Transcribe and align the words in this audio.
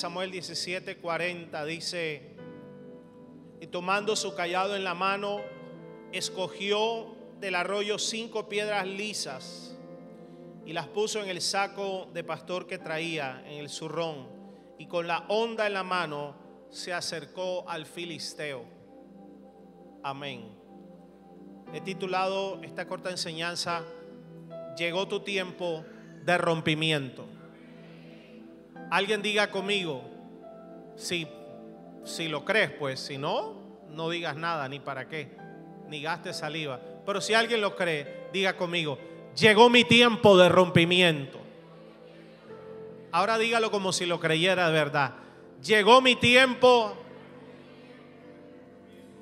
Samuel 0.00 0.30
17, 0.30 0.96
40 0.96 1.64
dice, 1.66 2.22
y 3.60 3.66
tomando 3.66 4.16
su 4.16 4.34
callado 4.34 4.74
en 4.74 4.82
la 4.82 4.94
mano, 4.94 5.42
escogió 6.10 7.14
del 7.38 7.54
arroyo 7.54 7.98
cinco 7.98 8.48
piedras 8.48 8.86
lisas 8.86 9.76
y 10.64 10.72
las 10.72 10.88
puso 10.88 11.22
en 11.22 11.28
el 11.28 11.42
saco 11.42 12.08
de 12.14 12.24
pastor 12.24 12.66
que 12.66 12.78
traía, 12.78 13.42
en 13.46 13.58
el 13.58 13.68
zurrón, 13.68 14.26
y 14.78 14.86
con 14.86 15.06
la 15.06 15.26
onda 15.28 15.66
en 15.66 15.74
la 15.74 15.84
mano 15.84 16.34
se 16.70 16.94
acercó 16.94 17.68
al 17.68 17.84
filisteo. 17.84 18.64
Amén. 20.02 20.48
He 21.74 21.82
titulado 21.82 22.62
esta 22.62 22.88
corta 22.88 23.10
enseñanza, 23.10 23.84
Llegó 24.78 25.06
tu 25.08 25.20
tiempo 25.20 25.84
de 26.24 26.38
rompimiento. 26.38 27.26
Alguien 28.90 29.22
diga 29.22 29.50
conmigo, 29.50 30.02
si, 30.96 31.28
si 32.04 32.28
lo 32.28 32.44
crees, 32.44 32.70
pues 32.72 32.98
si 32.98 33.18
no, 33.18 33.54
no 33.88 34.10
digas 34.10 34.36
nada, 34.36 34.68
ni 34.68 34.80
para 34.80 35.08
qué, 35.08 35.30
ni 35.88 36.02
gastes 36.02 36.38
saliva. 36.38 36.80
Pero 37.06 37.20
si 37.20 37.34
alguien 37.34 37.60
lo 37.60 37.76
cree, 37.76 38.28
diga 38.32 38.56
conmigo, 38.56 38.98
llegó 39.36 39.70
mi 39.70 39.84
tiempo 39.84 40.36
de 40.36 40.48
rompimiento. 40.48 41.38
Ahora 43.12 43.38
dígalo 43.38 43.70
como 43.70 43.92
si 43.92 44.06
lo 44.06 44.20
creyera 44.20 44.66
de 44.66 44.72
verdad. 44.72 45.14
Llegó 45.62 46.00
mi 46.00 46.16
tiempo, 46.16 46.96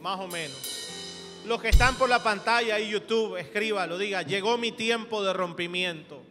más 0.01 0.19
o 0.21 0.29
menos. 0.29 1.43
Los 1.47 1.61
que 1.61 1.69
están 1.69 1.95
por 1.97 2.09
la 2.09 2.23
pantalla 2.23 2.79
y 2.79 2.91
YouTube, 2.91 3.37
escríbalo, 3.37 3.99
diga, 3.99 4.23
llegó 4.23 4.59
mi 4.59 4.73
tiempo 4.73 5.23
de 5.23 5.33
rompimiento. 5.33 6.23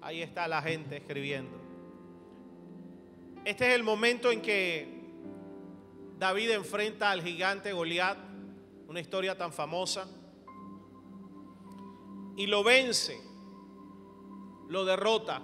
Ahí 0.00 0.22
está 0.22 0.48
la 0.48 0.62
gente 0.62 0.96
escribiendo. 0.96 1.65
Este 3.46 3.68
es 3.68 3.74
el 3.76 3.84
momento 3.84 4.32
en 4.32 4.42
que 4.42 4.88
David 6.18 6.50
enfrenta 6.50 7.12
al 7.12 7.22
gigante 7.22 7.72
Goliat, 7.72 8.18
una 8.88 8.98
historia 8.98 9.38
tan 9.38 9.52
famosa, 9.52 10.08
y 12.36 12.48
lo 12.48 12.64
vence, 12.64 13.16
lo 14.68 14.84
derrota 14.84 15.40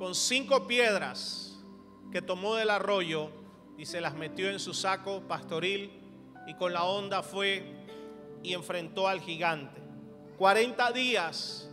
con 0.00 0.16
cinco 0.16 0.66
piedras 0.66 1.64
que 2.10 2.20
tomó 2.20 2.56
del 2.56 2.70
arroyo 2.70 3.30
y 3.78 3.86
se 3.86 4.00
las 4.00 4.16
metió 4.16 4.50
en 4.50 4.58
su 4.58 4.74
saco 4.74 5.20
pastoril 5.28 5.92
y 6.48 6.54
con 6.54 6.72
la 6.72 6.82
onda 6.82 7.22
fue 7.22 7.86
y 8.42 8.52
enfrentó 8.52 9.06
al 9.06 9.20
gigante. 9.20 9.80
40 10.38 10.90
días 10.90 11.70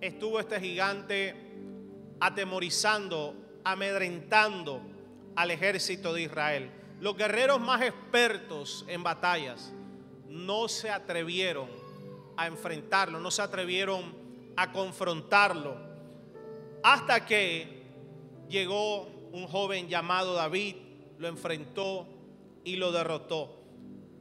estuvo 0.00 0.40
este 0.40 0.58
gigante 0.60 1.36
atemorizando, 2.20 3.41
amedrentando 3.64 4.82
al 5.36 5.50
ejército 5.50 6.12
de 6.12 6.22
Israel. 6.22 6.70
Los 7.00 7.16
guerreros 7.16 7.60
más 7.60 7.82
expertos 7.82 8.84
en 8.88 9.02
batallas 9.02 9.72
no 10.28 10.68
se 10.68 10.90
atrevieron 10.90 11.68
a 12.36 12.46
enfrentarlo, 12.46 13.20
no 13.20 13.30
se 13.30 13.42
atrevieron 13.42 14.14
a 14.56 14.72
confrontarlo, 14.72 15.76
hasta 16.82 17.24
que 17.26 17.82
llegó 18.48 19.06
un 19.32 19.46
joven 19.46 19.88
llamado 19.88 20.34
David, 20.34 20.76
lo 21.18 21.28
enfrentó 21.28 22.06
y 22.64 22.76
lo 22.76 22.92
derrotó. 22.92 23.58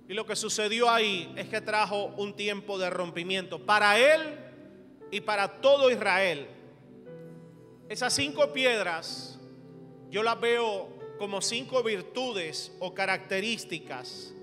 Y 0.07 0.13
lo 0.13 0.25
que 0.25 0.35
sucedió 0.35 0.89
ahí 0.89 1.31
es 1.37 1.47
que 1.47 1.61
trajo 1.61 2.07
un 2.17 2.33
tiempo 2.35 2.77
de 2.77 2.89
rompimiento 2.89 3.65
para 3.65 3.97
él 3.97 4.39
y 5.09 5.21
para 5.21 5.61
todo 5.61 5.89
Israel. 5.89 6.47
Esas 7.91 8.13
cinco 8.13 8.53
piedras 8.53 9.37
yo 10.09 10.23
las 10.23 10.39
veo 10.39 10.87
como 11.19 11.41
cinco 11.41 11.83
virtudes 11.83 12.71
o 12.79 12.93
características 12.93 14.33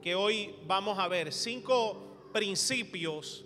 que 0.00 0.14
hoy 0.14 0.54
vamos 0.66 0.98
a 0.98 1.06
ver. 1.06 1.30
Cinco 1.30 2.30
principios 2.32 3.44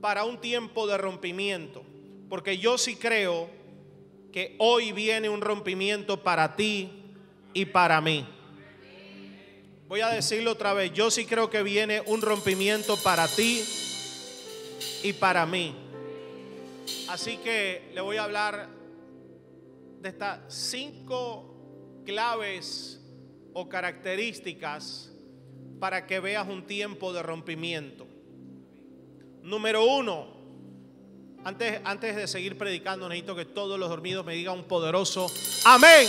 para 0.00 0.24
un 0.24 0.40
tiempo 0.40 0.88
de 0.88 0.98
rompimiento. 0.98 1.84
Porque 2.28 2.58
yo 2.58 2.78
sí 2.78 2.96
creo 2.96 3.48
que 4.32 4.56
hoy 4.58 4.90
viene 4.90 5.28
un 5.28 5.40
rompimiento 5.40 6.24
para 6.24 6.56
ti 6.56 6.90
y 7.54 7.66
para 7.66 8.00
mí. 8.00 8.26
Voy 9.86 10.00
a 10.00 10.08
decirlo 10.08 10.50
otra 10.50 10.72
vez, 10.72 10.92
yo 10.92 11.12
sí 11.12 11.26
creo 11.26 11.48
que 11.48 11.62
viene 11.62 12.02
un 12.06 12.22
rompimiento 12.22 12.96
para 12.96 13.28
ti 13.28 13.62
y 15.04 15.12
para 15.12 15.46
mí. 15.46 15.76
Así 17.08 17.36
que 17.36 17.88
le 17.94 18.00
voy 18.00 18.16
a 18.16 18.24
hablar 18.24 18.79
de 20.00 20.08
estas 20.08 20.40
cinco 20.48 22.02
claves 22.04 23.00
o 23.52 23.68
características 23.68 25.12
para 25.78 26.06
que 26.06 26.20
veas 26.20 26.48
un 26.48 26.66
tiempo 26.66 27.12
de 27.12 27.22
rompimiento. 27.22 28.06
Número 29.42 29.84
uno, 29.84 30.28
antes, 31.44 31.80
antes 31.84 32.16
de 32.16 32.26
seguir 32.26 32.58
predicando, 32.58 33.08
necesito 33.08 33.34
que 33.34 33.44
todos 33.44 33.78
los 33.78 33.88
dormidos 33.88 34.24
me 34.24 34.34
digan 34.34 34.58
un 34.58 34.64
poderoso 34.64 35.26
amén. 35.64 36.06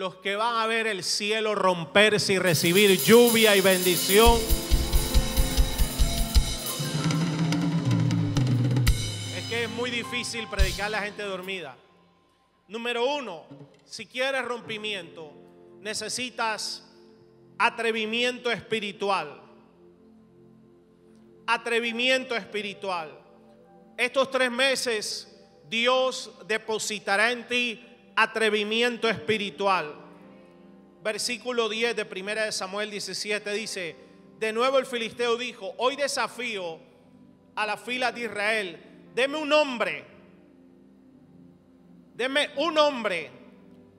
Los 0.00 0.14
que 0.14 0.34
van 0.34 0.56
a 0.56 0.66
ver 0.66 0.86
el 0.86 1.04
cielo 1.04 1.54
romperse 1.54 2.32
y 2.32 2.38
recibir 2.38 2.98
lluvia 3.02 3.54
y 3.54 3.60
bendición. 3.60 4.40
Es 9.36 9.44
que 9.50 9.64
es 9.64 9.68
muy 9.68 9.90
difícil 9.90 10.48
predicar 10.48 10.86
a 10.86 10.88
la 10.88 11.02
gente 11.02 11.22
dormida. 11.22 11.76
Número 12.66 13.04
uno, 13.04 13.44
si 13.84 14.06
quieres 14.06 14.42
rompimiento, 14.42 15.34
necesitas 15.82 16.82
atrevimiento 17.58 18.50
espiritual. 18.50 19.38
Atrevimiento 21.46 22.34
espiritual. 22.34 23.20
Estos 23.98 24.30
tres 24.30 24.50
meses 24.50 25.38
Dios 25.68 26.32
depositará 26.46 27.32
en 27.32 27.46
ti 27.46 27.89
atrevimiento 28.16 29.08
espiritual. 29.08 29.94
Versículo 31.02 31.68
10 31.68 31.96
de 31.96 32.02
1 32.02 32.34
de 32.34 32.52
Samuel 32.52 32.90
17 32.90 33.52
dice, 33.52 33.96
de 34.38 34.52
nuevo 34.52 34.78
el 34.78 34.86
filisteo 34.86 35.36
dijo, 35.36 35.74
hoy 35.78 35.96
desafío 35.96 36.78
a 37.54 37.66
la 37.66 37.76
fila 37.76 38.12
de 38.12 38.22
Israel, 38.22 38.78
deme 39.14 39.36
un 39.38 39.52
hombre, 39.52 40.04
deme 42.14 42.50
un 42.56 42.78
hombre 42.78 43.30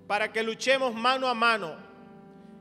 para 0.07 0.31
que 0.31 0.43
luchemos 0.43 0.93
mano 0.93 1.27
a 1.27 1.33
mano. 1.33 1.75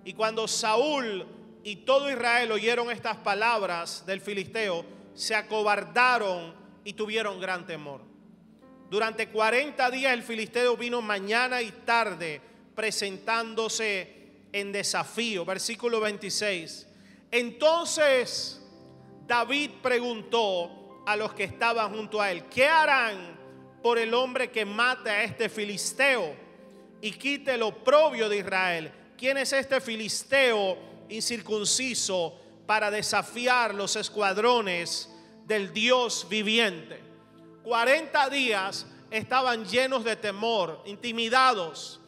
Y 0.04 0.14
cuando 0.14 0.46
Saúl 0.48 1.26
y 1.62 1.76
todo 1.76 2.10
Israel 2.10 2.52
oyeron 2.52 2.90
estas 2.90 3.16
palabras 3.18 4.04
del 4.06 4.20
filisteo, 4.20 4.84
se 5.14 5.34
acobardaron 5.34 6.54
y 6.84 6.92
tuvieron 6.94 7.40
gran 7.40 7.66
temor. 7.66 8.09
Durante 8.90 9.28
40 9.28 9.88
días 9.92 10.12
el 10.12 10.24
filisteo 10.24 10.76
vino 10.76 11.00
mañana 11.00 11.62
y 11.62 11.70
tarde 11.70 12.40
presentándose 12.74 14.48
en 14.52 14.72
desafío. 14.72 15.44
Versículo 15.44 16.00
26. 16.00 16.88
Entonces 17.30 18.60
David 19.28 19.70
preguntó 19.80 21.04
a 21.06 21.14
los 21.14 21.32
que 21.34 21.44
estaban 21.44 21.94
junto 21.94 22.20
a 22.20 22.32
él, 22.32 22.46
¿qué 22.46 22.66
harán 22.66 23.38
por 23.80 23.96
el 23.96 24.12
hombre 24.12 24.50
que 24.50 24.64
mate 24.64 25.08
a 25.08 25.22
este 25.22 25.48
filisteo 25.48 26.34
y 27.00 27.12
quite 27.12 27.54
el 27.54 27.62
oprobio 27.62 28.28
de 28.28 28.38
Israel? 28.38 28.92
¿Quién 29.16 29.38
es 29.38 29.52
este 29.52 29.80
filisteo 29.80 30.76
incircunciso 31.08 32.36
para 32.66 32.90
desafiar 32.90 33.72
los 33.72 33.94
escuadrones 33.94 35.08
del 35.46 35.72
Dios 35.72 36.26
viviente? 36.28 37.09
40 37.64 38.30
días 38.30 38.86
estaban 39.10 39.64
llenos 39.64 40.04
de 40.04 40.16
temor, 40.16 40.82
intimidados. 40.86 42.00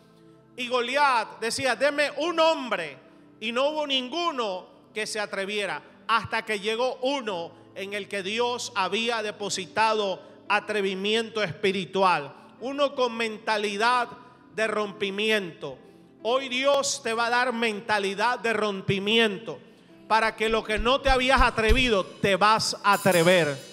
Y 0.56 0.68
Goliat 0.68 1.40
decía, 1.40 1.76
deme 1.76 2.10
un 2.18 2.38
hombre. 2.40 2.98
Y 3.40 3.52
no 3.52 3.70
hubo 3.70 3.86
ninguno 3.86 4.66
que 4.94 5.06
se 5.06 5.18
atreviera 5.18 5.82
hasta 6.06 6.44
que 6.44 6.60
llegó 6.60 6.96
uno 7.02 7.52
en 7.74 7.94
el 7.94 8.08
que 8.08 8.22
Dios 8.22 8.72
había 8.74 9.22
depositado 9.22 10.22
atrevimiento 10.48 11.42
espiritual. 11.42 12.34
Uno 12.60 12.94
con 12.94 13.16
mentalidad 13.16 14.08
de 14.54 14.66
rompimiento. 14.66 15.78
Hoy 16.22 16.48
Dios 16.48 17.02
te 17.02 17.14
va 17.14 17.26
a 17.26 17.30
dar 17.30 17.52
mentalidad 17.52 18.38
de 18.38 18.52
rompimiento 18.52 19.58
para 20.06 20.36
que 20.36 20.48
lo 20.48 20.62
que 20.62 20.78
no 20.78 21.00
te 21.00 21.10
habías 21.10 21.40
atrevido 21.40 22.04
te 22.04 22.36
vas 22.36 22.76
a 22.84 22.92
atrever. 22.92 23.71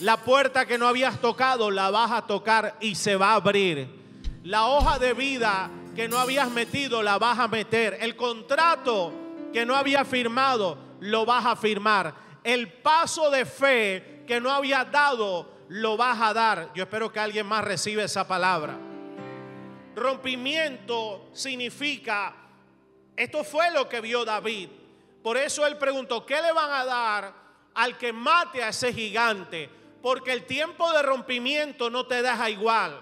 La 0.00 0.16
puerta 0.16 0.64
que 0.64 0.78
no 0.78 0.88
habías 0.88 1.20
tocado 1.20 1.70
la 1.70 1.90
vas 1.90 2.10
a 2.10 2.26
tocar 2.26 2.76
y 2.80 2.94
se 2.94 3.16
va 3.16 3.32
a 3.32 3.34
abrir. 3.34 3.86
La 4.44 4.66
hoja 4.66 4.98
de 4.98 5.12
vida 5.12 5.70
que 5.94 6.08
no 6.08 6.18
habías 6.18 6.50
metido 6.50 7.02
la 7.02 7.18
vas 7.18 7.38
a 7.38 7.48
meter. 7.48 7.98
El 8.00 8.16
contrato 8.16 9.12
que 9.52 9.66
no 9.66 9.76
había 9.76 10.06
firmado, 10.06 10.78
lo 11.00 11.26
vas 11.26 11.44
a 11.44 11.54
firmar. 11.54 12.14
El 12.42 12.72
paso 12.72 13.30
de 13.30 13.44
fe 13.44 14.24
que 14.26 14.40
no 14.40 14.50
había 14.50 14.84
dado, 14.86 15.52
lo 15.68 15.98
vas 15.98 16.18
a 16.22 16.32
dar. 16.32 16.70
Yo 16.74 16.84
espero 16.84 17.12
que 17.12 17.20
alguien 17.20 17.46
más 17.46 17.62
reciba 17.62 18.02
esa 18.02 18.26
palabra. 18.26 18.78
Rompimiento 19.94 21.28
significa, 21.34 22.34
esto 23.14 23.44
fue 23.44 23.70
lo 23.70 23.86
que 23.86 24.00
vio 24.00 24.24
David. 24.24 24.70
Por 25.22 25.36
eso 25.36 25.66
él 25.66 25.76
preguntó, 25.76 26.24
¿qué 26.24 26.40
le 26.40 26.52
van 26.52 26.70
a 26.70 26.84
dar 26.86 27.34
al 27.74 27.98
que 27.98 28.14
mate 28.14 28.62
a 28.62 28.70
ese 28.70 28.94
gigante? 28.94 29.79
Porque 30.02 30.32
el 30.32 30.46
tiempo 30.46 30.90
de 30.92 31.02
rompimiento 31.02 31.90
no 31.90 32.06
te 32.06 32.22
deja 32.22 32.48
igual. 32.48 33.00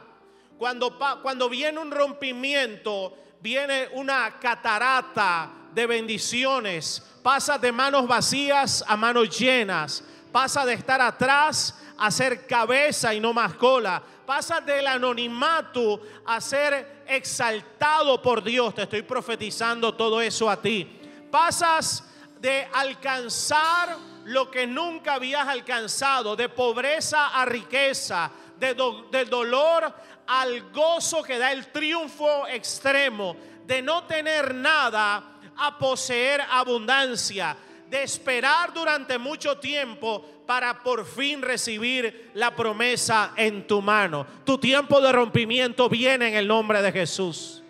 Cuando, 0.59 0.99
cuando 1.23 1.49
viene 1.49 1.79
un 1.79 1.91
rompimiento, 1.91 3.15
viene 3.41 3.89
una 3.93 4.39
catarata 4.41 5.51
de 5.73 5.87
bendiciones. 5.87 7.03
Pasa 7.23 7.59
de 7.59 7.71
manos 7.71 8.09
vacías 8.09 8.85
a 8.87 8.97
manos 8.97 9.39
llenas. 9.39 10.03
Pasa 10.33 10.67
de 10.67 10.75
estar 10.75 11.01
atrás 11.01 11.75
a 11.97 12.11
ser 12.11 12.47
cabeza 12.47 13.15
y 13.15 13.21
no 13.21 13.33
más 13.33 13.55
cola. 13.55 14.03
Pasa 14.27 14.61
del 14.61 14.87
anonimato 14.87 16.03
a 16.27 16.41
ser 16.41 17.05
exaltado 17.07 18.21
por 18.21 18.43
Dios. 18.43 18.75
Te 18.75 18.83
estoy 18.83 19.03
profetizando 19.03 19.95
todo 19.95 20.21
eso 20.21 20.51
a 20.51 20.61
ti. 20.61 21.01
Pasas 21.31 22.05
de 22.41 22.69
alcanzar 22.73 23.97
lo 24.29 24.51
que 24.51 24.67
nunca 24.67 25.15
habías 25.15 25.49
alcanzado, 25.49 26.37
de 26.37 26.51
pobreza 26.51 27.29
a 27.29 27.47
riqueza, 27.47 28.31
de 28.59 28.77
del 29.11 29.31
dolor 29.31 29.93
al 30.27 30.71
gozo 30.71 31.23
que 31.23 31.39
da 31.39 31.51
el 31.51 31.69
triunfo 31.69 32.47
extremo, 32.47 33.37
de 33.67 33.81
no 33.81 34.05
tener 34.05 34.55
nada 34.55 35.39
a 35.57 35.79
poseer 35.79 36.43
abundancia, 36.51 37.57
de 37.89 38.03
esperar 38.03 38.75
durante 38.75 39.17
mucho 39.17 39.57
tiempo 39.57 40.43
para 40.47 40.83
por 40.83 41.07
fin 41.07 41.41
recibir 41.41 42.31
la 42.35 42.55
promesa 42.55 43.33
en 43.35 43.67
tu 43.67 43.81
mano. 43.81 44.27
Tu 44.45 44.59
tiempo 44.59 45.01
de 45.01 45.11
rompimiento 45.11 45.89
viene 45.89 46.29
en 46.29 46.35
el 46.35 46.47
nombre 46.47 46.83
de 46.83 46.93
Jesús. 46.93 47.63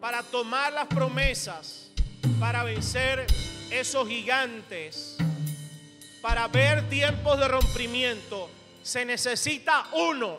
Para 0.00 0.22
tomar 0.22 0.72
las 0.72 0.86
promesas, 0.86 1.92
para 2.40 2.64
vencer 2.64 3.26
esos 3.70 4.08
gigantes, 4.08 5.18
para 6.28 6.46
ver 6.46 6.86
tiempos 6.90 7.38
de 7.40 7.48
rompimiento, 7.48 8.50
se 8.82 9.02
necesita 9.06 9.86
uno. 9.94 10.38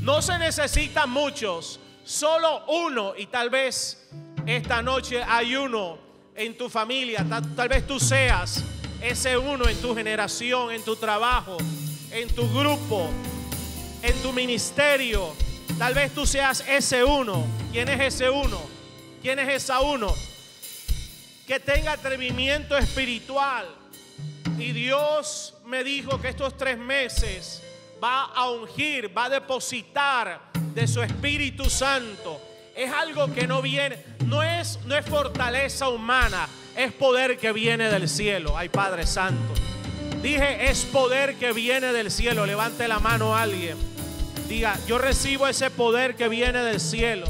No 0.00 0.20
se 0.20 0.36
necesitan 0.38 1.08
muchos, 1.08 1.78
solo 2.02 2.64
uno. 2.66 3.14
Y 3.16 3.26
tal 3.26 3.48
vez 3.48 4.08
esta 4.44 4.82
noche 4.82 5.22
hay 5.22 5.54
uno 5.54 5.98
en 6.34 6.58
tu 6.58 6.68
familia. 6.68 7.24
Tal, 7.54 7.68
vez 7.68 7.86
tú 7.86 8.00
seas 8.00 8.64
ese 9.00 9.38
uno 9.38 9.68
en 9.68 9.80
tu 9.80 9.94
generación, 9.94 10.72
en 10.72 10.82
tu 10.82 10.96
trabajo, 10.96 11.58
en 12.10 12.28
tu 12.34 12.52
grupo, 12.52 13.08
en 14.02 14.20
tu 14.20 14.32
ministerio. 14.32 15.32
Tal 15.78 15.94
vez 15.94 16.12
tú 16.12 16.26
seas 16.26 16.64
ese 16.66 17.04
uno. 17.04 17.46
¿Quién 17.70 17.88
es 17.88 18.14
ese 18.14 18.30
uno? 18.30 18.60
¿Quién 19.22 19.38
es 19.38 19.62
esa 19.62 19.78
uno? 19.78 20.12
Que 21.46 21.60
tenga 21.60 21.92
atrevimiento 21.92 22.76
espiritual. 22.76 23.77
Y 24.56 24.72
Dios 24.72 25.54
me 25.66 25.84
dijo 25.84 26.20
que 26.20 26.28
estos 26.28 26.56
tres 26.56 26.78
meses 26.78 27.62
va 28.02 28.24
a 28.24 28.50
ungir, 28.50 29.16
va 29.16 29.26
a 29.26 29.30
depositar 29.30 30.40
de 30.74 30.86
su 30.86 31.02
Espíritu 31.02 31.68
Santo. 31.68 32.40
Es 32.74 32.92
algo 32.92 33.32
que 33.34 33.46
no 33.46 33.60
viene, 33.60 33.98
no 34.26 34.42
es, 34.42 34.78
no 34.84 34.96
es 34.96 35.04
fortaleza 35.04 35.88
humana, 35.88 36.48
es 36.76 36.92
poder 36.92 37.38
que 37.38 37.52
viene 37.52 37.90
del 37.90 38.08
cielo. 38.08 38.56
Ay 38.56 38.68
Padre 38.68 39.06
Santo. 39.06 39.54
Dije, 40.22 40.68
es 40.70 40.84
poder 40.84 41.36
que 41.36 41.52
viene 41.52 41.92
del 41.92 42.10
cielo. 42.10 42.46
Levante 42.46 42.88
la 42.88 42.98
mano 42.98 43.36
a 43.36 43.42
alguien. 43.42 43.76
Diga, 44.48 44.78
yo 44.86 44.98
recibo 44.98 45.46
ese 45.46 45.70
poder 45.70 46.16
que 46.16 46.28
viene 46.28 46.60
del 46.60 46.80
cielo. 46.80 47.26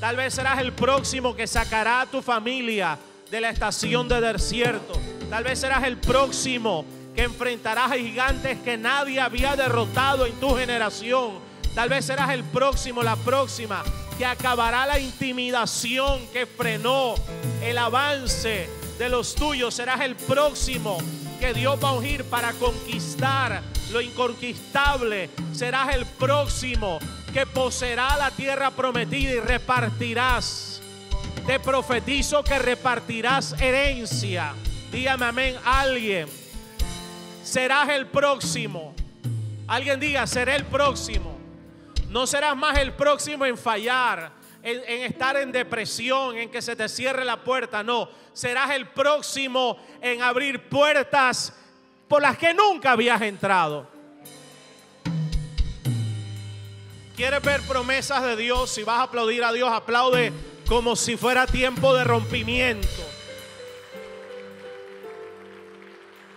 Tal 0.00 0.16
vez 0.16 0.34
serás 0.34 0.60
el 0.60 0.72
próximo 0.72 1.34
que 1.34 1.46
sacará 1.46 2.02
a 2.02 2.06
tu 2.06 2.22
familia 2.22 2.98
de 3.30 3.40
la 3.40 3.50
estación 3.50 4.08
de 4.08 4.20
desierto. 4.20 5.00
Tal 5.32 5.44
vez 5.44 5.60
serás 5.60 5.82
el 5.84 5.96
próximo 5.96 6.84
que 7.14 7.22
enfrentarás 7.22 7.92
a 7.92 7.96
gigantes 7.96 8.58
que 8.58 8.76
nadie 8.76 9.18
había 9.18 9.56
derrotado 9.56 10.26
en 10.26 10.34
tu 10.34 10.54
generación. 10.54 11.38
Tal 11.74 11.88
vez 11.88 12.04
serás 12.04 12.32
el 12.32 12.44
próximo, 12.44 13.02
la 13.02 13.16
próxima, 13.16 13.82
que 14.18 14.26
acabará 14.26 14.84
la 14.84 14.98
intimidación 14.98 16.20
que 16.34 16.44
frenó 16.44 17.14
el 17.62 17.78
avance 17.78 18.68
de 18.98 19.08
los 19.08 19.34
tuyos. 19.34 19.72
Serás 19.72 20.02
el 20.02 20.16
próximo 20.16 20.98
que 21.40 21.54
Dios 21.54 21.82
va 21.82 21.88
a 21.88 21.92
ungir 21.94 22.24
para 22.24 22.52
conquistar 22.52 23.62
lo 23.90 24.02
inconquistable. 24.02 25.30
Serás 25.54 25.94
el 25.94 26.04
próximo 26.04 26.98
que 27.32 27.46
poseerá 27.46 28.18
la 28.18 28.30
tierra 28.32 28.70
prometida 28.70 29.30
y 29.30 29.40
repartirás. 29.40 30.82
Te 31.46 31.58
profetizo 31.58 32.44
que 32.44 32.58
repartirás 32.58 33.54
herencia. 33.58 34.52
Dígame 34.92 35.24
amén 35.24 35.56
alguien 35.64 36.28
serás 37.42 37.88
el 37.90 38.06
próximo. 38.06 38.94
Alguien 39.66 40.00
diga, 40.00 40.26
seré 40.26 40.56
el 40.56 40.64
próximo. 40.64 41.38
No 42.08 42.26
serás 42.26 42.56
más 42.56 42.78
el 42.78 42.92
próximo 42.92 43.44
en 43.46 43.56
fallar, 43.56 44.32
en, 44.62 45.02
estar 45.02 45.36
en 45.36 45.50
depresión, 45.50 46.36
en 46.36 46.50
que 46.50 46.62
se 46.62 46.76
te 46.76 46.88
cierre 46.88 47.24
la 47.24 47.42
puerta. 47.42 47.82
No, 47.82 48.08
serás 48.32 48.70
el 48.70 48.88
próximo 48.88 49.78
en 50.00 50.22
abrir 50.22 50.68
puertas 50.68 51.54
por 52.08 52.22
las 52.22 52.36
que 52.36 52.52
nunca 52.52 52.92
habías 52.92 53.20
entrado. 53.22 53.90
¿Quieres 57.16 57.42
ver 57.42 57.60
promesas 57.62 58.22
de 58.22 58.36
Dios? 58.36 58.70
Si 58.70 58.82
vas 58.82 58.98
a 58.98 59.02
aplaudir 59.04 59.44
a 59.44 59.52
Dios, 59.52 59.70
aplaude 59.70 60.32
como 60.68 60.96
si 60.96 61.16
fuera 61.16 61.46
tiempo 61.46 61.94
de 61.94 62.04
rompimiento. 62.04 63.11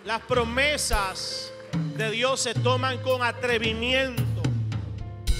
Las 0.06 0.22
promesas 0.22 1.52
de 1.96 2.12
Dios 2.12 2.40
se 2.40 2.54
toman 2.54 3.02
con 3.02 3.24
atrevimiento. 3.24 4.44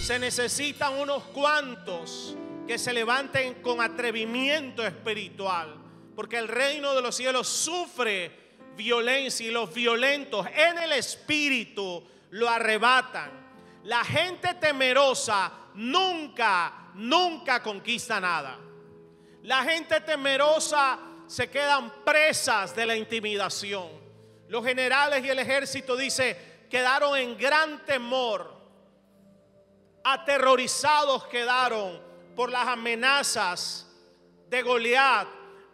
Se 0.02 0.18
necesitan 0.18 0.98
unos 0.98 1.22
cuantos 1.26 2.36
que 2.66 2.80
se 2.80 2.92
levanten 2.92 3.62
con 3.62 3.80
atrevimiento 3.80 4.84
espiritual. 4.84 5.76
Porque 6.16 6.40
el 6.40 6.48
reino 6.48 6.96
de 6.96 7.04
los 7.04 7.16
cielos 7.16 7.48
sufre 7.48 8.56
violencia 8.76 9.46
y 9.46 9.52
los 9.52 9.72
violentos 9.72 10.48
en 10.48 10.80
el 10.80 10.94
espíritu 10.94 12.04
lo 12.32 12.50
arrebatan. 12.50 13.30
La 13.84 14.04
gente 14.04 14.56
temerosa 14.56 15.52
nunca, 15.76 16.90
nunca 16.96 17.62
conquista 17.62 18.20
nada. 18.20 18.58
La 19.44 19.64
gente 19.64 20.02
temerosa 20.02 20.98
se 21.28 21.52
quedan 21.52 22.04
presas 22.04 22.76
de 22.76 22.88
la 22.88 22.96
intimidación. 22.96 24.05
Los 24.48 24.66
generales 24.66 25.24
y 25.24 25.30
el 25.30 25.40
ejército, 25.40 25.96
dice, 25.96 26.38
quedaron 26.70 27.18
en 27.18 27.38
gran 27.38 27.84
temor. 27.86 28.54
Aterrorizados 30.04 31.26
quedaron 31.26 32.00
por 32.36 32.52
las 32.52 32.68
amenazas 32.68 33.88
de 34.50 34.62
Goliat. 34.62 35.28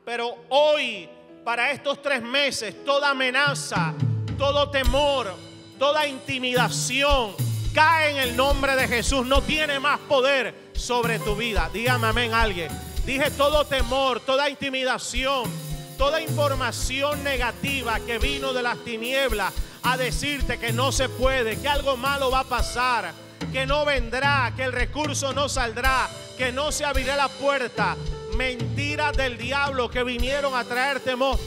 Pero 0.05 0.35
hoy, 0.49 1.09
para 1.43 1.71
estos 1.71 2.01
tres 2.01 2.21
meses, 2.21 2.83
toda 2.85 3.09
amenaza, 3.09 3.93
todo 4.37 4.69
temor, 4.69 5.33
toda 5.77 6.07
intimidación 6.07 7.35
cae 7.73 8.11
en 8.11 8.17
el 8.17 8.35
nombre 8.35 8.75
de 8.75 8.87
Jesús. 8.87 9.25
No 9.25 9.41
tiene 9.41 9.79
más 9.79 9.99
poder 9.99 10.71
sobre 10.73 11.19
tu 11.19 11.35
vida. 11.35 11.69
Dígame 11.73 12.07
amén 12.07 12.33
alguien. 12.33 12.69
Dije 13.05 13.31
todo 13.31 13.65
temor, 13.65 14.19
toda 14.21 14.49
intimidación 14.49 15.70
toda 16.01 16.19
información 16.19 17.23
negativa 17.23 17.99
que 17.99 18.17
vino 18.17 18.53
de 18.53 18.63
las 18.63 18.83
tinieblas 18.83 19.53
a 19.83 19.97
decirte 19.97 20.57
que 20.57 20.73
no 20.73 20.91
se 20.91 21.09
puede, 21.09 21.61
que 21.61 21.67
algo 21.67 21.95
malo 21.95 22.31
va 22.31 22.39
a 22.39 22.43
pasar, 22.43 23.13
que 23.53 23.67
no 23.67 23.85
vendrá, 23.85 24.51
que 24.55 24.63
el 24.63 24.71
recurso 24.71 25.31
no 25.31 25.47
saldrá, 25.47 26.09
que 26.39 26.51
no 26.51 26.71
se 26.71 26.85
abrirá 26.85 27.15
la 27.15 27.27
puerta. 27.27 27.95
Mentiras 28.35 29.15
del 29.15 29.37
diablo 29.37 29.91
que 29.91 30.03
vinieron 30.03 30.55
a 30.55 30.63
traer 30.63 31.01
temor. 31.01 31.37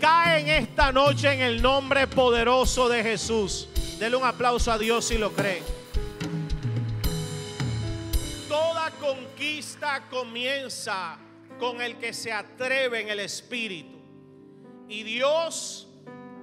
Caen 0.00 0.48
esta 0.48 0.92
noche 0.92 1.32
en 1.32 1.40
el 1.40 1.60
nombre 1.60 2.06
poderoso 2.06 2.88
de 2.88 3.02
Jesús. 3.02 3.66
Dele 3.98 4.14
un 4.14 4.24
aplauso 4.24 4.70
a 4.70 4.78
Dios 4.78 5.06
si 5.06 5.18
lo 5.18 5.32
cree. 5.32 5.60
Toda 8.48 8.92
conquista 8.92 10.04
comienza 10.08 11.18
con 11.58 11.82
el 11.82 11.96
que 11.96 12.12
se 12.12 12.32
atreve 12.32 13.00
en 13.00 13.08
el 13.08 13.18
Espíritu. 13.18 13.93
Y 14.88 15.02
Dios, 15.02 15.88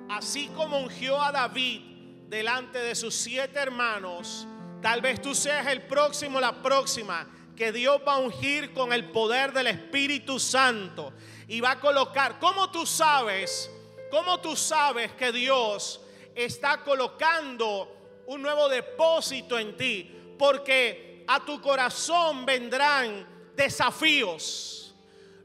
así 0.09 0.47
como 0.55 0.79
ungió 0.79 1.21
a 1.21 1.31
David 1.31 1.81
delante 2.27 2.79
de 2.79 2.95
sus 2.95 3.13
siete 3.13 3.59
hermanos, 3.59 4.47
tal 4.81 5.01
vez 5.01 5.21
tú 5.21 5.35
seas 5.35 5.67
el 5.67 5.83
próximo, 5.83 6.39
la 6.39 6.61
próxima, 6.61 7.27
que 7.55 7.71
Dios 7.71 8.01
va 8.07 8.13
a 8.13 8.17
ungir 8.17 8.73
con 8.73 8.91
el 8.93 9.11
poder 9.11 9.53
del 9.53 9.67
Espíritu 9.67 10.39
Santo. 10.39 11.13
y 11.47 11.59
va 11.59 11.71
a 11.71 11.79
colocar, 11.81 12.39
¿cómo 12.39 12.71
tú 12.71 12.85
sabes? 12.85 13.69
¿Cómo 14.09 14.39
tú 14.39 14.55
sabes 14.55 15.11
que 15.13 15.31
Dios 15.33 15.99
está 16.33 16.81
colocando 16.81 18.23
un 18.27 18.41
nuevo 18.41 18.69
depósito 18.69 19.59
en 19.59 19.75
ti? 19.75 20.09
Porque 20.39 21.25
a 21.27 21.43
tu 21.43 21.61
corazón 21.61 22.45
vendrán 22.45 23.27
desafíos. 23.55 24.80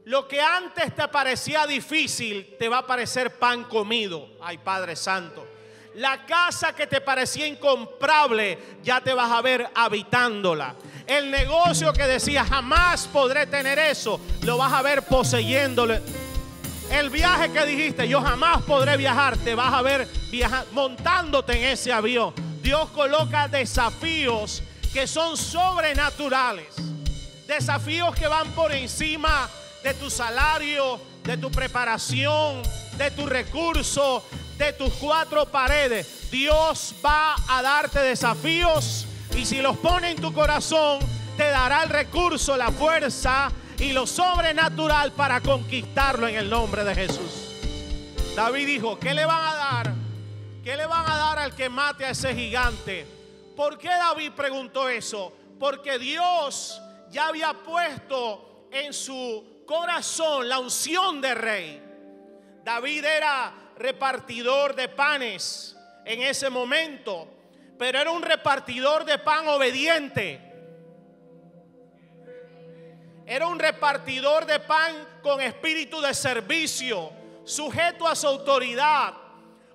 Lo 0.07 0.25
que 0.25 0.39
antes 0.39 0.95
te 0.95 1.05
parecía 1.09 1.67
difícil 1.67 2.55
te 2.57 2.69
va 2.69 2.77
a 2.77 2.87
parecer 2.87 3.37
pan 3.37 3.65
comido. 3.65 4.29
Ay, 4.41 4.57
Padre 4.57 4.95
Santo. 4.95 5.45
La 5.95 6.25
casa 6.25 6.73
que 6.73 6.87
te 6.87 7.01
parecía 7.01 7.45
incomprable, 7.45 8.57
ya 8.81 9.01
te 9.01 9.13
vas 9.13 9.29
a 9.29 9.41
ver 9.41 9.69
habitándola. 9.75 10.75
El 11.05 11.29
negocio 11.29 11.91
que 11.91 12.07
decía 12.07 12.45
jamás 12.45 13.05
podré 13.07 13.47
tener 13.47 13.77
eso, 13.79 14.17
lo 14.43 14.57
vas 14.57 14.71
a 14.71 14.81
ver 14.81 15.03
poseyéndolo. 15.03 15.95
El 16.89 17.09
viaje 17.09 17.51
que 17.51 17.65
dijiste, 17.65 18.07
yo 18.07 18.21
jamás 18.21 18.61
podré 18.61 18.95
viajar, 18.95 19.35
te 19.35 19.55
vas 19.55 19.73
a 19.73 19.81
ver 19.81 20.07
montándote 20.71 21.57
en 21.57 21.65
ese 21.73 21.91
avión. 21.91 22.33
Dios 22.61 22.91
coloca 22.91 23.49
desafíos 23.49 24.63
que 24.93 25.05
son 25.05 25.35
sobrenaturales. 25.35 26.75
Desafíos 27.45 28.15
que 28.15 28.27
van 28.27 28.49
por 28.51 28.71
encima 28.71 29.49
de 29.87 29.93
tu 29.93 30.09
salario, 30.09 30.99
de 31.23 31.37
tu 31.37 31.49
preparación, 31.49 32.61
de 32.97 33.09
tu 33.11 33.25
recurso, 33.25 34.21
de 34.57 34.73
tus 34.73 34.91
cuatro 34.95 35.45
paredes. 35.45 36.29
Dios 36.29 36.93
va 37.05 37.35
a 37.47 37.61
darte 37.61 37.99
desafíos 37.99 39.05
y 39.33 39.45
si 39.45 39.61
los 39.61 39.77
pone 39.77 40.11
en 40.11 40.21
tu 40.21 40.33
corazón, 40.33 40.99
te 41.37 41.45
dará 41.45 41.83
el 41.83 41.89
recurso, 41.89 42.57
la 42.57 42.69
fuerza 42.69 43.49
y 43.79 43.93
lo 43.93 44.05
sobrenatural 44.05 45.13
para 45.13 45.39
conquistarlo 45.39 46.27
en 46.27 46.35
el 46.35 46.49
nombre 46.49 46.83
de 46.83 46.93
Jesús. 46.93 47.53
David 48.35 48.65
dijo, 48.65 48.99
¿qué 48.99 49.13
le 49.13 49.23
van 49.23 49.41
a 49.41 49.55
dar? 49.55 49.93
¿Qué 50.65 50.75
le 50.75 50.85
van 50.85 51.09
a 51.09 51.15
dar 51.15 51.39
al 51.39 51.55
que 51.55 51.69
mate 51.69 52.03
a 52.03 52.09
ese 52.09 52.35
gigante? 52.35 53.07
¿Por 53.55 53.77
qué 53.77 53.87
David 53.87 54.33
preguntó 54.35 54.89
eso? 54.89 55.31
Porque 55.57 55.97
Dios 55.97 56.77
ya 57.09 57.29
había 57.29 57.53
puesto 57.53 58.67
en 58.69 58.91
su 58.91 59.56
corazón 59.67 60.49
la 60.49 60.57
unción 60.57 61.21
de 61.21 61.35
rey. 61.35 61.83
David 62.63 63.05
era 63.05 63.53
repartidor 63.77 64.73
de 64.73 64.89
panes 64.89 65.77
en 66.05 66.23
ese 66.23 66.49
momento, 66.49 67.27
pero 67.77 67.99
era 67.99 68.09
un 68.09 68.23
repartidor 68.23 69.05
de 69.05 69.19
pan 69.19 69.47
obediente. 69.47 70.41
Era 73.27 73.45
un 73.47 73.59
repartidor 73.59 74.45
de 74.45 74.61
pan 74.61 74.95
con 75.21 75.41
espíritu 75.41 75.99
de 76.01 76.13
servicio, 76.13 77.11
sujeto 77.43 78.07
a 78.07 78.15
su 78.15 78.25
autoridad. 78.25 79.13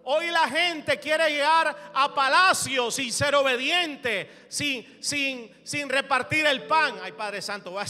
Hoy 0.05 0.31
la 0.31 0.49
gente 0.49 0.99
quiere 0.99 1.31
llegar 1.31 1.93
a 1.95 2.15
palacio 2.15 2.91
sin 2.91 3.13
ser 3.13 3.35
obediente, 3.35 4.47
sin, 4.49 4.99
sin, 5.01 5.55
sin 5.63 5.89
repartir 5.89 6.47
el 6.47 6.63
pan. 6.63 6.97
Ay, 7.03 7.13
Padre 7.13 7.41
Santo, 7.43 7.79
a, 7.79 7.85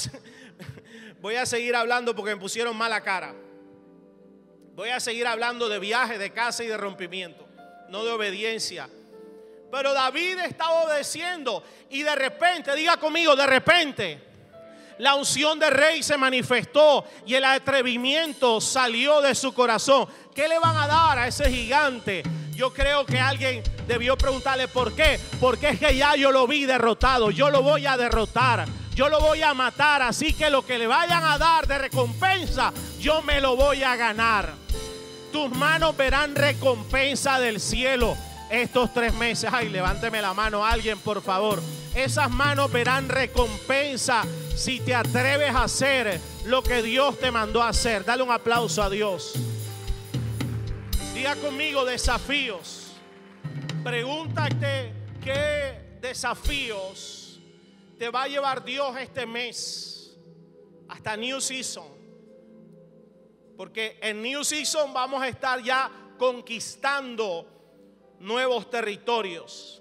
voy 1.23 1.37
a 1.37 1.47
seguir 1.47 1.75
hablando 1.75 2.15
porque 2.15 2.35
me 2.35 2.41
pusieron 2.41 2.77
mala 2.77 3.01
cara. 3.01 3.35
Voy 4.75 4.91
a 4.91 5.01
seguir 5.01 5.27
hablando 5.27 5.69
de 5.69 5.79
viaje, 5.79 6.19
de 6.19 6.33
casa 6.33 6.65
y 6.65 6.67
de 6.67 6.77
rompimiento, 6.77 7.47
no 7.89 8.05
de 8.05 8.11
obediencia. 8.11 8.89
Pero 9.71 9.95
David 9.95 10.41
estaba 10.41 10.83
obedeciendo 10.83 11.63
y 11.89 12.03
de 12.03 12.15
repente, 12.15 12.75
diga 12.75 12.97
conmigo, 12.99 13.37
de 13.37 13.47
repente, 13.47 14.21
la 14.99 15.15
unción 15.15 15.59
de 15.59 15.71
rey 15.71 16.03
se 16.03 16.19
manifestó 16.19 17.05
y 17.25 17.35
el 17.35 17.45
atrevimiento 17.45 18.61
salió 18.61 19.21
de 19.21 19.35
su 19.35 19.55
corazón. 19.55 20.07
¿Qué 20.35 20.49
le 20.49 20.59
van 20.59 20.77
a 20.77 20.87
dar 20.87 21.19
a 21.19 21.29
ese 21.29 21.51
gigante? 21.51 22.23
Yo 22.55 22.73
creo 22.73 23.07
que 23.07 23.19
alguien 23.19 23.63
debió 23.87 24.17
preguntarle 24.17 24.69
por 24.69 24.95
qué. 24.95 25.19
Porque 25.41 25.71
es 25.71 25.79
que 25.79 25.97
ya 25.97 26.17
yo 26.17 26.31
lo 26.31 26.47
vi 26.47 26.67
derrotado. 26.67 27.31
Yo 27.31 27.51
lo 27.51 27.63
voy 27.63 27.87
a 27.87 27.97
derrotar. 27.97 28.67
Yo 28.95 29.09
lo 29.09 29.21
voy 29.21 29.43
a 29.43 29.55
matar. 29.55 30.03
Así 30.03 30.33
que 30.33 30.51
lo 30.51 30.65
que 30.65 30.79
le 30.79 30.87
vayan 30.87 31.25
a 31.25 31.39
dar 31.39 31.67
de 31.67 31.79
recompensa, 31.79 32.73
yo 33.01 33.23
me 33.23 33.41
lo 33.41 33.57
voy 33.57 33.83
a 33.83 33.97
ganar. 33.97 34.53
Tus 35.33 35.51
manos 35.51 35.97
verán 35.97 36.35
recompensa 36.35 37.41
del 37.41 37.59
cielo 37.61 38.17
estos 38.51 38.93
tres 38.93 39.15
meses. 39.15 39.51
Ay, 39.51 39.71
levánteme 39.71 40.21
la 40.21 40.35
mano 40.35 40.65
alguien, 40.65 40.99
por 40.99 41.23
favor. 41.23 41.63
Esas 41.95 42.31
manos 42.31 42.71
verán 42.71 43.09
recompensa 43.09 44.25
si 44.55 44.81
te 44.81 44.95
atreves 44.95 45.55
a 45.55 45.65
hacer 45.65 46.21
lo 46.45 46.63
que 46.63 46.83
Dios 46.83 47.19
te 47.19 47.31
mandó 47.31 47.63
a 47.63 47.71
hacer. 47.71 48.05
Dale 48.05 48.23
un 48.23 48.31
aplauso 48.31 48.83
a 48.83 48.91
Dios. 48.91 49.33
Diga 51.15 51.35
conmigo 51.37 51.85
desafíos. 51.87 52.93
Pregúntate 53.83 54.93
qué 55.23 55.99
desafíos 56.01 57.22
te 58.03 58.11
va 58.11 58.25
a 58.25 58.27
llevar 58.27 58.65
Dios 58.65 58.97
este 58.97 59.25
mes 59.27 60.19
hasta 60.89 61.17
New 61.17 61.41
Season. 61.41 61.87
Porque 63.57 63.97
en 64.03 64.21
New 64.21 64.43
Season 64.43 64.93
vamos 64.93 65.23
a 65.23 65.29
estar 65.29 65.63
ya 65.63 65.89
conquistando 66.19 67.47
nuevos 68.19 68.69
territorios, 68.69 69.81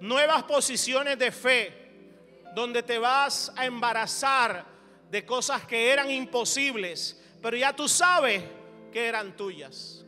nuevas 0.00 0.42
posiciones 0.42 1.18
de 1.18 1.32
fe, 1.32 2.42
donde 2.54 2.82
te 2.82 2.98
vas 2.98 3.50
a 3.56 3.64
embarazar 3.64 4.66
de 5.10 5.24
cosas 5.24 5.64
que 5.64 5.90
eran 5.90 6.10
imposibles, 6.10 7.18
pero 7.40 7.56
ya 7.56 7.74
tú 7.74 7.88
sabes 7.88 8.44
que 8.92 9.06
eran 9.06 9.34
tuyas. 9.34 10.04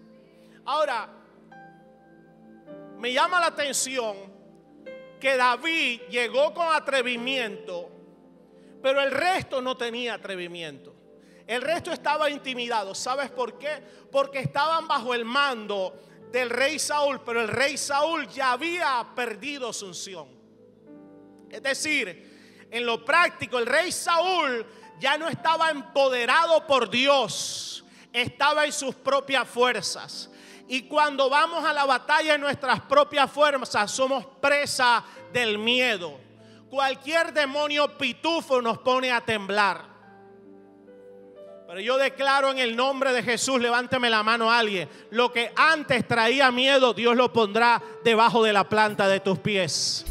Ahora, 0.67 1.09
me 2.99 3.11
llama 3.11 3.41
la 3.41 3.47
atención 3.47 4.38
que 5.19 5.37
David 5.37 6.03
llegó 6.11 6.55
con 6.55 6.75
atrevimiento, 6.75 7.91
pero 8.83 9.01
el 9.01 9.11
resto 9.11 9.61
no 9.61 9.77
tenía 9.77 10.15
atrevimiento. 10.15 10.95
El 11.47 11.63
resto 11.63 11.91
estaba 11.93 12.29
intimidado. 12.29 12.95
¿Sabes 12.95 13.31
por 13.31 13.59
qué? 13.59 13.83
Porque 14.13 14.41
estaban 14.41 14.87
bajo 14.87 15.15
el 15.15 15.25
mando 15.25 15.99
del 16.31 16.51
rey 16.51 16.79
Saúl, 16.79 17.23
pero 17.25 17.41
el 17.41 17.49
rey 17.49 17.79
Saúl 17.79 18.29
ya 18.29 18.53
había 18.53 19.07
perdido 19.17 19.73
su 19.73 19.87
unción. 19.87 20.29
Es 21.51 21.63
decir, 21.63 22.67
en 22.71 22.85
lo 22.85 23.03
práctico, 23.05 23.59
el 23.59 23.67
rey 23.67 23.91
Saúl 23.91 24.67
ya 25.01 25.17
no 25.17 25.29
estaba 25.29 25.71
empoderado 25.71 26.67
por 26.67 26.91
Dios, 26.91 27.85
estaba 28.13 28.67
en 28.67 28.73
sus 28.73 28.95
propias 28.95 29.49
fuerzas. 29.49 30.31
Y 30.69 30.83
cuando 30.83 31.31
vamos 31.31 31.65
a 31.65 31.73
la 31.73 31.87
batalla 31.87 32.35
en 32.35 32.43
nuestras 32.43 32.81
propias 32.83 33.31
fuerzas, 33.31 33.91
somos 33.91 34.27
presa 34.41 35.03
del 35.33 35.57
miedo. 35.59 36.21
Cualquier 36.69 37.33
demonio 37.33 37.97
pitufo 37.97 38.61
nos 38.61 38.79
pone 38.79 39.11
a 39.11 39.23
temblar. 39.23 39.89
Pero 41.67 41.81
yo 41.81 41.97
declaro 41.97 42.51
en 42.51 42.59
el 42.59 42.77
nombre 42.77 43.13
de 43.13 43.23
Jesús, 43.23 43.61
levánteme 43.61 44.11
la 44.11 44.23
mano 44.23 44.51
a 44.51 44.59
alguien. 44.59 44.89
Lo 45.11 45.33
que 45.33 45.53
antes 45.57 46.07
traía 46.07 46.51
miedo, 46.51 46.93
Dios 46.93 47.17
lo 47.17 47.33
pondrá 47.33 47.83
debajo 48.05 48.43
de 48.43 48.53
la 48.53 48.65
planta 48.69 49.09
de 49.09 49.21
tus 49.21 49.39
pies. 49.39 50.05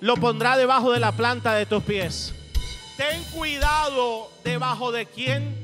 Lo 0.00 0.16
pondrá 0.16 0.56
debajo 0.56 0.92
de 0.92 1.00
la 1.00 1.12
planta 1.12 1.54
de 1.54 1.66
tus 1.66 1.82
pies. 1.82 2.34
Ten 2.96 3.22
cuidado 3.32 4.30
debajo 4.44 4.92
de 4.92 5.06
quién 5.06 5.56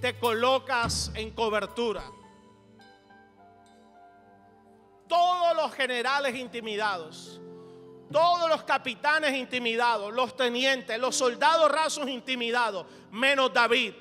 te 0.00 0.16
colocas 0.18 1.12
en 1.14 1.30
cobertura. 1.30 2.02
Todos 5.08 5.56
los 5.56 5.72
generales 5.74 6.34
intimidados, 6.34 7.40
todos 8.10 8.48
los 8.48 8.62
capitanes 8.64 9.34
intimidados, 9.34 10.12
los 10.12 10.36
tenientes, 10.36 10.98
los 10.98 11.16
soldados 11.16 11.70
rasos 11.70 12.08
intimidados, 12.08 12.86
menos 13.10 13.52
David 13.52 13.92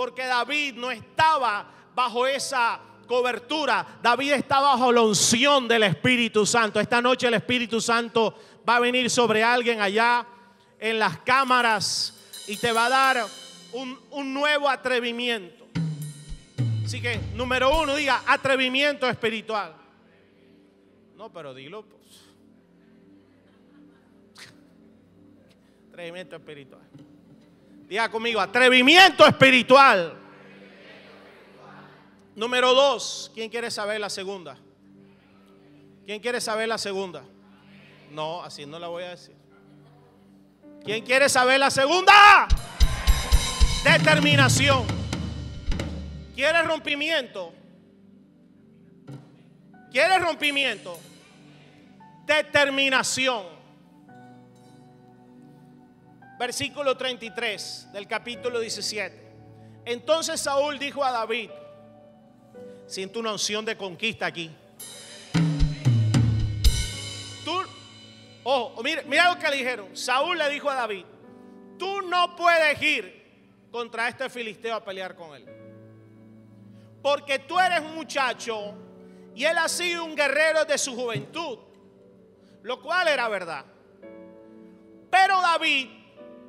porque 0.00 0.24
David 0.24 0.76
no 0.76 0.90
estaba 0.90 1.70
bajo 1.94 2.26
esa 2.26 2.80
cobertura. 3.06 3.86
David 4.02 4.32
estaba 4.32 4.72
bajo 4.72 4.90
la 4.90 5.02
unción 5.02 5.68
del 5.68 5.82
Espíritu 5.82 6.46
Santo. 6.46 6.80
Esta 6.80 7.02
noche 7.02 7.26
el 7.26 7.34
Espíritu 7.34 7.82
Santo 7.82 8.34
va 8.66 8.76
a 8.76 8.80
venir 8.80 9.10
sobre 9.10 9.44
alguien 9.44 9.80
allá 9.80 10.26
en 10.78 10.98
las 10.98 11.18
cámaras 11.18 12.18
y 12.46 12.56
te 12.56 12.72
va 12.72 12.86
a 12.86 12.88
dar 12.88 13.26
un, 13.72 14.32
nuevo 14.32 14.70
atrevimiento. 14.70 15.66
Así 16.82 17.02
que, 17.02 17.20
número 17.34 17.78
uno, 17.78 17.94
diga 17.94 18.22
atrevimiento 18.26 19.06
espiritual. 19.06 19.74
No, 21.20 21.30
pero 21.30 21.52
dilo. 21.52 21.84
Pues. 21.84 22.02
Atrevimiento 25.90 26.34
espiritual. 26.36 26.80
Diga 27.86 28.10
conmigo, 28.10 28.40
atrevimiento 28.40 29.26
espiritual. 29.26 30.14
Número 32.34 32.72
dos, 32.72 33.30
¿quién 33.34 33.50
quiere 33.50 33.70
saber 33.70 34.00
la 34.00 34.08
segunda? 34.08 34.56
¿Quién 36.06 36.22
quiere 36.22 36.40
saber 36.40 36.66
la 36.68 36.78
segunda? 36.78 37.22
No, 38.10 38.42
así 38.42 38.64
no 38.64 38.78
la 38.78 38.88
voy 38.88 39.02
a 39.02 39.10
decir. 39.10 39.36
¿Quién 40.82 41.04
quiere 41.04 41.28
saber 41.28 41.60
la 41.60 41.70
segunda? 41.70 42.48
Determinación. 43.84 44.86
¿Quieres 46.34 46.66
rompimiento? 46.66 47.52
¿Quieres 49.92 50.22
rompimiento? 50.22 50.98
Determinación. 52.30 53.44
Versículo 56.38 56.96
33 56.96 57.88
del 57.92 58.06
capítulo 58.06 58.60
17. 58.60 59.32
Entonces 59.84 60.40
Saúl 60.40 60.78
dijo 60.78 61.04
a 61.04 61.10
David, 61.10 61.50
siento 62.86 63.18
una 63.18 63.32
unción 63.32 63.64
de 63.64 63.76
conquista 63.76 64.26
aquí. 64.26 64.48
Tú, 67.44 67.62
oh, 68.44 68.80
mira, 68.84 69.02
mira 69.08 69.34
lo 69.34 69.40
que 69.40 69.48
le 69.48 69.56
dijeron. 69.56 69.96
Saúl 69.96 70.38
le 70.38 70.48
dijo 70.50 70.70
a 70.70 70.76
David, 70.76 71.04
tú 71.80 72.00
no 72.02 72.36
puedes 72.36 72.80
ir 72.80 73.66
contra 73.72 74.08
este 74.08 74.30
filisteo 74.30 74.76
a 74.76 74.84
pelear 74.84 75.16
con 75.16 75.34
él. 75.34 75.44
Porque 77.02 77.40
tú 77.40 77.58
eres 77.58 77.80
un 77.80 77.96
muchacho 77.96 78.72
y 79.34 79.44
él 79.44 79.58
ha 79.58 79.68
sido 79.68 80.04
un 80.04 80.14
guerrero 80.14 80.64
de 80.64 80.78
su 80.78 80.94
juventud. 80.94 81.69
Lo 82.62 82.80
cual 82.80 83.08
era 83.08 83.28
verdad. 83.28 83.64
Pero 85.10 85.40
David 85.40 85.88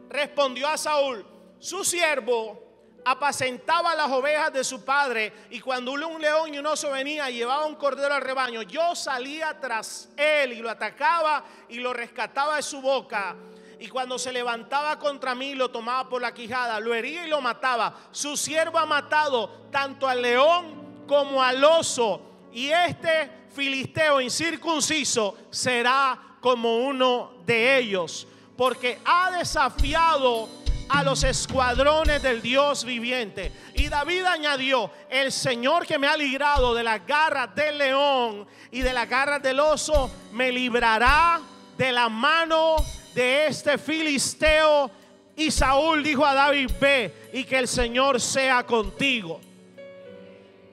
respondió 0.09 0.67
a 0.67 0.77
Saúl, 0.77 1.25
su 1.59 1.83
siervo 1.83 2.71
apacentaba 3.03 3.95
las 3.95 4.11
ovejas 4.11 4.53
de 4.53 4.63
su 4.63 4.85
padre 4.85 5.33
y 5.49 5.59
cuando 5.59 5.91
un 5.91 6.21
león 6.21 6.53
y 6.53 6.59
un 6.59 6.65
oso 6.65 6.91
venía 6.91 7.29
y 7.29 7.35
llevaba 7.35 7.65
un 7.65 7.75
cordero 7.75 8.13
al 8.13 8.21
rebaño, 8.21 8.61
yo 8.61 8.95
salía 8.95 9.59
tras 9.59 10.09
él 10.17 10.53
y 10.53 10.61
lo 10.61 10.69
atacaba 10.69 11.43
y 11.69 11.79
lo 11.79 11.93
rescataba 11.93 12.57
de 12.57 12.61
su 12.61 12.81
boca. 12.81 13.35
Y 13.79 13.87
cuando 13.87 14.19
se 14.19 14.31
levantaba 14.31 14.99
contra 14.99 15.33
mí, 15.33 15.55
lo 15.55 15.71
tomaba 15.71 16.07
por 16.07 16.21
la 16.21 16.35
quijada, 16.35 16.79
lo 16.79 16.93
hería 16.93 17.25
y 17.25 17.29
lo 17.29 17.41
mataba. 17.41 17.95
Su 18.11 18.37
siervo 18.37 18.77
ha 18.77 18.85
matado 18.85 19.67
tanto 19.71 20.07
al 20.07 20.21
león 20.21 21.05
como 21.07 21.41
al 21.41 21.63
oso. 21.63 22.30
Y 22.53 22.69
este 22.69 23.29
filisteo 23.53 24.21
incircunciso 24.21 25.37
será 25.49 26.19
como 26.39 26.77
uno 26.77 27.33
de 27.45 27.77
ellos, 27.77 28.27
porque 28.57 28.99
ha 29.05 29.31
desafiado 29.31 30.49
a 30.89 31.03
los 31.03 31.23
escuadrones 31.23 32.21
del 32.21 32.41
Dios 32.41 32.83
viviente. 32.83 33.51
Y 33.75 33.87
David 33.87 34.25
añadió, 34.25 34.91
el 35.09 35.31
Señor 35.31 35.85
que 35.85 35.97
me 35.97 36.07
ha 36.07 36.17
librado 36.17 36.73
de 36.73 36.83
las 36.83 37.05
garras 37.05 37.55
del 37.55 37.77
león 37.77 38.45
y 38.71 38.81
de 38.81 38.91
las 38.91 39.07
garras 39.07 39.41
del 39.41 39.59
oso, 39.59 40.11
me 40.33 40.51
librará 40.51 41.39
de 41.77 41.91
la 41.93 42.09
mano 42.09 42.75
de 43.15 43.47
este 43.47 43.77
filisteo. 43.77 44.91
Y 45.37 45.49
Saúl 45.49 46.03
dijo 46.03 46.25
a 46.25 46.33
David, 46.33 46.69
ve 46.79 47.29
y 47.31 47.45
que 47.45 47.57
el 47.57 47.69
Señor 47.69 48.19
sea 48.19 48.65
contigo. 48.65 49.39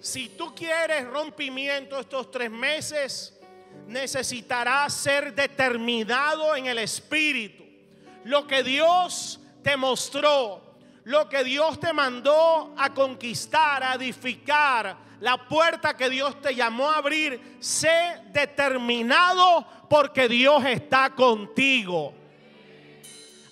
Si 0.00 0.30
tú 0.30 0.54
quieres 0.54 1.06
rompimiento 1.06 1.98
estos 1.98 2.30
tres 2.30 2.50
meses, 2.50 3.38
necesitarás 3.86 4.94
ser 4.94 5.34
determinado 5.34 6.54
en 6.54 6.66
el 6.66 6.78
espíritu. 6.78 7.64
Lo 8.24 8.46
que 8.46 8.62
Dios 8.62 9.40
te 9.62 9.76
mostró, 9.76 10.62
lo 11.04 11.28
que 11.28 11.42
Dios 11.42 11.80
te 11.80 11.92
mandó 11.92 12.74
a 12.76 12.92
conquistar, 12.94 13.82
a 13.82 13.94
edificar, 13.94 14.96
la 15.20 15.48
puerta 15.48 15.96
que 15.96 16.08
Dios 16.08 16.40
te 16.40 16.54
llamó 16.54 16.90
a 16.90 16.98
abrir, 16.98 17.56
sé 17.58 18.22
determinado 18.30 19.66
porque 19.88 20.28
Dios 20.28 20.64
está 20.64 21.10
contigo. 21.10 22.14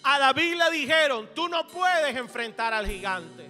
A 0.04 0.20
David 0.20 0.54
le 0.54 0.70
dijeron, 0.70 1.28
tú 1.34 1.48
no 1.48 1.66
puedes 1.66 2.14
enfrentar 2.14 2.72
al 2.72 2.86
gigante. 2.86 3.45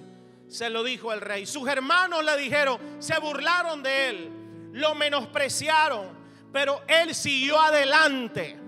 Se 0.48 0.70
lo 0.70 0.84
dijo 0.84 1.12
el 1.12 1.20
rey. 1.20 1.46
Sus 1.46 1.68
hermanos 1.68 2.24
le 2.24 2.36
dijeron, 2.36 2.78
se 2.98 3.18
burlaron 3.18 3.82
de 3.82 4.08
él, 4.08 4.30
lo 4.72 4.94
menospreciaron, 4.94 6.08
pero 6.52 6.82
él 6.86 7.14
siguió 7.14 7.60
adelante 7.60 8.58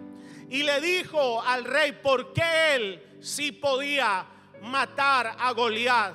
y 0.50 0.62
le 0.62 0.80
dijo 0.80 1.42
al 1.42 1.64
rey 1.64 1.92
por 1.92 2.32
qué 2.32 2.74
él 2.74 3.02
sí 3.20 3.52
podía 3.52 4.26
matar 4.62 5.36
a 5.38 5.52
Goliat. 5.52 6.14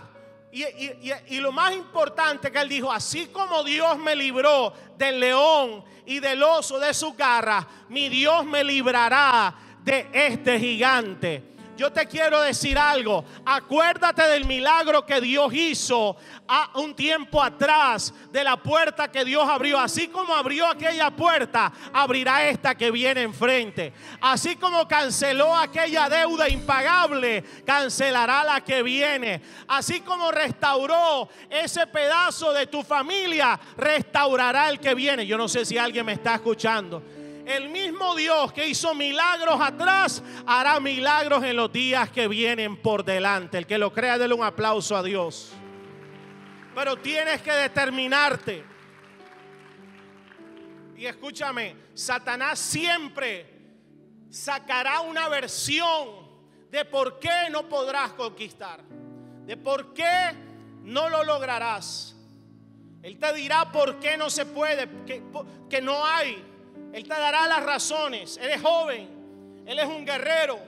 Y, 0.51 1.39
lo 1.39 1.51
más 1.51 1.73
importante 1.73 2.51
que 2.51 2.59
él 2.59 2.69
dijo, 2.69 2.91
así 2.91 3.27
como 3.27 3.63
Dios 3.63 3.97
me 3.97 4.15
libró 4.15 4.71
del 4.97 5.19
león 5.19 5.83
y 6.05 6.19
del 6.19 6.43
oso 6.43 6.77
de 6.79 6.93
su 6.93 7.13
garra, 7.13 7.67
mi 7.89 8.07
Dios 8.07 8.45
me 8.45 8.63
librará 8.63 9.55
de 9.83 10.07
este 10.13 10.59
gigante. 10.59 11.52
Yo 11.75 11.91
te 11.91 12.05
quiero 12.05 12.41
decir 12.41 12.77
algo. 12.77 13.25
Acuérdate 13.45 14.23
del 14.23 14.45
milagro 14.45 15.05
que 15.05 15.19
Dios 15.19 15.51
hizo 15.53 16.15
a 16.47 16.69
un 16.75 16.95
tiempo 16.95 17.41
atrás, 17.41 18.13
de 18.31 18.43
la 18.43 18.57
puerta 18.57 19.11
que 19.11 19.25
Dios 19.25 19.47
abrió. 19.49 19.79
Así 19.79 20.07
como 20.07 20.35
abrió 20.35 20.67
aquella 20.67 21.09
puerta, 21.09 21.71
abrirá 21.91 22.47
esta 22.47 22.75
que 22.75 22.91
viene 22.91 23.23
enfrente. 23.23 23.91
Así 24.21 24.55
como 24.55 24.87
canceló 24.87 25.55
aquella 25.55 26.09
deuda 26.09 26.47
impagable, 26.47 27.43
cancelará 27.65 28.43
la 28.43 28.61
que 28.61 28.83
viene. 28.83 29.41
Así 29.67 30.01
como 30.01 30.31
restauró 30.31 31.27
ese 31.49 31.87
pedazo 31.87 32.53
de 32.53 32.67
tu 32.67 32.83
familia, 32.83 33.59
restaurará 33.77 34.69
el 34.69 34.79
que 34.79 34.93
viene. 34.93 35.25
Yo 35.25 35.37
no 35.37 35.47
sé 35.47 35.65
si 35.65 35.77
alguien 35.77 36.05
me 36.05 36.13
está 36.13 36.35
escuchando. 36.35 37.01
El 37.45 37.69
mismo 37.69 38.15
Dios 38.15 38.53
que 38.53 38.67
hizo 38.67 38.93
milagros 38.95 39.59
atrás 39.59 40.23
hará 40.45 40.79
milagros 40.79 41.43
en 41.43 41.57
los 41.57 41.71
días 41.71 42.09
que 42.09 42.27
vienen 42.27 42.77
por 42.77 43.03
delante. 43.03 43.57
El 43.57 43.67
que 43.67 43.77
lo 43.77 43.91
crea, 43.91 44.17
déle 44.17 44.33
un 44.33 44.43
aplauso 44.43 44.95
a 44.95 45.03
Dios. 45.03 45.51
Pero 46.73 46.95
tienes 46.97 47.41
que 47.41 47.51
determinarte. 47.51 48.63
Y 50.95 51.05
escúchame, 51.05 51.75
Satanás 51.93 52.59
siempre 52.59 53.53
sacará 54.29 55.01
una 55.01 55.27
versión 55.27 56.23
de 56.71 56.85
por 56.85 57.19
qué 57.19 57.49
no 57.51 57.67
podrás 57.67 58.13
conquistar, 58.13 58.81
de 59.45 59.57
por 59.57 59.93
qué 59.93 60.31
no 60.81 61.09
lo 61.09 61.23
lograrás. 61.23 62.15
Él 63.01 63.19
te 63.19 63.33
dirá 63.33 63.69
por 63.69 63.99
qué 63.99 64.15
no 64.15 64.29
se 64.29 64.45
puede, 64.45 64.87
que, 65.05 65.21
que 65.69 65.81
no 65.81 66.05
hay. 66.05 66.52
Él 66.93 67.03
te 67.03 67.09
dará 67.15 67.47
las 67.47 67.63
razones. 67.63 68.37
Él 68.41 68.51
es 68.51 68.61
joven, 68.61 69.63
Él 69.65 69.79
es 69.79 69.85
un 69.85 70.05
guerrero. 70.05 70.59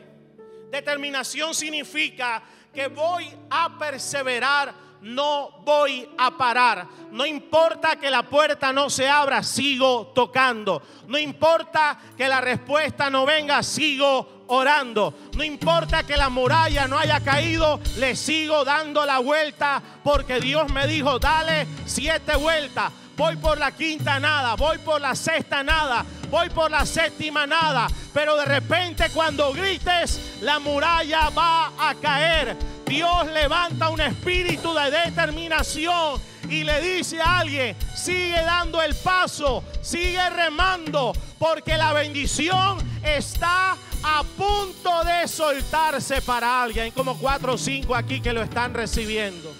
Determinación 0.71 1.53
significa 1.53 2.41
que 2.73 2.87
voy 2.87 3.29
a 3.51 3.77
perseverar, 3.77 4.73
no 5.01 5.61
voy 5.63 6.09
a 6.17 6.35
parar. 6.35 6.87
No 7.11 7.27
importa 7.27 7.97
que 7.97 8.09
la 8.09 8.23
puerta 8.23 8.73
no 8.73 8.89
se 8.89 9.07
abra, 9.07 9.43
sigo 9.43 10.07
tocando. 10.15 10.81
No 11.07 11.19
importa 11.19 11.99
que 12.17 12.27
la 12.27 12.41
respuesta 12.41 13.07
no 13.11 13.23
venga, 13.27 13.61
sigo 13.61 14.45
orando. 14.47 15.13
No 15.37 15.43
importa 15.43 16.03
que 16.03 16.17
la 16.17 16.29
muralla 16.29 16.87
no 16.87 16.97
haya 16.97 17.19
caído, 17.19 17.79
le 17.97 18.15
sigo 18.15 18.65
dando 18.65 19.05
la 19.05 19.19
vuelta 19.19 19.81
porque 20.03 20.39
Dios 20.39 20.71
me 20.73 20.87
dijo, 20.87 21.19
dale 21.19 21.67
siete 21.85 22.35
vueltas 22.35 22.91
voy 23.15 23.35
por 23.37 23.57
la 23.57 23.71
quinta 23.71 24.19
nada, 24.19 24.55
voy 24.55 24.77
por 24.79 24.99
la 24.99 25.15
sexta 25.15 25.63
nada, 25.63 26.05
voy 26.29 26.49
por 26.49 26.71
la 26.71 26.85
séptima 26.85 27.45
nada, 27.47 27.87
pero 28.13 28.35
de 28.35 28.45
repente 28.45 29.09
cuando 29.13 29.53
grites, 29.53 30.39
la 30.41 30.59
muralla 30.59 31.29
va 31.29 31.71
a 31.77 31.95
caer. 31.95 32.55
Dios 32.85 33.27
levanta 33.27 33.89
un 33.89 34.01
espíritu 34.01 34.73
de 34.73 34.91
determinación 34.91 36.21
y 36.49 36.63
le 36.63 36.81
dice 36.81 37.19
a 37.19 37.39
alguien, 37.39 37.75
sigue 37.95 38.41
dando 38.41 38.81
el 38.81 38.95
paso, 38.95 39.63
sigue 39.81 40.29
remando, 40.29 41.13
porque 41.39 41.77
la 41.77 41.93
bendición 41.93 42.77
está 43.03 43.75
a 44.03 44.23
punto 44.37 45.03
de 45.03 45.27
soltarse 45.27 46.21
para 46.21 46.63
alguien. 46.63 46.85
Hay 46.85 46.91
como 46.91 47.17
cuatro 47.17 47.53
o 47.53 47.57
cinco 47.57 47.95
aquí 47.95 48.21
que 48.21 48.33
lo 48.33 48.43
están 48.43 48.73
recibiendo. 48.73 49.51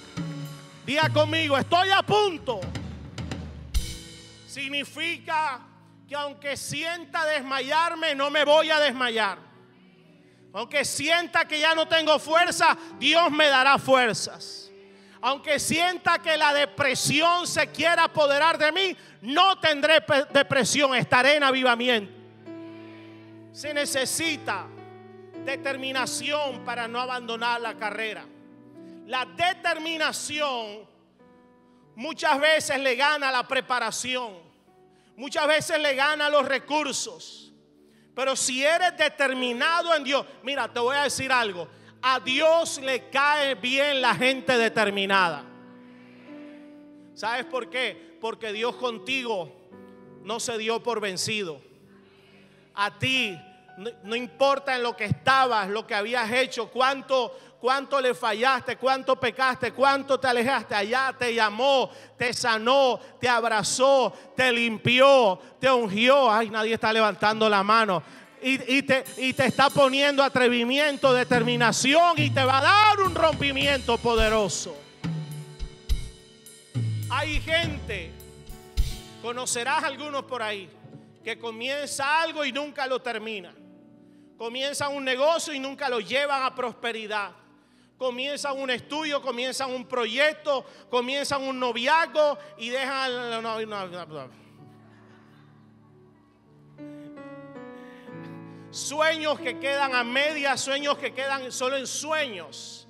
Diga 0.86 1.10
conmigo, 1.10 1.58
estoy 1.58 1.90
a 1.90 2.04
punto 2.04 2.62
significa 4.56 5.60
que 6.08 6.16
aunque 6.16 6.56
sienta 6.56 7.26
desmayarme, 7.26 8.14
no 8.16 8.30
me 8.30 8.46
voy 8.46 8.70
a 8.70 8.80
desmayar. 8.80 9.40
Aunque 10.54 10.86
sienta 10.86 11.46
que 11.46 11.60
ya 11.60 11.76
no 11.76 11.88
tengo 11.88 12.18
fuerza, 12.20 12.78
Dios 12.98 13.32
me 13.32 13.48
dará 13.48 13.78
fuerzas. 13.78 14.72
Aunque 15.20 15.60
sienta 15.60 16.20
que 16.20 16.38
la 16.38 16.54
depresión 16.54 17.48
se 17.48 17.68
quiera 17.72 18.06
apoderar 18.06 18.58
de 18.58 18.72
mí, 18.72 18.96
no 19.22 19.60
tendré 19.60 20.04
depresión, 20.32 20.96
estaré 20.96 21.36
en 21.36 21.44
avivamiento. 21.44 22.14
Se 23.52 23.74
necesita 23.74 24.68
determinación 25.44 26.64
para 26.64 26.88
no 26.88 27.00
abandonar 27.00 27.60
la 27.60 27.74
carrera. 27.76 28.26
La 29.08 29.26
determinación 29.26 30.88
muchas 31.96 32.40
veces 32.40 32.80
le 32.80 32.96
gana 32.96 33.32
la 33.32 33.48
preparación. 33.48 34.45
Muchas 35.16 35.48
veces 35.48 35.80
le 35.80 35.96
gana 35.96 36.30
los 36.30 36.48
recursos. 36.48 37.54
Pero 38.14 38.36
si 38.36 38.64
eres 38.64 38.98
determinado 38.98 39.94
en 39.96 40.04
Dios, 40.04 40.26
mira, 40.44 40.72
te 40.72 40.80
voy 40.80 40.96
a 40.96 41.04
decir 41.04 41.32
algo. 41.32 41.68
A 42.02 42.20
Dios 42.20 42.80
le 42.82 43.10
cae 43.10 43.56
bien 43.56 44.02
la 44.02 44.16
gente 44.16 44.58
determinada. 44.58 45.44
¿Sabes 47.14 47.46
por 47.46 47.70
qué? 47.70 48.18
Porque 48.22 48.54
Dios 48.54 48.76
contigo 48.76 49.52
no 50.24 50.40
se 50.40 50.58
dio 50.58 50.82
por 50.82 51.00
vencido. 51.02 51.62
A 52.74 52.98
ti, 53.00 53.38
no, 53.78 54.16
importa 54.16 54.76
en 54.76 54.84
lo 54.84 54.96
que 54.96 55.06
estabas, 55.06 55.68
lo 55.68 55.86
que 55.86 55.96
habías 55.96 56.32
hecho, 56.32 56.70
cuánto, 56.70 57.38
cuánto 57.60 58.00
le 58.00 58.14
fallaste, 58.14 58.78
cuánto 58.78 59.20
pecaste, 59.20 59.74
cuánto 59.74 60.20
te 60.20 60.28
alejaste. 60.28 60.76
Allá 60.76 61.14
te 61.18 61.34
llamó, 61.34 61.90
te 62.18 62.34
sanó, 62.34 63.00
te 63.20 63.28
abrazó, 63.28 64.14
te 64.36 64.52
limpió, 64.52 65.40
te 65.60 65.70
ungió. 65.70 66.32
Ay, 66.32 66.50
nadie 66.50 66.76
está 66.76 66.94
levantando 66.94 67.50
la 67.50 67.64
mano. 67.64 68.02
Y, 68.42 68.84
te, 68.84 69.04
y, 69.18 69.34
te, 69.34 69.48
está 69.48 69.72
poniendo 69.72 70.22
atrevimiento, 70.22 71.12
determinación 71.12 72.14
y 72.18 72.30
te 72.30 72.44
va 72.44 72.60
a 72.60 72.62
dar 72.62 73.02
un 73.02 73.16
rompimiento 73.16 73.98
poderoso. 73.98 74.78
Hay 77.10 77.42
gente, 77.42 78.12
conocerás 79.24 79.84
algunos 79.84 80.26
por 80.26 80.44
ahí, 80.44 80.70
que 81.24 81.40
comienza 81.40 82.22
algo 82.22 82.46
y 82.46 82.52
nunca 82.52 82.86
lo 82.86 83.02
termina. 83.02 83.52
Comienzan 84.38 84.96
un 84.96 85.04
negocio 85.04 85.54
y 85.54 85.60
nunca 85.60 85.90
lo 85.90 86.00
llevan 86.00 86.44
a 86.44 86.54
prosperidad. 86.54 87.32
Comienzan 87.98 88.60
un 88.60 88.70
estudio, 88.70 89.22
comienzan 89.22 89.72
un 89.72 89.88
proyecto, 89.88 90.66
comienzan 90.90 91.44
un 91.44 91.60
noviazgo 91.60 92.38
y 92.58 92.70
dejan... 92.70 93.12
sueños 98.76 99.40
que 99.40 99.58
quedan 99.58 99.96
a 99.96 100.04
media, 100.04 100.58
sueños 100.58 100.98
que 100.98 101.14
quedan 101.14 101.50
solo 101.52 101.78
en 101.78 101.88
sueños. 101.88 102.88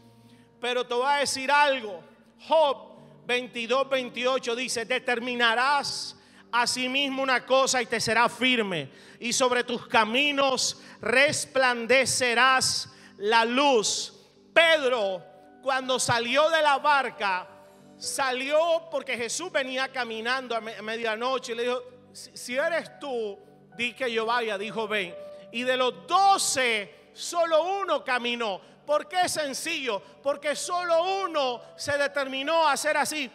Pero 0.60 0.88
te 0.88 0.96
voy 0.96 1.06
a 1.08 1.18
decir 1.18 1.52
algo. 1.52 2.04
Job 2.48 2.98
22, 3.28 3.88
28 3.90 4.56
dice, 4.56 4.86
determinarás 4.86 6.18
asimismo 6.52 7.22
una 7.22 7.46
cosa 7.46 7.82
y 7.82 7.86
te 7.86 8.00
será 8.00 8.30
firme. 8.30 8.90
Y 9.20 9.34
sobre 9.34 9.64
tus 9.64 9.88
caminos 9.88 10.82
resplandecerás 11.02 12.90
la 13.18 13.46
luz. 13.46 14.14
Pedro, 14.54 15.24
cuando 15.62 16.00
salió 16.00 16.50
de 16.50 16.62
la 16.62 16.78
barca, 16.78 17.48
salió 17.98 18.88
porque 18.92 19.18
Jesús 19.18 19.52
venía 19.52 19.88
caminando 19.90 20.56
a, 20.56 20.62
medianoche 20.62 21.54
y 21.54 21.56
le 21.56 21.64
dijo, 21.64 21.84
si 22.14 22.56
eres 22.56 23.00
tú, 23.00 23.38
di 23.76 23.94
que 23.94 24.12
yo 24.12 24.26
vaya, 24.26 24.58
dijo, 24.58 24.88
ven. 24.88 25.16
Y 25.52 25.64
de 25.64 25.78
los 25.78 26.08
doce, 26.08 27.10
solo 27.14 27.64
uno 27.82 28.04
caminó. 28.04 28.62
¿Por 28.86 29.08
qué 29.08 29.24
es 29.24 29.32
sencillo? 29.32 30.02
Porque 30.22 30.56
solo 30.56 31.24
uno 31.24 31.62
se 31.76 31.98
determinó 31.98 32.68
a 32.68 32.74
hacer 32.74 32.98
así. 32.98 33.30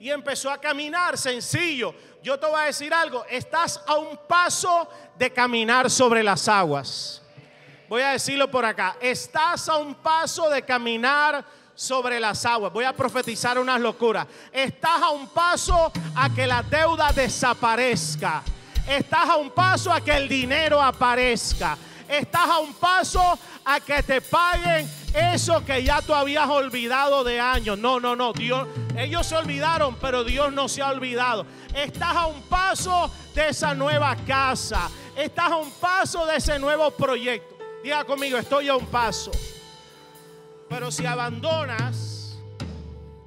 Y 0.00 0.10
empezó 0.10 0.50
a 0.50 0.58
caminar 0.58 1.18
sencillo. 1.18 1.94
Yo 2.22 2.38
te 2.38 2.46
voy 2.46 2.60
a 2.60 2.64
decir 2.64 2.92
algo. 2.92 3.24
Estás 3.28 3.80
a 3.86 3.94
un 3.94 4.16
paso 4.28 4.88
de 5.16 5.32
caminar 5.32 5.90
sobre 5.90 6.22
las 6.22 6.48
aguas. 6.48 7.22
Voy 7.88 8.02
a 8.02 8.10
decirlo 8.10 8.50
por 8.50 8.64
acá. 8.64 8.96
Estás 9.00 9.68
a 9.68 9.76
un 9.76 9.94
paso 9.94 10.48
de 10.50 10.62
caminar 10.62 11.44
sobre 11.74 12.20
las 12.20 12.44
aguas. 12.44 12.72
Voy 12.72 12.84
a 12.84 12.92
profetizar 12.92 13.58
unas 13.58 13.80
locuras. 13.80 14.26
Estás 14.52 15.00
a 15.00 15.10
un 15.10 15.28
paso 15.28 15.92
a 16.14 16.28
que 16.34 16.46
la 16.46 16.62
deuda 16.62 17.10
desaparezca. 17.12 18.42
Estás 18.86 19.28
a 19.28 19.36
un 19.36 19.50
paso 19.50 19.92
a 19.92 20.00
que 20.00 20.16
el 20.16 20.28
dinero 20.28 20.82
aparezca. 20.82 21.76
Estás 22.08 22.48
a 22.48 22.58
un 22.58 22.74
paso 22.74 23.38
a 23.64 23.80
que 23.80 24.02
te 24.02 24.20
paguen 24.20 24.97
eso 25.14 25.64
que 25.64 25.82
ya 25.82 26.02
tú 26.02 26.14
habías 26.14 26.48
olvidado 26.48 27.24
de 27.24 27.40
años. 27.40 27.78
No, 27.78 28.00
no, 28.00 28.14
no. 28.16 28.32
Dios, 28.32 28.66
ellos 28.96 29.26
se 29.26 29.36
olvidaron, 29.36 29.96
pero 29.96 30.24
Dios 30.24 30.52
no 30.52 30.68
se 30.68 30.82
ha 30.82 30.90
olvidado. 30.90 31.46
Estás 31.74 32.16
a 32.16 32.26
un 32.26 32.42
paso 32.42 33.10
de 33.34 33.48
esa 33.48 33.74
nueva 33.74 34.16
casa. 34.26 34.90
Estás 35.16 35.52
a 35.52 35.56
un 35.56 35.70
paso 35.72 36.26
de 36.26 36.36
ese 36.36 36.58
nuevo 36.58 36.90
proyecto. 36.90 37.56
Diga 37.82 38.04
conmigo, 38.04 38.38
estoy 38.38 38.68
a 38.68 38.76
un 38.76 38.86
paso. 38.86 39.30
Pero 40.68 40.90
si 40.90 41.06
abandonas, 41.06 42.38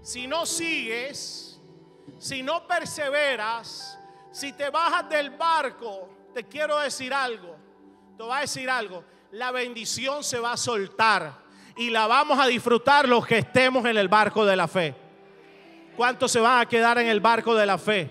si 0.01 0.27
no 0.27 0.45
sigues, 0.45 1.59
si 2.19 2.43
no 2.43 2.67
perseveras, 2.67 3.97
si 4.31 4.53
te 4.53 4.69
bajas 4.69 5.09
del 5.09 5.31
barco, 5.31 6.09
te 6.33 6.43
quiero 6.47 6.79
decir 6.79 7.13
algo 7.13 7.61
te 8.21 8.27
voy 8.27 8.37
a 8.37 8.41
decir 8.41 8.69
algo. 8.69 9.03
La 9.31 9.51
bendición 9.51 10.23
se 10.23 10.39
va 10.39 10.53
a 10.53 10.57
soltar 10.57 11.40
y 11.77 11.89
la 11.89 12.07
vamos 12.07 12.39
a 12.39 12.47
disfrutar 12.47 13.07
los 13.07 13.25
que 13.25 13.39
estemos 13.39 13.85
en 13.85 13.97
el 13.97 14.07
barco 14.07 14.45
de 14.45 14.55
la 14.55 14.67
fe. 14.67 14.95
¿Cuántos 15.95 16.31
se 16.31 16.39
van 16.39 16.61
a 16.61 16.65
quedar 16.67 16.97
en 16.97 17.07
el 17.07 17.19
barco 17.19 17.55
de 17.55 17.65
la 17.65 17.77
fe? 17.77 18.09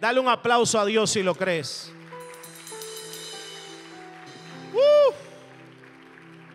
Dale 0.00 0.20
un 0.20 0.28
aplauso 0.28 0.78
a 0.78 0.84
Dios 0.84 1.10
si 1.10 1.22
lo 1.22 1.34
crees. 1.34 1.92
Uh. 4.72 5.12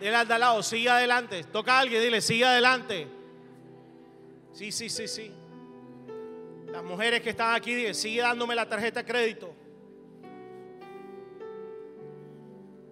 Dile 0.00 0.14
al 0.14 0.28
lado, 0.28 0.62
sigue 0.62 0.88
adelante. 0.88 1.44
Toca 1.44 1.74
a 1.74 1.80
alguien, 1.80 2.02
dile, 2.02 2.20
sigue 2.20 2.44
adelante. 2.44 3.08
Sí, 4.52 4.72
sí, 4.72 4.88
sí, 4.88 5.08
sí. 5.08 5.32
Las 6.66 6.84
mujeres 6.84 7.20
que 7.22 7.30
están 7.30 7.54
aquí, 7.54 7.94
sigue 7.94 8.20
dándome 8.20 8.54
la 8.54 8.68
tarjeta 8.68 9.02
de 9.02 9.10
crédito. 9.10 9.54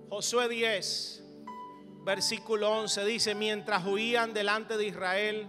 Josué 0.09 0.49
10, 0.49 1.25
versículo 2.07 2.71
11 2.71 3.05
dice, 3.05 3.35
mientras 3.35 3.85
huían 3.85 4.33
delante 4.33 4.77
de 4.77 4.87
Israel, 4.87 5.49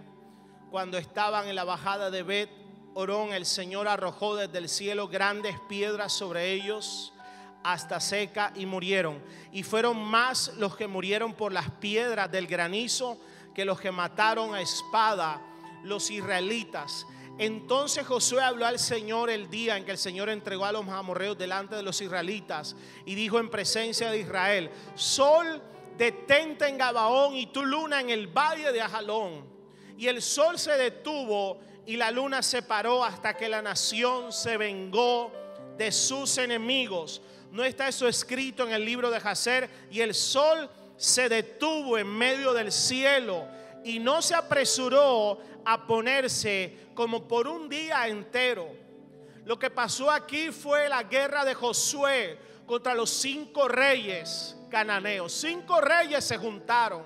cuando 0.72 0.98
estaban 0.98 1.46
en 1.46 1.54
la 1.54 1.62
bajada 1.62 2.10
de 2.10 2.24
Bet 2.24 2.50
Orón, 2.94 3.32
el 3.32 3.46
Señor 3.46 3.86
arrojó 3.86 4.34
desde 4.34 4.58
el 4.58 4.68
cielo 4.68 5.06
grandes 5.06 5.54
piedras 5.68 6.12
sobre 6.12 6.52
ellos 6.52 7.14
hasta 7.62 8.00
seca 8.00 8.52
y 8.56 8.66
murieron. 8.66 9.22
Y 9.52 9.62
fueron 9.62 10.02
más 10.02 10.52
los 10.56 10.76
que 10.76 10.88
murieron 10.88 11.32
por 11.32 11.52
las 11.52 11.70
piedras 11.70 12.28
del 12.32 12.48
granizo 12.48 13.18
que 13.54 13.64
los 13.64 13.80
que 13.80 13.92
mataron 13.92 14.52
a 14.52 14.60
espada 14.60 15.40
los 15.84 16.10
israelitas. 16.10 17.06
Entonces 17.38 18.04
Josué 18.04 18.42
habló 18.42 18.66
al 18.66 18.80
Señor 18.80 19.30
el 19.30 19.48
día 19.48 19.76
en 19.76 19.84
que 19.84 19.92
el 19.92 19.98
Señor 19.98 20.28
entregó 20.28 20.64
a 20.64 20.72
los 20.72 20.88
amorreos 20.88 21.38
delante 21.38 21.76
de 21.76 21.84
los 21.84 22.00
israelitas 22.00 22.74
y 23.06 23.14
dijo 23.14 23.38
en 23.38 23.48
presencia 23.48 24.10
de 24.10 24.18
Israel, 24.18 24.72
Sol, 24.96 25.62
detente 25.98 26.68
en 26.68 26.78
Gabaón 26.78 27.34
y 27.34 27.46
tu 27.48 27.64
luna 27.64 28.00
en 28.00 28.08
el 28.08 28.28
valle 28.28 28.72
de 28.72 28.80
Ajalón. 28.80 29.44
Y 29.98 30.06
el 30.06 30.22
sol 30.22 30.58
se 30.58 30.78
detuvo 30.78 31.58
y 31.84 31.96
la 31.96 32.10
luna 32.10 32.42
se 32.42 32.62
paró 32.62 33.04
hasta 33.04 33.36
que 33.36 33.48
la 33.48 33.60
nación 33.60 34.32
se 34.32 34.56
vengó 34.56 35.32
de 35.76 35.90
sus 35.90 36.38
enemigos. 36.38 37.20
No 37.50 37.64
está 37.64 37.88
eso 37.88 38.06
escrito 38.06 38.64
en 38.64 38.72
el 38.72 38.84
libro 38.84 39.10
de 39.10 39.20
Jacer 39.20 39.68
y 39.90 40.00
el 40.00 40.14
sol 40.14 40.70
se 40.96 41.28
detuvo 41.28 41.98
en 41.98 42.06
medio 42.06 42.52
del 42.52 42.70
cielo 42.70 43.46
y 43.84 43.98
no 43.98 44.22
se 44.22 44.34
apresuró 44.34 45.40
a 45.64 45.86
ponerse 45.86 46.90
como 46.94 47.26
por 47.26 47.48
un 47.48 47.68
día 47.68 48.06
entero. 48.06 48.68
Lo 49.44 49.58
que 49.58 49.70
pasó 49.70 50.10
aquí 50.10 50.50
fue 50.50 50.88
la 50.88 51.02
guerra 51.04 51.44
de 51.44 51.54
Josué 51.54 52.38
contra 52.68 52.94
los 52.94 53.10
cinco 53.10 53.66
reyes 53.66 54.56
cananeos. 54.70 55.32
Cinco 55.32 55.80
reyes 55.80 56.22
se 56.22 56.36
juntaron. 56.36 57.02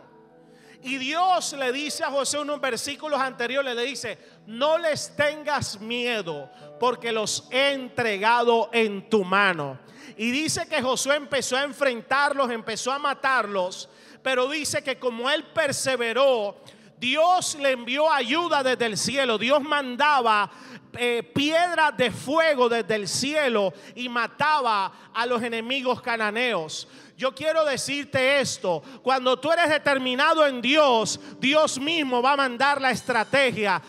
Y 0.83 0.98
Dios 0.98 1.53
le 1.53 1.70
dice 1.72 2.03
a 2.03 2.11
José 2.11 2.40
unos 2.40 2.61
versículos 2.61 3.20
anteriores, 3.20 3.75
le 3.75 3.85
dice, 3.85 4.18
no 4.46 4.77
les 4.77 5.14
tengas 5.14 5.81
miedo 5.81 6.51
porque 6.81 7.12
los 7.12 7.46
he 7.53 7.72
entregado 7.72 8.68
en 8.72 9.09
tu 9.09 9.25
mano. 9.25 9.79
Y 10.16 10.33
dice 10.33 10.66
que 10.68 10.83
Josué 10.83 11.14
empezó 11.14 11.57
a 11.57 11.62
enfrentarlos, 11.62 12.51
empezó 12.51 12.90
a 12.90 12.98
matarlos, 12.98 13.88
pero 14.22 14.48
dice 14.48 14.83
que 14.83 14.98
como 14.98 15.31
él 15.31 15.44
perseveró, 15.55 16.57
Dios 16.98 17.57
le 17.57 17.70
envió 17.70 18.12
ayuda 18.12 18.64
desde 18.64 18.87
el 18.87 18.96
cielo. 18.96 19.38
Dios 19.38 19.61
mandaba 19.62 20.51
eh, 20.98 21.22
piedras 21.35 21.96
de 21.96 22.11
fuego 22.11 22.68
desde 22.68 22.94
el 22.94 23.09
cielo 23.09 23.72
y 23.94 24.09
mataba 24.09 24.92
a 25.14 25.26
los 25.26 25.42
enemigos 25.42 26.02
cananeos. 26.02 26.88
Yo 27.16 27.35
quiero 27.35 27.64
decirte 27.64 28.40
esto, 28.40 28.83
cuando 29.02 29.38
tú 29.38 29.52
eres 29.52 29.68
determinado 29.68 30.46
en 30.46 30.61
Dios, 30.61 31.20
Dios 31.38 31.78
mismo 31.78 32.20
va 32.20 32.33
a 32.33 32.37
mandar 32.37 32.81
la 32.81 32.90
estrategia. 32.90 33.81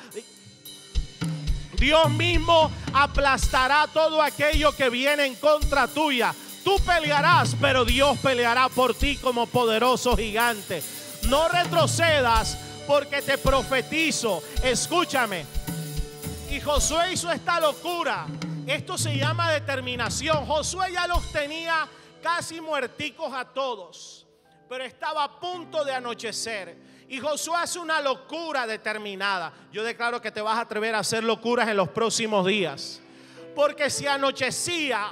Dios 1.78 2.10
mismo 2.12 2.72
aplastará 2.94 3.88
todo 3.92 4.22
aquello 4.22 4.72
que 4.76 4.90
viene 4.90 5.26
en 5.26 5.36
contra 5.36 5.88
tuya. 5.88 6.34
Tú 6.64 6.78
pelearás, 6.86 7.56
pero 7.60 7.84
Dios 7.84 8.18
peleará 8.20 8.70
por 8.70 8.94
ti 8.94 9.18
como 9.18 9.48
poderoso 9.48 10.16
gigante. 10.16 10.82
No 11.24 11.50
retrocedas 11.50 12.58
porque 12.88 13.22
te 13.22 13.38
profetizo. 13.38 14.42
Escúchame. 14.64 15.63
Y 16.54 16.62
Josué 16.62 17.14
hizo 17.14 17.32
esta 17.32 17.60
locura. 17.60 18.28
Esto 18.68 18.96
se 18.96 19.18
llama 19.18 19.52
determinación. 19.52 20.46
Josué 20.46 20.92
ya 20.94 21.08
los 21.08 21.32
tenía 21.32 21.88
casi 22.22 22.62
muerticos 22.62 23.34
a 23.34 23.44
todos, 23.44 24.28
pero 24.70 24.84
estaba 24.84 25.24
a 25.24 25.40
punto 25.40 25.84
de 25.84 25.94
anochecer. 25.94 26.78
Y 27.10 27.20
Josué 27.20 27.56
hace 27.58 27.80
una 27.80 28.00
locura 28.02 28.68
determinada. 28.68 29.52
Yo 29.72 29.84
declaro 29.84 30.22
que 30.22 30.30
te 30.30 30.42
vas 30.42 30.60
a 30.60 30.62
atrever 30.62 30.94
a 30.94 31.00
hacer 31.00 31.24
locuras 31.24 31.68
en 31.70 31.76
los 31.76 31.90
próximos 31.90 32.46
días. 32.46 33.02
Porque 33.56 33.90
si 33.90 34.06
anochecía, 34.06 35.12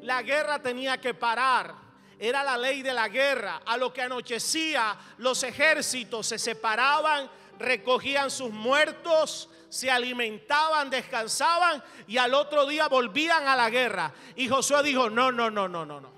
la 0.00 0.22
guerra 0.22 0.62
tenía 0.62 0.98
que 0.98 1.12
parar. 1.12 1.74
Era 2.18 2.42
la 2.42 2.56
ley 2.56 2.80
de 2.80 2.94
la 2.94 3.08
guerra. 3.08 3.60
A 3.66 3.76
lo 3.76 3.92
que 3.92 4.00
anochecía, 4.00 4.96
los 5.18 5.42
ejércitos 5.42 6.28
se 6.28 6.38
separaban, 6.38 7.30
recogían 7.58 8.30
sus 8.30 8.50
muertos, 8.50 9.50
se 9.72 9.90
alimentaban, 9.90 10.90
descansaban 10.90 11.82
y 12.06 12.18
al 12.18 12.34
otro 12.34 12.66
día 12.66 12.88
volvían 12.88 13.48
a 13.48 13.56
la 13.56 13.70
guerra. 13.70 14.12
Y 14.36 14.46
Josué 14.46 14.82
dijo, 14.82 15.08
no, 15.08 15.32
no, 15.32 15.50
no, 15.50 15.66
no, 15.66 15.86
no, 15.86 15.98
no. 15.98 16.10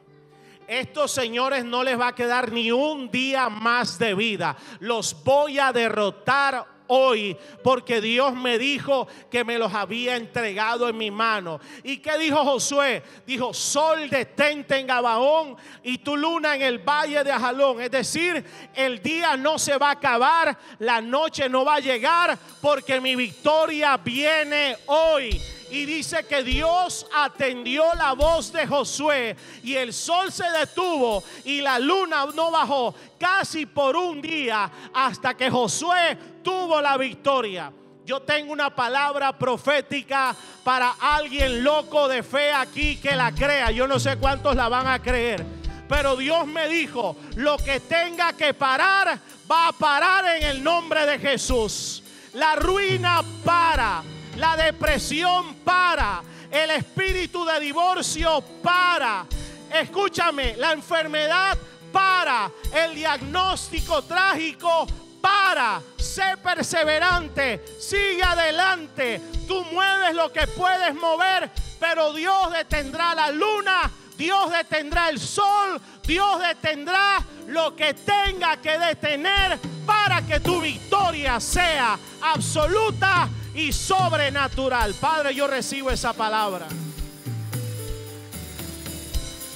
Estos 0.67 1.13
señores 1.13 1.65
no 1.65 1.85
les 1.85 1.97
va 1.99 2.09
a 2.09 2.15
quedar 2.17 2.51
ni 2.51 2.73
un 2.73 3.13
día 3.13 3.49
más 3.49 3.97
de 4.01 4.15
vida. 4.17 4.57
Los 4.81 5.23
voy 5.23 5.61
a 5.61 5.73
derrotar 5.73 6.67
hoy 6.87 7.37
porque 7.63 8.01
Dios 8.01 8.35
me 8.35 8.59
dijo 8.59 9.07
que 9.31 9.45
me 9.45 9.59
los 9.59 9.73
había 9.73 10.17
entregado 10.17 10.89
en 10.89 10.97
mi 10.97 11.11
mano. 11.11 11.61
¿Y 11.83 11.99
qué 11.99 12.19
dijo 12.19 12.45
Josué? 12.45 13.03
Dijo, 13.27 13.55
sol 13.55 14.09
detente 14.09 14.77
en 14.77 14.87
Gabaón 14.87 15.57
y 15.83 15.99
tu 15.99 16.17
luna 16.17 16.55
en 16.57 16.63
el 16.63 16.79
valle 16.79 17.25
de 17.25 17.33
Ajalón. 17.33 17.81
Es 17.81 17.91
decir, 17.91 18.45
el 18.75 19.03
día 19.03 19.37
no 19.37 19.59
se 19.59 19.77
va 19.79 19.89
a 19.89 19.93
acabar, 19.93 20.57
la 20.79 21.01
noche 21.01 21.49
no 21.49 21.65
va 21.65 21.77
a 21.77 21.81
llegar 21.81 22.39
porque 22.61 23.01
mi 23.01 23.17
victoria 23.17 23.97
viene 23.97 24.77
hoy. 24.87 25.41
Y 25.71 25.87
dice 25.87 26.25
que 26.25 26.43
Dios 26.43 27.07
atendió 27.15 27.85
la 27.95 28.13
voz 28.13 28.53
de 28.53 28.67
Josué 28.67 29.37
y 29.63 29.75
el 29.75 29.93
sol 29.93 30.31
se 30.31 30.49
detuvo 30.51 31.23
y 31.45 31.61
la 31.61 31.79
luna 31.79 32.27
no 32.35 32.51
bajó 32.51 32.95
casi 33.19 33.67
por 33.67 33.97
un 33.97 34.21
día 34.21 34.71
hasta 34.93 35.35
que 35.35 35.51
Josué 35.51 36.17
tuvo 36.43 36.81
la 36.81 36.97
victoria. 36.97 37.73
Yo 38.05 38.21
tengo 38.21 38.53
una 38.53 38.75
palabra 38.75 39.37
profética 39.39 40.37
para 40.63 40.95
alguien 41.01 41.65
loco 41.65 42.07
de 42.07 42.23
fe 42.23 42.53
aquí 42.53 42.97
que 42.97 43.17
la 43.17 43.33
crea. 43.33 43.71
Yo 43.71 43.89
no 43.89 43.99
sé 43.99 44.19
cuántos 44.19 44.55
la 44.55 44.69
van 44.69 44.87
a 44.87 45.01
creer. 45.01 45.45
Pero 45.89 46.17
Dios 46.17 46.47
me 46.47 46.69
dijo, 46.69 47.17
lo 47.37 47.57
que 47.57 47.81
tenga 47.81 48.35
que 48.35 48.53
parar, 48.53 49.19
va 49.51 49.69
a 49.69 49.73
parar 49.73 50.37
en 50.37 50.43
el 50.43 50.63
nombre 50.63 51.07
de 51.07 51.19
Jesús. 51.19 52.03
La 52.35 52.57
ruina 52.57 53.23
para 53.45 54.03
la 54.37 54.57
depresión 54.57 55.55
para, 55.65 56.23
el 56.51 56.71
espíritu 56.71 57.45
de 57.45 57.61
divorcio 57.61 58.43
para, 58.63 59.27
escúchame, 59.73 60.57
la 60.57 60.73
enfermedad 60.73 61.57
para, 61.93 62.51
el 62.73 62.95
diagnóstico 62.95 64.03
trágico 64.03 64.87
para, 65.21 65.81
sé 65.97 66.37
perseverante, 66.43 67.65
sigue 67.79 68.23
adelante, 68.23 69.21
tú 69.47 69.65
mueves 69.73 70.15
lo 70.15 70.33
que 70.33 70.47
puedes 70.47 70.95
mover, 70.95 71.51
pero 71.81 72.13
Dios 72.13 72.53
detendrá 72.53 73.15
la 73.15 73.31
luna, 73.31 73.91
Dios 74.17 74.51
detendrá 74.53 75.09
el 75.09 75.19
sol, 75.19 75.81
Dios 76.05 76.41
detendrá 76.41 77.25
lo 77.49 77.75
que 77.75 77.95
tenga 77.95 78.57
que 78.59 78.79
detener 78.79 79.59
para 79.87 80.23
que 80.23 80.41
tu 80.41 80.61
victoria 80.61 81.41
sea 81.41 81.99
absoluta 82.21 83.29
y 83.55 83.73
sobrenatural. 83.73 84.95
Padre, 84.95 85.35
yo 85.35 85.47
recibo 85.47 85.91
esa 85.91 86.13
palabra. 86.13 86.67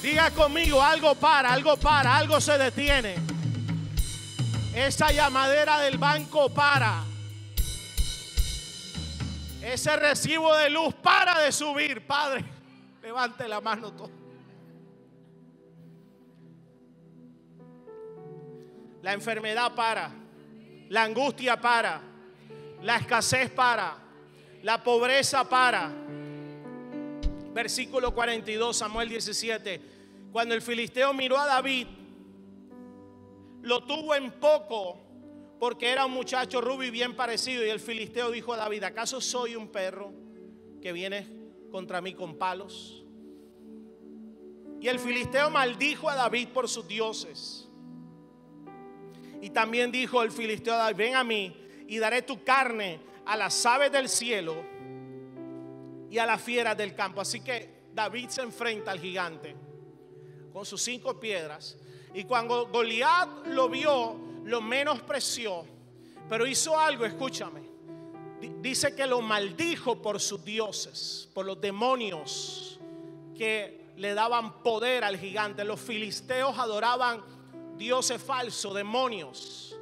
Diga 0.01 0.31
conmigo, 0.31 0.81
algo 0.81 1.13
para, 1.15 1.51
algo 1.51 1.75
para, 1.77 2.15
algo 2.15 2.39
se 2.39 2.57
detiene. 2.57 3.15
Esa 4.73 5.11
llamadera 5.11 5.81
del 5.81 5.97
banco 5.97 6.49
para. 6.49 7.03
Ese 9.61 9.95
recibo 9.97 10.55
de 10.55 10.69
luz 10.69 10.93
para 10.95 11.39
de 11.39 11.51
subir, 11.51 12.07
Padre. 12.07 12.45
Levante 13.01 13.47
la 13.47 13.59
mano 13.59 13.91
todo. 13.91 14.11
La 19.01 19.11
enfermedad 19.11 19.75
para. 19.75 20.11
La 20.87 21.03
angustia 21.03 21.59
para. 21.59 22.08
La 22.81 22.97
escasez 22.97 23.49
para. 23.49 23.97
La 24.63 24.83
pobreza 24.83 25.47
para. 25.47 25.91
Versículo 27.53 28.13
42, 28.13 28.77
Samuel 28.77 29.09
17. 29.09 29.81
Cuando 30.31 30.53
el 30.53 30.61
filisteo 30.61 31.13
miró 31.13 31.37
a 31.37 31.45
David, 31.45 31.87
lo 33.61 33.83
tuvo 33.83 34.15
en 34.15 34.31
poco 34.31 34.97
porque 35.59 35.91
era 35.91 36.05
un 36.05 36.11
muchacho 36.11 36.61
rubio 36.61 36.87
y 36.87 36.91
bien 36.91 37.15
parecido. 37.15 37.65
Y 37.65 37.69
el 37.69 37.79
filisteo 37.79 38.31
dijo 38.31 38.53
a 38.53 38.57
David, 38.57 38.83
¿acaso 38.83 39.19
soy 39.19 39.55
un 39.55 39.67
perro 39.67 40.13
que 40.81 40.93
viene 40.93 41.27
contra 41.71 41.99
mí 42.01 42.13
con 42.13 42.37
palos? 42.37 43.03
Y 44.79 44.87
el 44.87 44.99
filisteo 44.99 45.49
maldijo 45.49 46.09
a 46.09 46.15
David 46.15 46.49
por 46.49 46.69
sus 46.69 46.87
dioses. 46.87 47.67
Y 49.41 49.49
también 49.49 49.91
dijo 49.91 50.23
el 50.23 50.31
filisteo 50.31 50.73
a 50.75 50.77
David, 50.77 50.97
ven 50.97 51.15
a 51.15 51.23
mí 51.23 51.53
y 51.89 51.97
daré 51.97 52.21
tu 52.21 52.43
carne 52.43 52.99
a 53.25 53.35
las 53.35 53.65
aves 53.65 53.91
del 53.91 54.07
cielo 54.07 54.63
y 56.09 56.19
a 56.19 56.25
las 56.25 56.39
fieras 56.39 56.77
del 56.77 56.93
campo. 56.93 57.19
Así 57.19 57.41
que 57.41 57.87
David 57.93 58.29
se 58.29 58.43
enfrenta 58.43 58.91
al 58.91 58.99
gigante 58.99 59.55
con 60.53 60.65
sus 60.65 60.81
cinco 60.83 61.19
piedras. 61.19 61.77
Y 62.13 62.25
cuando 62.25 62.67
Goliat 62.67 63.47
lo 63.47 63.69
vio, 63.69 64.15
lo 64.43 64.61
menospreció. 64.61 65.65
Pero 66.29 66.45
hizo 66.45 66.79
algo, 66.79 67.05
escúchame. 67.05 67.67
Dice 68.61 68.95
que 68.95 69.07
lo 69.07 69.21
maldijo 69.21 69.99
por 69.99 70.19
sus 70.19 70.45
dioses, 70.45 71.27
por 71.33 71.45
los 71.45 71.59
demonios 71.59 72.79
que 73.35 73.93
le 73.97 74.13
daban 74.13 74.61
poder 74.61 75.03
al 75.03 75.17
gigante. 75.17 75.65
Los 75.65 75.79
filisteos 75.79 76.55
adoraban 76.59 77.23
dioses 77.77 78.21
falsos, 78.21 78.75
demonios. 78.75 79.78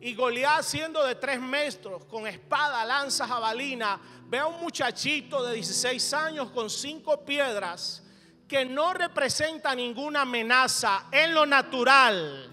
Y 0.00 0.14
Goliat 0.14 0.62
siendo 0.62 1.04
de 1.04 1.16
tres 1.16 1.40
metros, 1.40 2.04
con 2.04 2.26
espada, 2.26 2.84
lanza, 2.84 3.26
jabalina, 3.26 4.00
ve 4.26 4.38
a 4.38 4.46
un 4.46 4.60
muchachito 4.60 5.42
de 5.42 5.54
16 5.54 6.12
años 6.14 6.50
con 6.50 6.70
cinco 6.70 7.24
piedras 7.24 8.04
que 8.46 8.64
no 8.64 8.94
representa 8.94 9.74
ninguna 9.74 10.22
amenaza 10.22 11.06
en 11.10 11.34
lo 11.34 11.44
natural. 11.46 12.48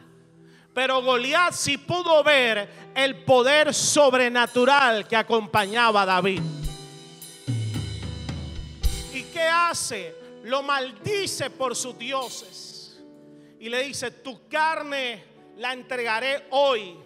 Pero 0.74 1.02
Goliat 1.04 1.54
sí 1.54 1.78
pudo 1.78 2.24
ver 2.24 2.68
el 2.96 3.24
poder 3.24 3.74
sobrenatural 3.74 5.08
que 5.08 5.16
acompañaba 5.16 6.02
a 6.02 6.06
David. 6.06 6.42
¿Y 9.14 9.24
qué 9.24 9.44
hace? 9.44 10.16
Lo 10.44 10.64
maldice 10.64 11.52
por 11.52 11.76
sus 11.76 11.98
dioses. 11.98 13.00
Y 13.60 13.70
le 13.70 13.84
dice, 13.84 14.12
tu 14.12 14.48
carne 14.50 15.24
la 15.58 15.72
entregaré 15.72 16.48
hoy 16.50 16.98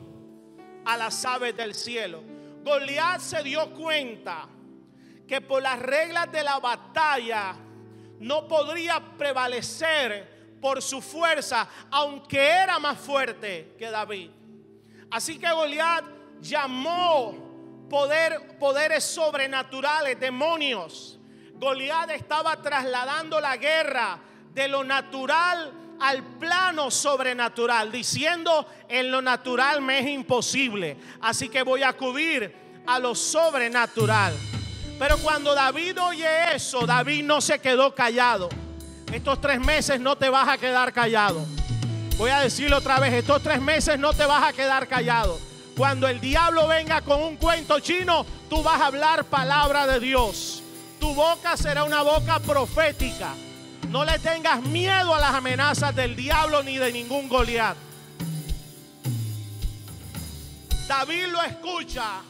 a 0.89 0.97
las 0.97 1.23
aves 1.23 1.55
del 1.55 1.75
cielo. 1.75 2.23
Goliat 2.63 3.21
se 3.21 3.43
dio 3.43 3.69
cuenta 3.75 4.47
que 5.27 5.39
por 5.39 5.61
las 5.61 5.77
reglas 5.79 6.31
de 6.31 6.43
la 6.43 6.57
batalla 6.59 7.55
no 8.19 8.47
podría 8.47 8.99
prevalecer 9.15 10.57
por 10.59 10.81
su 10.81 10.99
fuerza, 10.99 11.69
aunque 11.91 12.39
era 12.39 12.79
más 12.79 12.97
fuerte 12.97 13.75
que 13.77 13.91
David. 13.91 14.31
Así 15.11 15.37
que 15.37 15.51
Goliat 15.51 16.05
llamó 16.41 17.85
poder, 17.87 18.57
poderes 18.57 19.03
sobrenaturales, 19.03 20.19
demonios. 20.19 21.19
Goliat 21.53 22.09
estaba 22.09 22.59
trasladando 22.63 23.39
la 23.39 23.57
guerra 23.57 24.19
de 24.53 24.67
lo 24.67 24.83
natural 24.83 25.71
al 25.99 26.23
plano 26.23 26.89
sobrenatural, 26.91 27.91
diciendo 27.91 28.65
en 28.87 29.11
lo 29.11 29.21
natural 29.21 29.81
me 29.81 29.99
es 29.99 30.07
imposible, 30.07 30.97
así 31.21 31.49
que 31.49 31.63
voy 31.63 31.83
a 31.83 31.89
acudir 31.89 32.53
a 32.85 32.99
lo 32.99 33.15
sobrenatural. 33.15 34.33
Pero 34.97 35.17
cuando 35.19 35.53
David 35.53 36.01
oye 36.01 36.55
eso, 36.55 36.85
David 36.85 37.23
no 37.23 37.41
se 37.41 37.59
quedó 37.59 37.93
callado. 37.95 38.49
Estos 39.13 39.39
tres 39.41 39.59
meses 39.59 39.99
no 39.99 40.17
te 40.17 40.29
vas 40.29 40.49
a 40.49 40.57
quedar 40.57 40.91
callado. 40.93 41.45
Voy 42.17 42.31
a 42.31 42.41
decirlo 42.41 42.77
otra 42.77 42.99
vez, 42.99 43.13
estos 43.13 43.41
tres 43.41 43.61
meses 43.61 43.97
no 43.97 44.13
te 44.13 44.25
vas 44.25 44.43
a 44.43 44.53
quedar 44.53 44.87
callado. 44.87 45.39
Cuando 45.77 46.07
el 46.07 46.19
diablo 46.19 46.67
venga 46.67 47.01
con 47.01 47.21
un 47.23 47.37
cuento 47.37 47.79
chino, 47.79 48.25
tú 48.49 48.61
vas 48.61 48.81
a 48.81 48.87
hablar 48.87 49.23
palabra 49.23 49.87
de 49.87 50.01
Dios. 50.01 50.61
Tu 50.99 51.13
boca 51.13 51.55
será 51.55 51.85
una 51.85 52.01
boca 52.01 52.39
profética. 52.39 53.33
No 53.89 54.05
le 54.05 54.19
tengas 54.19 54.61
miedo 54.61 55.15
a 55.15 55.19
las 55.19 55.33
amenazas 55.33 55.95
del 55.95 56.15
diablo 56.15 56.61
ni 56.61 56.77
de 56.77 56.91
ningún 56.91 57.27
Goliat. 57.27 57.75
David 60.87 61.25
lo 61.27 61.41
escucha. 61.41 62.21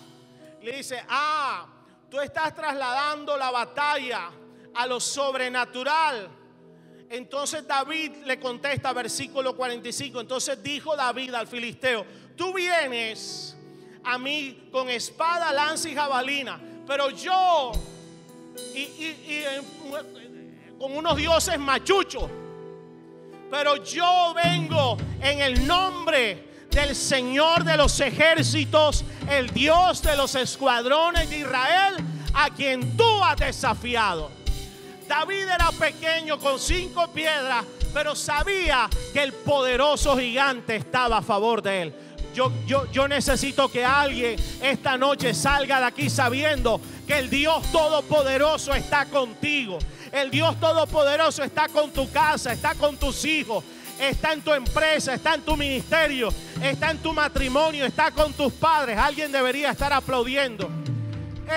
Le 0.62 0.78
dice, 0.78 1.04
ah, 1.10 1.65
tú 2.10 2.22
estás 2.22 2.56
trasladando 2.56 3.36
la 3.36 3.52
batalla 3.52 4.30
a 4.74 4.88
lo 4.88 5.02
sobrenatural. 5.02 6.30
Entonces 7.10 7.67
David 7.67 8.24
le 8.26 8.39
contesta, 8.39 8.93
versículo 8.93 9.54
45. 9.54 10.22
Entonces 10.22 10.63
dijo 10.63 10.95
David 10.95 11.34
al 11.34 11.48
filisteo, 11.48 12.06
tú 12.38 12.54
vienes 12.54 13.58
a 14.06 14.17
mí 14.17 14.69
con 14.72 14.89
espada, 14.89 15.52
lanza 15.52 15.89
y 15.89 15.95
jabalina, 15.95 16.58
pero 16.88 17.10
yo 17.10 17.74
y, 18.76 18.88
eh, 19.02 19.62
con 20.80 20.96
unos 20.96 21.18
dioses 21.18 21.60
machuchos, 21.60 22.24
pero 23.52 23.84
yo 23.84 24.34
vengo 24.34 24.98
en 25.22 25.42
el 25.42 25.68
nombre 25.68 26.68
del 26.72 26.96
Señor 26.96 27.65
de 27.65 27.76
los 27.76 28.00
ejércitos, 28.00 29.04
el 29.30 29.50
Dios 29.50 30.02
de 30.02 30.15
los 30.15 30.36
escuadrones 30.36 31.30
de 31.30 31.39
Israel, 31.39 31.98
a 32.34 32.50
quien 32.52 32.96
tú 32.96 33.24
has 33.24 33.36
desafiado. 33.36 34.32
David 35.06 35.50
era 35.54 35.70
pequeño 35.72 36.39
con 36.39 36.58
cinco 36.58 37.08
piedras, 37.10 37.65
pero 37.94 38.15
sabía 38.15 38.89
que 39.12 39.24
el 39.24 39.34
poderoso 39.34 40.18
gigante 40.18 40.78
estaba 40.78 41.18
a 41.18 41.22
favor 41.22 41.62
de 41.62 41.82
él. 41.82 41.94
Yo, 42.34 42.54
yo, 42.68 42.89
yo, 42.92 43.08
necesito 43.08 43.70
que 43.70 43.84
alguien 43.84 44.39
esta 44.62 44.98
noche 44.98 45.34
salga 45.34 45.80
de 45.80 45.86
aquí 45.88 46.10
sabiendo 46.12 46.80
que 47.08 47.18
el 47.18 47.30
Dios 47.30 47.70
Todopoderoso 47.72 48.74
está 48.76 49.06
contigo. 49.06 49.80
El 50.12 50.32
Dios 50.32 50.60
Todopoderoso 50.60 51.43
está 51.43 51.67
con 51.67 51.91
tu 51.91 52.10
casa, 52.12 52.54
está 52.54 52.76
con 52.76 52.98
tus 52.98 53.26
hijos, 53.26 53.63
está 54.00 54.34
en 54.34 54.41
tu 54.41 54.54
empresa, 54.54 55.13
está 55.13 55.36
en 55.36 55.41
tu 55.41 55.56
ministerio, 55.56 56.30
está 56.62 56.91
en 56.91 56.98
tu 57.00 57.13
matrimonio, 57.13 57.86
está 57.86 58.12
con 58.12 58.34
tus 58.34 58.54
padres. 58.54 58.98
Alguien 58.98 59.32
debería 59.32 59.72
estar 59.72 59.93
aplaudiendo. 59.93 60.69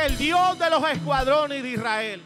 El 0.04 0.16
Dios 0.18 0.58
de 0.58 0.70
los 0.70 0.88
escuadrones 0.90 1.62
de 1.62 1.70
Israel. 1.70 2.22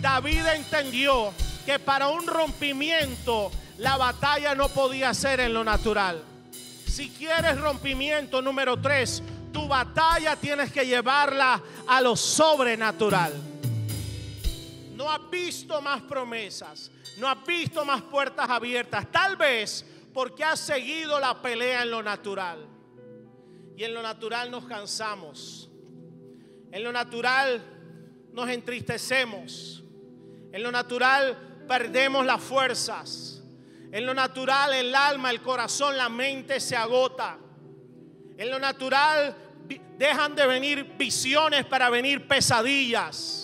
David 0.00 0.46
entendió 0.54 1.32
que 1.64 1.78
para 1.78 2.08
un 2.08 2.26
rompimiento 2.26 3.50
la 3.78 3.96
batalla 3.96 4.54
no 4.54 4.68
podía 4.68 5.14
ser 5.14 5.40
en 5.40 5.54
lo 5.54 5.64
natural. 5.64 6.22
Si 6.86 7.08
quieres 7.10 7.58
rompimiento 7.58 8.40
número 8.40 8.76
tres, 8.80 9.22
tu 9.52 9.66
batalla 9.66 10.36
tienes 10.36 10.70
que 10.72 10.86
llevarla 10.86 11.60
a 11.86 12.00
lo 12.00 12.16
sobrenatural. 12.16 13.32
No 15.04 15.12
has 15.12 15.28
visto 15.28 15.82
más 15.82 16.00
promesas, 16.00 16.90
no 17.18 17.28
has 17.28 17.44
visto 17.44 17.84
más 17.84 18.00
puertas 18.00 18.48
abiertas, 18.48 19.12
tal 19.12 19.36
vez 19.36 19.84
porque 20.14 20.42
has 20.42 20.58
seguido 20.58 21.20
la 21.20 21.42
pelea 21.42 21.82
en 21.82 21.90
lo 21.90 22.02
natural. 22.02 22.66
Y 23.76 23.84
en 23.84 23.92
lo 23.92 24.00
natural 24.00 24.50
nos 24.50 24.64
cansamos. 24.64 25.68
En 26.72 26.82
lo 26.82 26.90
natural 26.90 27.62
nos 28.32 28.48
entristecemos. 28.48 29.84
En 30.52 30.62
lo 30.62 30.72
natural 30.72 31.66
perdemos 31.68 32.24
las 32.24 32.42
fuerzas. 32.42 33.42
En 33.92 34.06
lo 34.06 34.14
natural 34.14 34.72
el 34.72 34.94
alma, 34.94 35.30
el 35.30 35.42
corazón, 35.42 35.98
la 35.98 36.08
mente 36.08 36.60
se 36.60 36.76
agota. 36.76 37.36
En 38.38 38.50
lo 38.50 38.58
natural 38.58 39.36
dejan 39.98 40.34
de 40.34 40.46
venir 40.46 40.94
visiones 40.96 41.66
para 41.66 41.90
venir 41.90 42.26
pesadillas. 42.26 43.43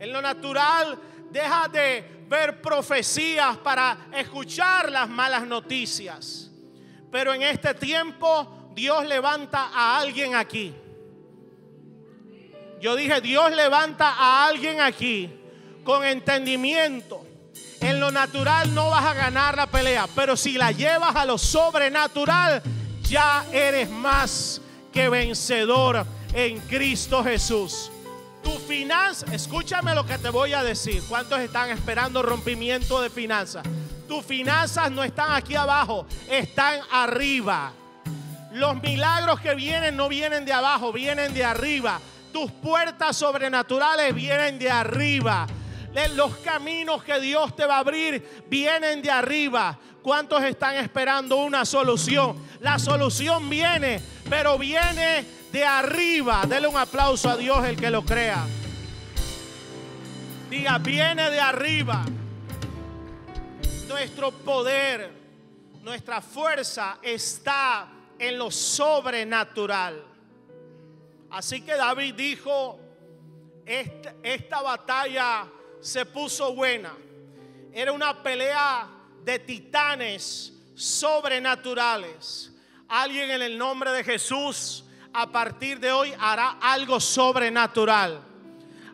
En 0.00 0.12
lo 0.14 0.22
natural 0.22 0.98
deja 1.30 1.68
de 1.68 2.24
ver 2.26 2.62
profecías 2.62 3.58
para 3.58 4.06
escuchar 4.16 4.90
las 4.90 5.06
malas 5.08 5.46
noticias. 5.46 6.50
Pero 7.12 7.34
en 7.34 7.42
este 7.42 7.74
tiempo 7.74 8.72
Dios 8.74 9.06
levanta 9.06 9.68
a 9.74 9.98
alguien 9.98 10.34
aquí. 10.34 10.74
Yo 12.80 12.96
dije, 12.96 13.20
Dios 13.20 13.54
levanta 13.54 14.14
a 14.14 14.46
alguien 14.46 14.80
aquí 14.80 15.30
con 15.84 16.02
entendimiento. 16.02 17.26
En 17.82 18.00
lo 18.00 18.10
natural 18.10 18.74
no 18.74 18.88
vas 18.88 19.04
a 19.04 19.12
ganar 19.12 19.54
la 19.54 19.66
pelea, 19.66 20.06
pero 20.14 20.34
si 20.34 20.54
la 20.54 20.72
llevas 20.72 21.14
a 21.14 21.26
lo 21.26 21.36
sobrenatural, 21.36 22.62
ya 23.02 23.44
eres 23.52 23.90
más 23.90 24.62
que 24.92 25.10
vencedor 25.10 26.06
en 26.32 26.58
Cristo 26.60 27.22
Jesús. 27.22 27.89
Tu 28.42 28.50
finanza, 28.50 29.26
escúchame 29.34 29.94
lo 29.94 30.04
que 30.04 30.18
te 30.18 30.30
voy 30.30 30.52
a 30.52 30.62
decir. 30.62 31.02
¿Cuántos 31.08 31.40
están 31.40 31.70
esperando 31.70 32.22
rompimiento 32.22 33.00
de 33.00 33.10
finanzas? 33.10 33.64
Tus 34.08 34.24
finanzas 34.24 34.90
no 34.90 35.04
están 35.04 35.32
aquí 35.32 35.54
abajo, 35.54 36.06
están 36.28 36.80
arriba. 36.90 37.72
Los 38.52 38.82
milagros 38.82 39.40
que 39.40 39.54
vienen 39.54 39.96
no 39.96 40.08
vienen 40.08 40.44
de 40.44 40.52
abajo, 40.52 40.92
vienen 40.92 41.32
de 41.32 41.44
arriba. 41.44 42.00
Tus 42.32 42.50
puertas 42.50 43.16
sobrenaturales 43.16 44.14
vienen 44.14 44.58
de 44.58 44.70
arriba. 44.70 45.46
Los 46.14 46.36
caminos 46.38 47.02
que 47.02 47.20
Dios 47.20 47.54
te 47.54 47.66
va 47.66 47.76
a 47.76 47.80
abrir 47.80 48.44
vienen 48.48 49.02
de 49.02 49.10
arriba. 49.10 49.78
¿Cuántos 50.02 50.42
están 50.42 50.76
esperando 50.76 51.36
una 51.36 51.64
solución? 51.66 52.36
La 52.60 52.78
solución 52.78 53.50
viene, 53.50 54.00
pero 54.28 54.56
viene 54.56 55.24
de 55.52 55.64
arriba. 55.64 56.44
Dele 56.46 56.68
un 56.68 56.76
aplauso 56.76 57.28
a 57.28 57.36
Dios 57.36 57.64
el 57.66 57.76
que 57.76 57.90
lo 57.90 58.02
crea. 58.02 58.46
Diga, 60.48 60.78
viene 60.78 61.30
de 61.30 61.40
arriba. 61.40 62.04
Nuestro 63.88 64.30
poder, 64.32 65.12
nuestra 65.82 66.22
fuerza 66.22 66.98
está 67.02 67.88
en 68.18 68.38
lo 68.38 68.50
sobrenatural. 68.50 70.02
Así 71.30 71.60
que 71.60 71.74
David 71.74 72.14
dijo, 72.14 72.80
esta, 73.66 74.14
esta 74.22 74.62
batalla 74.62 75.46
se 75.80 76.06
puso 76.06 76.54
buena. 76.54 76.92
Era 77.72 77.92
una 77.92 78.22
pelea 78.22 78.99
de 79.24 79.38
titanes 79.38 80.52
sobrenaturales. 80.74 82.52
Alguien 82.88 83.30
en 83.30 83.42
el 83.42 83.58
nombre 83.58 83.92
de 83.92 84.02
Jesús 84.02 84.84
a 85.12 85.30
partir 85.30 85.78
de 85.78 85.92
hoy 85.92 86.12
hará 86.18 86.58
algo 86.60 87.00
sobrenatural. 87.00 88.22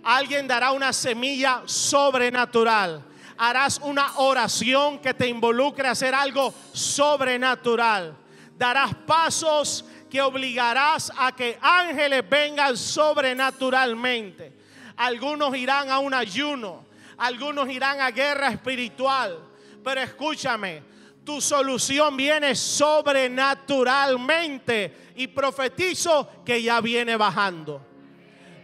Alguien 0.02 0.46
dará 0.46 0.72
una 0.72 0.92
semilla 0.92 1.62
sobrenatural. 1.66 3.02
Harás 3.38 3.80
una 3.82 4.18
oración 4.18 4.98
que 4.98 5.12
te 5.12 5.28
involucre 5.28 5.88
a 5.88 5.90
hacer 5.92 6.14
algo 6.14 6.54
sobrenatural. 6.72 8.16
Darás 8.56 8.94
pasos 9.06 9.84
que 10.10 10.22
obligarás 10.22 11.12
a 11.16 11.34
que 11.34 11.58
ángeles 11.60 12.28
vengan 12.28 12.76
sobrenaturalmente. 12.76 14.52
Algunos 14.96 15.54
irán 15.56 15.90
a 15.90 15.98
un 15.98 16.14
ayuno, 16.14 16.84
algunos 17.18 17.68
irán 17.68 18.00
a 18.00 18.10
guerra 18.10 18.48
espiritual. 18.48 19.38
Pero 19.86 20.00
escúchame, 20.00 20.82
tu 21.22 21.40
solución 21.40 22.16
viene 22.16 22.56
sobrenaturalmente 22.56 25.12
y 25.14 25.28
profetizo 25.28 26.42
que 26.44 26.60
ya 26.60 26.80
viene 26.80 27.14
bajando. 27.14 27.80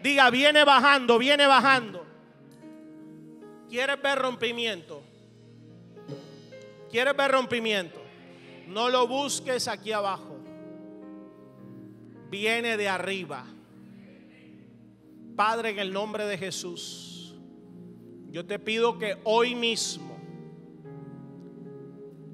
Diga, 0.02 0.30
viene 0.30 0.64
bajando, 0.64 1.18
viene 1.18 1.46
bajando. 1.46 2.04
¿Quieres 3.70 4.02
ver 4.02 4.18
rompimiento? 4.18 5.00
¿Quieres 6.90 7.16
ver 7.16 7.30
rompimiento? 7.30 8.02
No 8.66 8.90
lo 8.90 9.06
busques 9.06 9.68
aquí 9.68 9.92
abajo. 9.92 10.40
Viene 12.30 12.76
de 12.76 12.88
arriba. 12.88 13.46
Padre, 15.36 15.70
en 15.70 15.78
el 15.78 15.92
nombre 15.92 16.26
de 16.26 16.36
Jesús, 16.36 17.36
yo 18.32 18.44
te 18.44 18.58
pido 18.58 18.98
que 18.98 19.18
hoy 19.22 19.54
mismo 19.54 20.11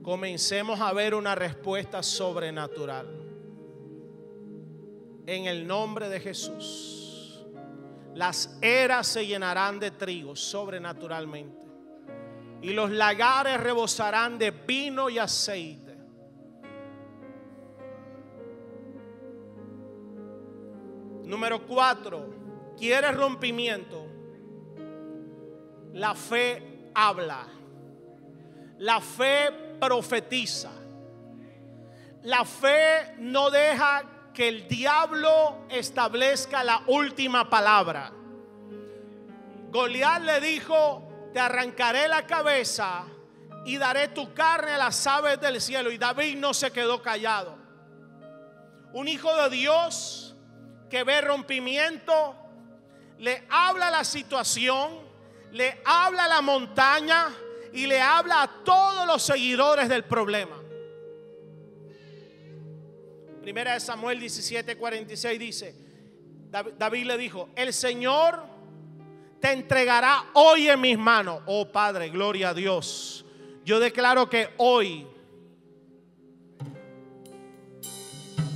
comencemos 0.09 0.81
a 0.81 0.91
ver 0.95 1.15
una 1.15 1.35
respuesta 1.35 2.03
sobrenatural. 2.03 3.07
En 5.27 5.45
el 5.45 5.67
nombre 5.67 6.09
de 6.09 6.19
Jesús, 6.19 7.45
las 8.15 8.59
eras 8.63 9.07
se 9.07 9.27
llenarán 9.27 9.79
de 9.79 9.91
trigo 9.91 10.35
sobrenaturalmente 10.35 11.63
y 12.63 12.71
los 12.71 12.91
lagares 12.91 13.61
rebosarán 13.61 14.39
de 14.39 14.51
vino 14.51 15.11
y 15.11 15.19
aceite. 15.19 15.95
Número 21.25 21.67
cuatro 21.67 22.31
¿Quieres 22.79 23.15
rompimiento? 23.15 24.07
La 25.93 26.15
fe 26.15 26.91
habla. 26.95 27.47
La 28.79 29.03
fe 29.03 29.68
profetiza. 29.79 30.71
La 32.23 32.45
fe 32.45 33.15
no 33.19 33.51
deja 33.51 34.03
que 34.35 34.49
el 34.49 34.69
diablo 34.69 35.67
establezca 35.69 36.63
la 36.63 36.83
última 36.87 37.49
palabra. 37.49 38.13
Goliat 39.71 40.23
le 40.23 40.41
dijo, 40.41 41.31
te 41.33 41.41
arrancaré 41.41 42.09
la 42.09 42.27
cabeza 42.27 43.05
y 43.65 43.77
daré 43.77 44.09
tu 44.09 44.33
carne 44.33 44.73
a 44.73 44.79
las 44.79 45.07
aves 45.07 45.41
del 45.41 45.61
cielo. 45.61 45.91
Y 45.91 45.99
David 45.99 46.37
no 46.37 46.55
se 46.55 46.71
quedó 46.71 47.03
callado. 47.03 47.57
Un 48.93 49.09
hijo 49.09 49.35
de 49.37 49.51
Dios 49.51 50.35
que 50.89 51.05
ve 51.05 51.21
rompimiento, 51.21 52.35
le 53.19 53.45
habla 53.51 53.91
la 53.91 54.05
situación, 54.05 55.01
le 55.53 55.81
habla 55.85 56.29
la 56.29 56.41
montaña 56.41 57.29
y 57.73 57.87
le 57.87 58.01
habla 58.01 58.43
a 58.43 58.65
todos 58.65 59.07
los 59.07 59.23
seguidores 59.23 59.89
del 59.89 60.05
problema. 60.05 60.57
Primera 63.43 63.75
de 63.75 63.81
Samuel 63.81 64.21
17, 64.21 64.77
46 64.77 65.39
dice, 65.39 65.75
David 66.51 67.07
le 67.07 67.17
dijo, 67.17 67.49
el 67.57 67.73
Señor 67.73 68.45
te 69.41 69.53
entregará 69.53 70.27
hoy 70.35 70.69
en 70.69 70.81
mis 70.81 70.99
manos. 70.99 71.43
Oh 71.47 71.67
Padre, 71.71 72.09
gloria 72.09 72.51
a 72.51 72.55
Dios. 72.55 73.25
Yo 73.65 73.81
declaro 73.81 74.29
que 74.29 74.49
hoy, 74.57 75.07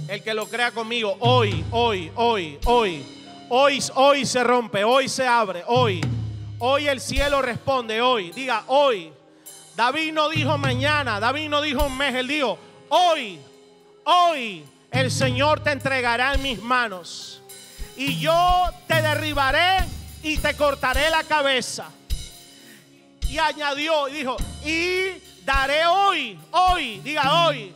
el 0.08 0.22
que 0.22 0.34
lo 0.34 0.46
crea 0.46 0.72
conmigo, 0.72 1.16
hoy, 1.20 1.64
hoy, 1.70 2.10
hoy, 2.16 2.58
hoy, 2.64 3.06
hoy, 3.48 3.82
hoy 3.94 4.26
se 4.26 4.42
rompe, 4.42 4.84
hoy 4.84 5.08
se 5.08 5.26
abre, 5.26 5.62
hoy, 5.66 6.00
hoy 6.64 6.86
el 6.86 7.00
cielo 7.00 7.42
responde, 7.42 8.00
hoy, 8.00 8.30
diga 8.30 8.62
hoy. 8.68 9.12
David 9.74 10.12
no 10.12 10.28
dijo 10.28 10.56
mañana, 10.58 11.18
David 11.18 11.48
no 11.48 11.60
dijo 11.60 11.86
un 11.86 11.98
mes, 11.98 12.14
él 12.14 12.28
dijo, 12.28 12.56
hoy, 12.88 13.40
hoy 14.04 14.64
el 14.92 15.10
Señor 15.10 15.60
te 15.60 15.72
entregará 15.72 16.34
en 16.34 16.42
mis 16.42 16.62
manos 16.62 17.42
y 17.96 18.20
yo 18.20 18.70
te 18.86 19.02
derribaré 19.02 19.84
y 20.22 20.36
te 20.36 20.54
cortaré 20.54 21.10
la 21.10 21.24
cabeza. 21.24 21.90
Y 23.28 23.38
añadió 23.38 24.06
y 24.06 24.12
dijo, 24.12 24.36
y 24.64 25.20
daré 25.44 25.84
hoy, 25.86 26.38
hoy, 26.52 27.00
diga 27.00 27.46
hoy, 27.46 27.74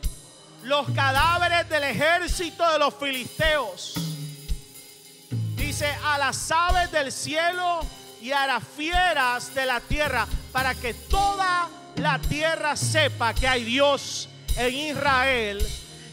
los 0.63 0.89
cadáveres 0.91 1.67
del 1.67 1.83
ejército 1.83 2.71
de 2.71 2.79
los 2.79 2.93
filisteos. 2.93 3.95
Dice, 5.57 5.93
a 6.05 6.17
las 6.17 6.49
aves 6.51 6.89
del 6.89 7.11
cielo 7.11 7.81
y 8.21 8.31
a 8.31 8.47
las 8.47 8.63
fieras 8.63 9.53
de 9.53 9.65
la 9.65 9.79
tierra, 9.79 10.27
para 10.51 10.73
que 10.75 10.93
toda 10.93 11.69
la 11.97 12.19
tierra 12.19 12.75
sepa 12.75 13.33
que 13.33 13.47
hay 13.47 13.63
Dios 13.63 14.29
en 14.55 14.73
Israel 14.73 15.65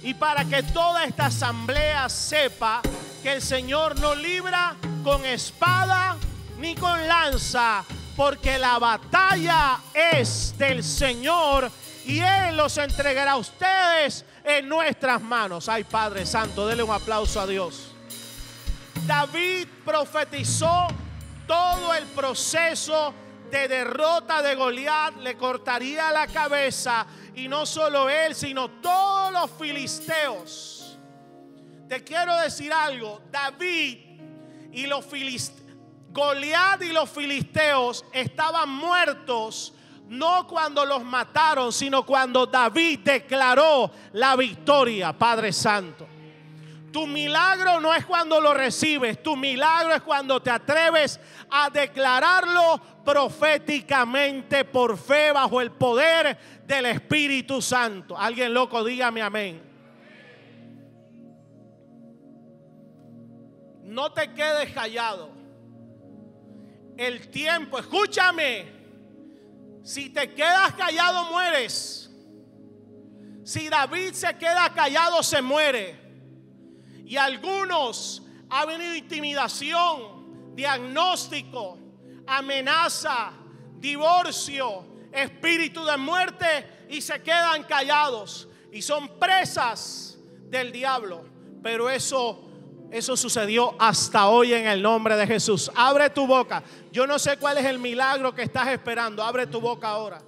y 0.02 0.14
para 0.14 0.44
que 0.44 0.62
toda 0.62 1.04
esta 1.04 1.26
asamblea 1.26 2.08
sepa 2.08 2.82
que 3.22 3.32
el 3.32 3.42
Señor 3.42 3.98
no 4.00 4.14
libra 4.14 4.76
con 5.02 5.24
espada 5.24 6.16
ni 6.58 6.74
con 6.74 7.08
lanza, 7.08 7.84
porque 8.16 8.58
la 8.58 8.78
batalla 8.78 9.80
es 9.94 10.56
del 10.58 10.84
Señor 10.84 11.70
y 12.06 12.20
Él 12.20 12.56
los 12.56 12.76
entregará 12.78 13.32
a 13.32 13.36
ustedes 13.36 14.24
en 14.44 14.68
nuestras 14.68 15.22
manos. 15.22 15.68
Ay 15.68 15.84
Padre 15.84 16.26
Santo, 16.26 16.66
dele 16.66 16.82
un 16.82 16.92
aplauso 16.92 17.40
a 17.40 17.46
Dios. 17.46 17.92
David 19.06 19.66
profetizó 19.84 20.88
todo 21.46 21.94
el 21.94 22.04
proceso 22.08 23.14
de 23.50 23.68
derrota 23.68 24.42
de 24.42 24.54
Goliat, 24.54 25.16
le 25.18 25.36
cortaría 25.36 26.10
la 26.10 26.26
cabeza 26.26 27.06
y 27.34 27.48
no 27.48 27.66
solo 27.66 28.08
él, 28.08 28.34
sino 28.34 28.70
todos 28.80 29.32
los 29.32 29.50
filisteos. 29.52 30.98
Te 31.88 32.02
quiero 32.02 32.36
decir 32.38 32.72
algo, 32.72 33.20
David 33.30 33.98
y 34.72 34.86
los 34.86 35.04
filisteos 35.04 35.64
Goliat 36.14 36.80
y 36.82 36.92
los 36.92 37.10
filisteos 37.10 38.04
estaban 38.12 38.70
muertos 38.70 39.74
no 40.08 40.46
cuando 40.46 40.86
los 40.86 41.02
mataron, 41.02 41.72
sino 41.72 42.06
cuando 42.06 42.46
David 42.46 43.00
declaró 43.00 43.90
la 44.12 44.36
victoria, 44.36 45.12
Padre 45.12 45.52
Santo. 45.52 46.06
Tu 46.94 47.08
milagro 47.08 47.80
no 47.80 47.92
es 47.92 48.06
cuando 48.06 48.40
lo 48.40 48.54
recibes, 48.54 49.20
tu 49.20 49.34
milagro 49.34 49.96
es 49.96 50.02
cuando 50.02 50.40
te 50.40 50.48
atreves 50.48 51.18
a 51.50 51.68
declararlo 51.68 52.80
proféticamente 53.04 54.64
por 54.64 54.96
fe 54.96 55.32
bajo 55.32 55.60
el 55.60 55.72
poder 55.72 56.38
del 56.64 56.86
Espíritu 56.86 57.60
Santo. 57.60 58.16
Alguien 58.16 58.54
loco, 58.54 58.84
dígame 58.84 59.22
amén. 59.22 59.60
No 63.82 64.12
te 64.12 64.32
quedes 64.32 64.72
callado 64.72 65.32
el 66.96 67.28
tiempo, 67.28 67.76
escúchame, 67.80 68.66
si 69.82 70.10
te 70.10 70.32
quedas 70.32 70.74
callado 70.74 71.24
mueres. 71.32 72.08
Si 73.42 73.68
David 73.68 74.12
se 74.12 74.32
queda 74.38 74.72
callado 74.72 75.24
se 75.24 75.42
muere. 75.42 76.03
Y 77.04 77.16
algunos 77.16 78.22
ha 78.50 78.64
venido 78.66 78.94
intimidación, 78.94 80.54
diagnóstico, 80.54 81.78
amenaza, 82.26 83.32
divorcio, 83.76 84.86
espíritu 85.12 85.84
de 85.84 85.96
muerte 85.96 86.86
y 86.88 87.00
se 87.00 87.22
quedan 87.22 87.64
callados 87.64 88.48
y 88.72 88.82
son 88.82 89.18
presas 89.18 90.18
del 90.48 90.72
diablo. 90.72 91.24
Pero 91.62 91.88
eso 91.88 92.44
eso 92.94 93.16
sucedió 93.16 93.74
hasta 93.80 94.28
hoy 94.28 94.54
en 94.54 94.68
el 94.68 94.80
nombre 94.80 95.16
de 95.16 95.26
Jesús. 95.26 95.68
Abre 95.74 96.10
tu 96.10 96.28
boca. 96.28 96.62
Yo 96.92 97.08
no 97.08 97.18
sé 97.18 97.38
cuál 97.38 97.58
es 97.58 97.64
el 97.64 97.80
milagro 97.80 98.32
que 98.32 98.42
estás 98.42 98.68
esperando. 98.68 99.20
Abre 99.20 99.48
tu 99.48 99.60
boca 99.60 99.88
ahora. 99.88 100.22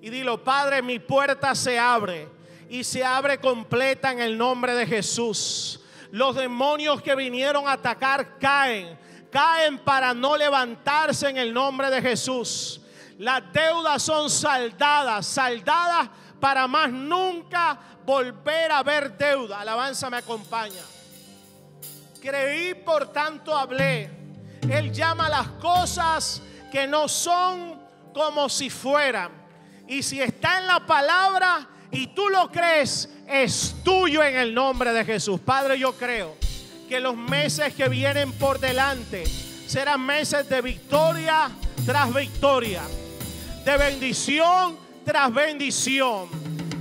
Y 0.00 0.08
dilo, 0.08 0.42
Padre, 0.42 0.80
mi 0.80 0.98
puerta 0.98 1.54
se 1.54 1.78
abre. 1.78 2.26
Y 2.70 2.84
se 2.84 3.04
abre 3.04 3.38
completa 3.38 4.12
en 4.12 4.20
el 4.20 4.38
nombre 4.38 4.74
de 4.74 4.86
Jesús. 4.86 5.80
Los 6.16 6.34
demonios 6.34 7.02
que 7.02 7.14
vinieron 7.14 7.68
a 7.68 7.72
atacar 7.72 8.38
caen. 8.38 8.98
Caen 9.30 9.78
para 9.80 10.14
no 10.14 10.34
levantarse 10.34 11.28
en 11.28 11.36
el 11.36 11.52
nombre 11.52 11.90
de 11.90 12.00
Jesús. 12.00 12.80
Las 13.18 13.42
deudas 13.52 14.02
son 14.02 14.30
saldadas. 14.30 15.26
Saldadas 15.26 16.08
para 16.40 16.66
más 16.66 16.90
nunca 16.90 17.78
volver 18.06 18.72
a 18.72 18.82
ver 18.82 19.18
deuda. 19.18 19.60
Alabanza 19.60 20.08
me 20.08 20.16
acompaña. 20.16 20.80
Creí, 22.18 22.72
por 22.72 23.12
tanto 23.12 23.54
hablé. 23.54 24.10
Él 24.70 24.90
llama 24.90 25.28
las 25.28 25.48
cosas 25.60 26.40
que 26.72 26.86
no 26.86 27.08
son 27.08 27.78
como 28.14 28.48
si 28.48 28.70
fueran. 28.70 29.32
Y 29.86 30.02
si 30.02 30.22
está 30.22 30.60
en 30.60 30.66
la 30.66 30.80
palabra 30.86 31.68
y 31.96 32.08
tú 32.08 32.28
lo 32.28 32.50
crees, 32.50 33.08
es 33.26 33.74
tuyo 33.82 34.22
en 34.22 34.36
el 34.36 34.52
nombre 34.52 34.92
de 34.92 35.04
Jesús. 35.04 35.40
Padre, 35.40 35.78
yo 35.78 35.96
creo 35.96 36.36
que 36.88 37.00
los 37.00 37.16
meses 37.16 37.74
que 37.74 37.88
vienen 37.88 38.32
por 38.32 38.60
delante 38.60 39.24
serán 39.24 40.04
meses 40.04 40.46
de 40.48 40.60
victoria 40.60 41.50
tras 41.86 42.14
victoria, 42.14 42.82
de 43.64 43.76
bendición 43.78 44.76
tras 45.06 45.32
bendición, 45.32 46.28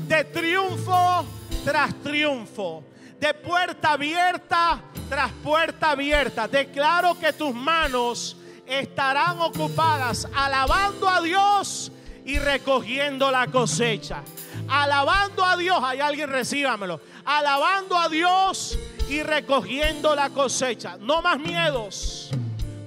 de 0.08 0.26
triunfo 0.26 1.26
tras 1.64 1.96
triunfo, 2.04 2.84
de 3.20 3.34
puerta 3.34 3.94
abierta 3.94 4.82
tras 5.08 5.32
puerta 5.32 5.92
abierta. 5.92 6.48
Declaro 6.48 7.18
que 7.18 7.32
tus 7.32 7.54
manos 7.54 8.36
estarán 8.68 9.40
ocupadas 9.40 10.28
alabando 10.36 11.08
a 11.08 11.22
Dios 11.22 11.92
y 12.26 12.38
recogiendo 12.38 13.32
la 13.32 13.48
cosecha. 13.48 14.24
Alabando 14.68 15.44
a 15.44 15.58
Dios, 15.58 15.80
hay 15.82 16.00
alguien 16.00 16.30
recíbamelo. 16.30 17.00
Alabando 17.26 17.98
a 17.98 18.10
Dios 18.10 18.78
y 19.10 19.22
recogiendo 19.24 20.16
la 20.16 20.30
cosecha. 20.30 20.98
No 21.00 21.22
más 21.22 21.40
miedos, 21.40 22.32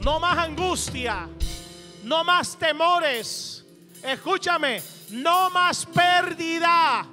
no 0.00 0.18
más 0.20 0.38
angustia, 0.38 1.28
no 2.04 2.24
más 2.24 2.56
temores. 2.56 3.64
Escúchame, 4.02 4.82
no 5.10 5.50
más 5.50 5.86
pérdida 5.86 7.06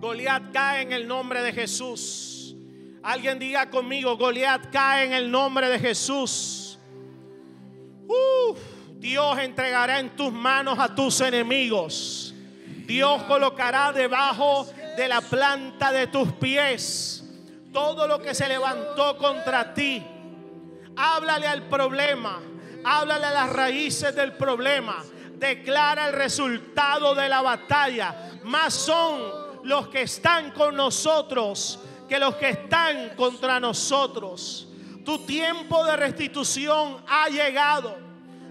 Goliat 0.00 0.50
cae 0.50 0.82
en 0.82 0.92
el 0.92 1.06
nombre 1.06 1.42
de 1.42 1.52
Jesús. 1.52 2.56
Alguien 3.02 3.38
diga 3.38 3.68
conmigo, 3.68 4.16
Goliat 4.16 4.70
cae 4.72 5.04
en 5.04 5.12
el 5.12 5.30
nombre 5.30 5.68
de 5.68 5.78
Jesús. 5.78 6.78
Dios 9.00 9.38
entregará 9.38 9.98
en 9.98 10.10
tus 10.10 10.30
manos 10.30 10.78
a 10.78 10.94
tus 10.94 11.22
enemigos. 11.22 12.34
Dios 12.86 13.22
colocará 13.22 13.92
debajo 13.92 14.68
de 14.96 15.08
la 15.08 15.22
planta 15.22 15.90
de 15.90 16.06
tus 16.08 16.30
pies 16.32 17.24
todo 17.72 18.06
lo 18.06 18.20
que 18.20 18.34
se 18.34 18.46
levantó 18.46 19.16
contra 19.16 19.72
ti. 19.72 20.04
Háblale 20.96 21.46
al 21.46 21.62
problema, 21.68 22.40
háblale 22.84 23.24
a 23.24 23.30
las 23.30 23.52
raíces 23.54 24.14
del 24.14 24.34
problema. 24.34 25.02
Declara 25.38 26.08
el 26.08 26.12
resultado 26.12 27.14
de 27.14 27.28
la 27.30 27.40
batalla. 27.40 28.32
Más 28.44 28.74
son 28.74 29.22
los 29.64 29.88
que 29.88 30.02
están 30.02 30.50
con 30.50 30.76
nosotros 30.76 31.78
que 32.06 32.18
los 32.18 32.34
que 32.34 32.50
están 32.50 33.10
contra 33.16 33.58
nosotros. 33.58 34.68
Tu 35.06 35.24
tiempo 35.24 35.84
de 35.86 35.96
restitución 35.96 37.02
ha 37.08 37.28
llegado. 37.28 38.09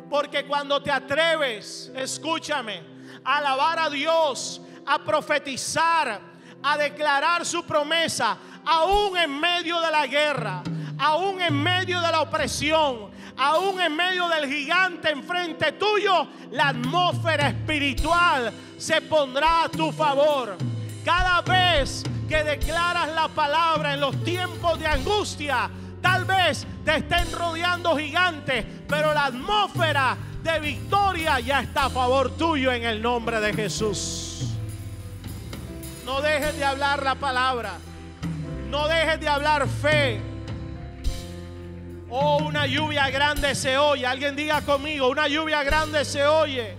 Porque 0.09 0.45
cuando 0.45 0.81
te 0.81 0.91
atreves, 0.91 1.91
escúchame, 1.95 2.81
a 3.23 3.37
alabar 3.37 3.79
a 3.79 3.89
Dios, 3.89 4.61
a 4.85 4.99
profetizar, 4.99 6.19
a 6.63 6.77
declarar 6.77 7.45
su 7.45 7.63
promesa, 7.63 8.37
aún 8.65 9.17
en 9.17 9.39
medio 9.39 9.79
de 9.79 9.91
la 9.91 10.07
guerra, 10.07 10.63
aún 10.97 11.41
en 11.41 11.61
medio 11.61 12.01
de 12.01 12.11
la 12.11 12.21
opresión, 12.21 13.11
aún 13.37 13.79
en 13.79 13.95
medio 13.95 14.27
del 14.27 14.47
gigante 14.47 15.11
enfrente 15.11 15.73
tuyo, 15.73 16.27
la 16.51 16.69
atmósfera 16.69 17.49
espiritual 17.49 18.51
se 18.77 19.01
pondrá 19.01 19.63
a 19.63 19.69
tu 19.69 19.91
favor. 19.91 20.57
Cada 21.05 21.41
vez 21.41 22.03
que 22.27 22.43
declaras 22.43 23.09
la 23.09 23.27
palabra 23.29 23.93
en 23.93 24.01
los 24.01 24.23
tiempos 24.23 24.77
de 24.79 24.87
angustia, 24.87 25.69
tal 26.01 26.25
vez 26.25 26.65
te 26.85 26.97
estén 26.97 27.31
rodeando 27.31 27.97
gigantes, 27.97 28.65
pero 28.87 29.13
la 29.13 29.25
atmósfera 29.25 30.17
de 30.43 30.59
victoria 30.59 31.39
ya 31.39 31.61
está 31.61 31.85
a 31.85 31.89
favor 31.89 32.35
tuyo 32.37 32.71
en 32.71 32.83
el 32.83 33.01
nombre 33.01 33.39
de 33.39 33.53
Jesús. 33.53 34.55
No 36.05 36.21
dejes 36.21 36.57
de 36.57 36.65
hablar 36.65 37.03
la 37.03 37.15
palabra. 37.15 37.77
No 38.69 38.87
dejes 38.87 39.19
de 39.19 39.27
hablar 39.27 39.67
fe. 39.67 40.21
Oh, 42.09 42.37
una 42.43 42.65
lluvia 42.65 43.09
grande 43.09 43.53
se 43.53 43.77
oye. 43.77 44.05
Alguien 44.05 44.35
diga 44.35 44.61
conmigo, 44.61 45.07
una 45.09 45.27
lluvia 45.27 45.63
grande 45.63 46.03
se 46.05 46.25
oye. 46.25 46.75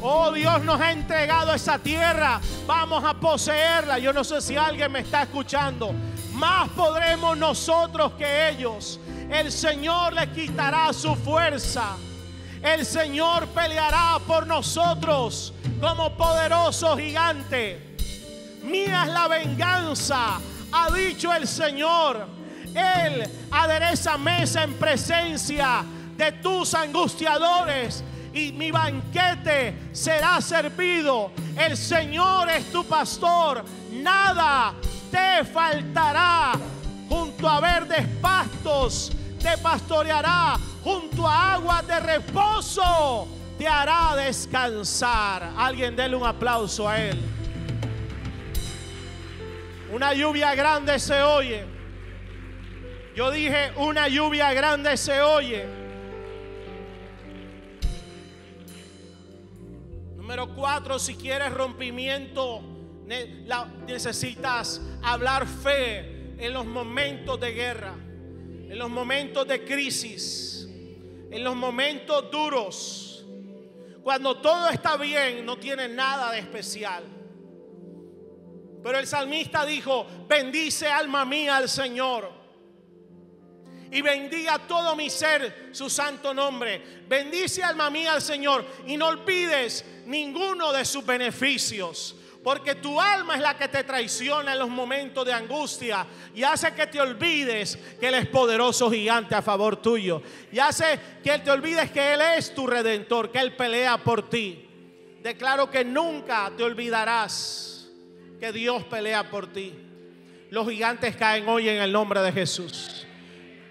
Oh, 0.00 0.32
Dios 0.32 0.62
nos 0.64 0.80
ha 0.80 0.92
entregado 0.92 1.52
esa 1.52 1.78
tierra. 1.78 2.40
Vamos 2.66 3.04
a 3.04 3.14
poseerla. 3.14 3.98
Yo 3.98 4.12
no 4.12 4.24
sé 4.24 4.40
si 4.40 4.56
alguien 4.56 4.90
me 4.90 5.00
está 5.00 5.22
escuchando. 5.22 5.94
Más 6.38 6.68
podremos 6.68 7.36
nosotros 7.36 8.12
que 8.12 8.50
ellos. 8.50 9.00
El 9.28 9.50
Señor 9.50 10.12
le 10.12 10.30
quitará 10.30 10.92
su 10.92 11.16
fuerza. 11.16 11.96
El 12.62 12.86
Señor 12.86 13.48
peleará 13.48 14.20
por 14.24 14.46
nosotros 14.46 15.52
como 15.80 16.16
poderoso 16.16 16.96
gigante. 16.96 17.96
Mía 18.62 19.04
es 19.06 19.12
la 19.12 19.26
venganza, 19.26 20.38
ha 20.70 20.90
dicho 20.92 21.32
el 21.34 21.48
Señor. 21.48 22.28
Él 22.72 23.28
adereza 23.50 24.16
mesa 24.16 24.62
en 24.62 24.74
presencia 24.74 25.84
de 26.16 26.32
tus 26.32 26.72
angustiadores 26.74 28.04
y 28.32 28.52
mi 28.52 28.70
banquete 28.70 29.90
será 29.90 30.40
servido. 30.40 31.32
El 31.58 31.76
Señor 31.76 32.48
es 32.48 32.70
tu 32.70 32.84
pastor, 32.84 33.64
nada 33.90 34.74
te 35.10 35.44
faltará. 35.44 36.52
Junto 37.08 37.48
a 37.48 37.60
verdes 37.60 38.06
pastos 38.20 39.10
te 39.40 39.56
pastoreará, 39.58 40.58
junto 40.82 41.26
a 41.26 41.54
aguas 41.54 41.86
de 41.86 42.00
reposo 42.00 43.28
te 43.56 43.66
hará 43.66 44.14
descansar. 44.16 45.52
Alguien 45.56 45.96
déle 45.96 46.16
un 46.16 46.26
aplauso 46.26 46.88
a 46.88 47.00
él. 47.00 47.18
Una 49.90 50.12
lluvia 50.12 50.54
grande 50.54 50.98
se 50.98 51.22
oye. 51.22 51.64
Yo 53.16 53.30
dije, 53.30 53.72
una 53.76 54.06
lluvia 54.06 54.52
grande 54.52 54.96
se 54.96 55.20
oye. 55.22 55.66
Número 60.16 60.54
cuatro, 60.54 60.98
si 60.98 61.16
quieres 61.16 61.52
rompimiento, 61.54 62.62
necesitas 63.86 64.80
hablar 65.02 65.46
fe 65.46 66.34
en 66.38 66.52
los 66.52 66.66
momentos 66.66 67.40
de 67.40 67.52
guerra, 67.52 67.94
en 67.94 68.78
los 68.78 68.90
momentos 68.90 69.46
de 69.48 69.64
crisis, 69.64 70.68
en 71.30 71.42
los 71.42 71.56
momentos 71.56 72.30
duros. 72.30 73.26
Cuando 74.02 74.40
todo 74.40 74.68
está 74.68 74.96
bien, 74.96 75.44
no 75.44 75.58
tiene 75.58 75.88
nada 75.88 76.32
de 76.32 76.38
especial. 76.38 77.04
Pero 78.82 78.98
el 78.98 79.06
salmista 79.06 79.66
dijo, 79.66 80.06
bendice 80.28 80.86
alma 80.86 81.24
mía 81.24 81.56
al 81.56 81.68
Señor. 81.68 82.38
Y 83.90 84.02
bendiga 84.02 84.58
todo 84.66 84.94
mi 84.94 85.08
ser 85.08 85.70
su 85.72 85.88
santo 85.88 86.34
nombre. 86.34 87.02
Bendice 87.08 87.62
alma 87.62 87.90
mía 87.90 88.12
al 88.12 88.22
Señor. 88.22 88.64
Y 88.86 88.96
no 88.96 89.08
olvides 89.08 89.84
ninguno 90.06 90.72
de 90.72 90.84
sus 90.84 91.04
beneficios. 91.04 92.14
Porque 92.42 92.76
tu 92.76 93.00
alma 93.00 93.34
es 93.34 93.40
la 93.40 93.58
que 93.58 93.68
te 93.68 93.84
traiciona 93.84 94.52
en 94.52 94.58
los 94.58 94.68
momentos 94.68 95.24
de 95.26 95.32
angustia 95.32 96.06
y 96.34 96.44
hace 96.44 96.72
que 96.72 96.86
te 96.86 97.00
olvides 97.00 97.76
que 97.98 98.08
Él 98.08 98.14
es 98.14 98.26
poderoso 98.26 98.90
gigante 98.90 99.34
a 99.34 99.42
favor 99.42 99.76
tuyo. 99.76 100.22
Y 100.52 100.58
hace 100.58 100.98
que 101.22 101.38
te 101.40 101.50
olvides 101.50 101.90
que 101.90 102.14
Él 102.14 102.20
es 102.36 102.54
tu 102.54 102.66
redentor, 102.66 103.30
que 103.30 103.38
Él 103.38 103.56
pelea 103.56 103.98
por 103.98 104.30
ti. 104.30 104.64
Declaro 105.22 105.68
que 105.70 105.84
nunca 105.84 106.50
te 106.56 106.62
olvidarás 106.62 107.90
que 108.38 108.52
Dios 108.52 108.84
pelea 108.84 109.28
por 109.28 109.52
ti. 109.52 109.74
Los 110.50 110.68
gigantes 110.68 111.16
caen 111.16 111.46
hoy 111.48 111.68
en 111.68 111.82
el 111.82 111.92
nombre 111.92 112.22
de 112.22 112.32
Jesús. 112.32 113.04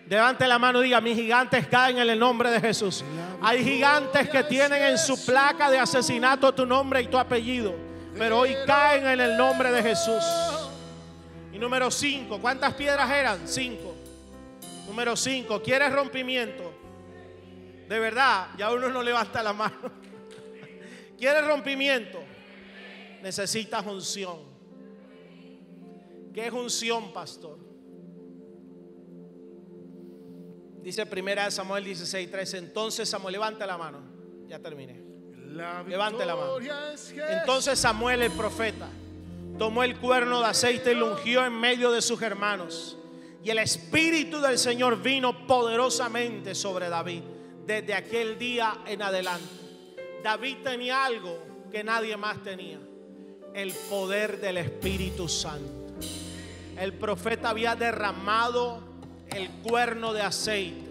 Levante 0.09 0.47
la 0.47 0.59
mano 0.59 0.81
y 0.81 0.85
diga, 0.85 1.01
mis 1.01 1.15
gigantes 1.15 1.67
caen 1.67 1.97
en 1.97 2.09
el 2.09 2.19
nombre 2.19 2.51
de 2.51 2.61
Jesús. 2.61 3.03
Hay 3.41 3.63
gigantes 3.63 4.29
que 4.29 4.43
tienen 4.43 4.81
en 4.81 4.97
su 4.97 5.25
placa 5.25 5.69
de 5.69 5.79
asesinato 5.79 6.53
tu 6.53 6.65
nombre 6.65 7.01
y 7.01 7.07
tu 7.07 7.17
apellido. 7.17 7.86
Pero 8.17 8.39
hoy 8.39 8.55
caen 8.65 9.05
en 9.05 9.19
el 9.19 9.37
nombre 9.37 9.71
de 9.71 9.83
Jesús. 9.83 10.23
Y 11.53 11.59
número 11.59 11.91
5, 11.91 12.39
¿cuántas 12.41 12.73
piedras 12.73 13.09
eran? 13.11 13.47
5. 13.47 13.95
Número 14.87 15.15
5, 15.15 15.61
¿quieres 15.61 15.93
rompimiento? 15.93 16.73
De 17.87 17.99
verdad, 17.99 18.47
ya 18.57 18.71
uno 18.71 18.89
no 18.89 19.03
levanta 19.03 19.43
la 19.43 19.53
mano. 19.53 19.91
¿Quieres 21.17 21.45
rompimiento? 21.45 22.19
Necesitas 23.21 23.85
unción. 23.85 24.39
¿Qué 26.33 26.47
es 26.47 26.53
unción, 26.53 27.13
pastor? 27.13 27.57
Dice 30.81 31.05
primera 31.05 31.49
Samuel 31.51 31.83
16, 31.83 32.31
13. 32.31 32.57
Entonces 32.59 33.09
Samuel, 33.09 33.33
levanta 33.33 33.65
la 33.65 33.77
mano. 33.77 34.01
Ya 34.47 34.59
terminé. 34.59 35.16
Levante 35.57 36.25
la 36.25 36.35
mano. 36.35 36.57
Entonces 37.29 37.79
Samuel 37.79 38.21
el 38.21 38.31
profeta 38.31 38.87
tomó 39.57 39.83
el 39.83 39.97
cuerno 39.97 40.39
de 40.39 40.45
aceite 40.47 40.91
y 40.91 40.95
lo 40.95 41.13
ungió 41.13 41.45
en 41.45 41.53
medio 41.53 41.91
de 41.91 42.01
sus 42.01 42.21
hermanos. 42.21 42.97
Y 43.43 43.49
el 43.49 43.59
Espíritu 43.59 44.39
del 44.39 44.57
Señor 44.57 45.01
vino 45.01 45.47
poderosamente 45.47 46.53
sobre 46.53 46.89
David 46.89 47.21
desde 47.65 47.93
aquel 47.93 48.37
día 48.37 48.79
en 48.85 49.01
adelante. 49.01 49.47
David 50.23 50.57
tenía 50.63 51.05
algo 51.05 51.39
que 51.71 51.83
nadie 51.83 52.17
más 52.17 52.43
tenía. 52.43 52.79
El 53.53 53.73
poder 53.89 54.39
del 54.39 54.57
Espíritu 54.57 55.27
Santo 55.27 55.77
el 56.77 56.93
profeta 56.93 57.49
había 57.49 57.75
derramado 57.75 58.81
el 59.29 59.49
cuerno 59.49 60.13
de 60.13 60.21
aceite. 60.21 60.86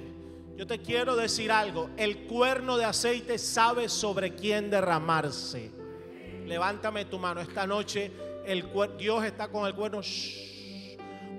Yo 0.57 0.67
te 0.67 0.79
quiero 0.79 1.17
decir 1.17 1.53
algo, 1.53 1.91
el 1.97 2.27
cuerno 2.27 2.77
de 2.77 2.85
aceite 2.85 3.39
sabe 3.39 3.89
sobre 3.89 4.35
quién 4.35 4.71
derramarse. 4.71 5.71
Levántame 6.47 7.05
tu 7.05 7.19
mano, 7.19 7.41
esta 7.41 7.67
noche 7.67 8.11
el, 8.47 8.65
Dios 8.99 9.25
está 9.25 9.49
con 9.49 9.67
el 9.67 9.75
cuerno, 9.75 10.01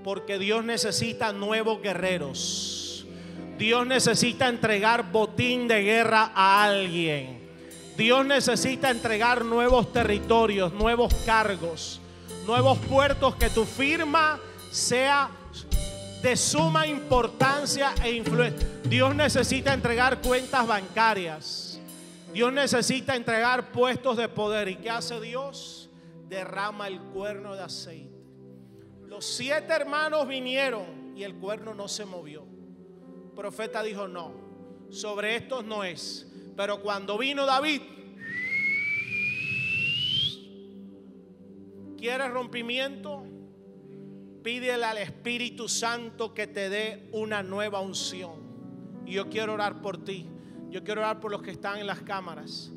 porque 0.04 0.38
Dios 0.38 0.64
necesita 0.64 1.34
nuevos 1.34 1.82
guerreros. 1.82 3.06
Dios 3.58 3.88
necesita 3.88 4.48
entregar 4.50 5.12
botín 5.12 5.68
de 5.68 5.82
guerra 5.82 6.32
a 6.36 6.64
alguien. 6.64 7.48
Dios 7.98 8.24
necesita 8.26 8.92
entregar 8.92 9.44
nuevos 9.44 9.92
territorios, 9.92 10.72
nuevos 10.74 11.12
cargos 11.26 12.00
nuevos 12.48 12.78
puertos, 12.78 13.36
que 13.36 13.50
tu 13.50 13.66
firma 13.66 14.40
sea 14.72 15.30
de 16.22 16.36
suma 16.36 16.88
importancia 16.88 17.94
e 18.04 18.12
influencia. 18.12 18.68
Dios 18.84 19.16
necesita 19.16 19.74
entregar 19.74 20.22
cuentas 20.22 20.68
bancarias. 20.68 21.80
Dios 22.34 22.52
necesita 22.52 23.16
entregar 23.16 23.72
puestos 23.72 24.18
de 24.18 24.28
poder. 24.28 24.68
¿Y 24.68 24.76
qué 24.78 24.90
hace 24.90 25.20
Dios? 25.22 25.90
Derrama 26.28 26.88
el 26.88 27.00
cuerno 27.00 27.56
de 27.56 27.64
aceite. 27.64 28.16
Los 29.06 29.26
siete 29.26 29.74
hermanos 29.74 30.28
vinieron 30.28 31.14
y 31.16 31.24
el 31.24 31.36
cuerno 31.36 31.74
no 31.74 31.88
se 31.88 32.06
movió. 32.06 32.44
El 32.44 33.32
profeta 33.36 33.82
dijo, 33.82 34.08
no, 34.08 34.34
sobre 34.90 35.36
estos 35.36 35.64
no 35.64 35.84
es. 35.84 36.28
Pero 36.56 36.82
cuando 36.82 37.18
vino 37.18 37.46
David, 37.46 37.82
¿Quieres 41.98 42.30
rompimiento? 42.30 43.26
Pídele 44.48 44.86
al 44.86 44.98
Espíritu 45.00 45.68
Santo 45.68 46.34
que 46.34 46.48
te 46.48 46.70
dé 46.70 47.10
una 47.12 47.44
nueva 47.44 47.82
unción. 47.82 49.04
Y 49.06 49.12
yo 49.12 49.28
quiero 49.28 49.54
orar 49.54 49.82
por 49.82 50.06
ti. 50.06 50.26
Yo 50.70 50.86
quiero 50.86 51.02
orar 51.02 51.20
por 51.20 51.32
los 51.32 51.42
que 51.42 51.52
están 51.52 51.80
en 51.80 51.86
las 51.86 52.00
cámaras. 52.00 52.72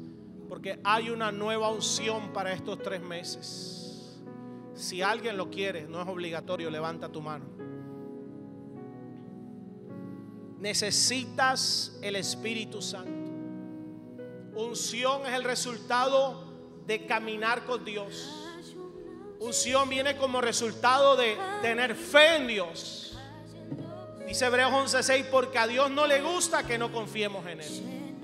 Porque 0.48 0.80
hay 0.82 1.10
una 1.10 1.30
nueva 1.30 1.70
unción 1.70 2.32
para 2.32 2.52
estos 2.52 2.82
tres 2.82 3.00
meses. 3.00 4.20
Si 4.74 5.00
alguien 5.00 5.36
lo 5.36 5.48
quiere, 5.48 5.86
no 5.86 6.02
es 6.02 6.08
obligatorio, 6.08 6.70
levanta 6.70 7.08
tu 7.08 7.20
mano. 7.20 7.44
Necesitas 10.58 12.00
el 12.02 12.16
Espíritu 12.16 12.82
Santo. 12.82 13.30
Unción 14.56 15.24
es 15.24 15.34
el 15.34 15.44
resultado 15.44 16.82
de 16.84 17.06
caminar 17.06 17.64
con 17.64 17.84
Dios. 17.84 18.49
Unción 19.40 19.88
viene 19.88 20.18
como 20.18 20.42
resultado 20.42 21.16
de 21.16 21.34
tener 21.62 21.94
fe 21.96 22.36
en 22.36 22.46
Dios. 22.46 23.16
Dice 24.28 24.44
Hebreos 24.44 24.70
11:6, 24.70 25.24
porque 25.30 25.58
a 25.58 25.66
Dios 25.66 25.90
no 25.90 26.06
le 26.06 26.20
gusta 26.20 26.62
que 26.64 26.76
no 26.76 26.92
confiemos 26.92 27.46
en 27.46 27.62
Él. 27.62 28.16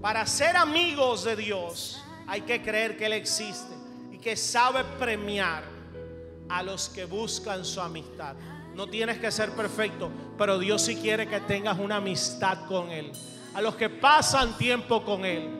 Para 0.00 0.24
ser 0.26 0.56
amigos 0.56 1.24
de 1.24 1.34
Dios 1.34 2.00
hay 2.28 2.42
que 2.42 2.62
creer 2.62 2.96
que 2.96 3.06
Él 3.06 3.14
existe 3.14 3.74
y 4.12 4.18
que 4.18 4.36
sabe 4.36 4.84
premiar 4.96 5.64
a 6.48 6.62
los 6.62 6.88
que 6.88 7.04
buscan 7.04 7.64
su 7.64 7.80
amistad. 7.80 8.36
No 8.76 8.86
tienes 8.86 9.18
que 9.18 9.32
ser 9.32 9.50
perfecto, 9.50 10.08
pero 10.38 10.60
Dios 10.60 10.82
sí 10.82 10.94
quiere 10.94 11.26
que 11.26 11.40
tengas 11.40 11.80
una 11.80 11.96
amistad 11.96 12.64
con 12.68 12.92
Él. 12.92 13.10
A 13.54 13.60
los 13.60 13.74
que 13.74 13.90
pasan 13.90 14.56
tiempo 14.56 15.04
con 15.04 15.24
Él, 15.24 15.50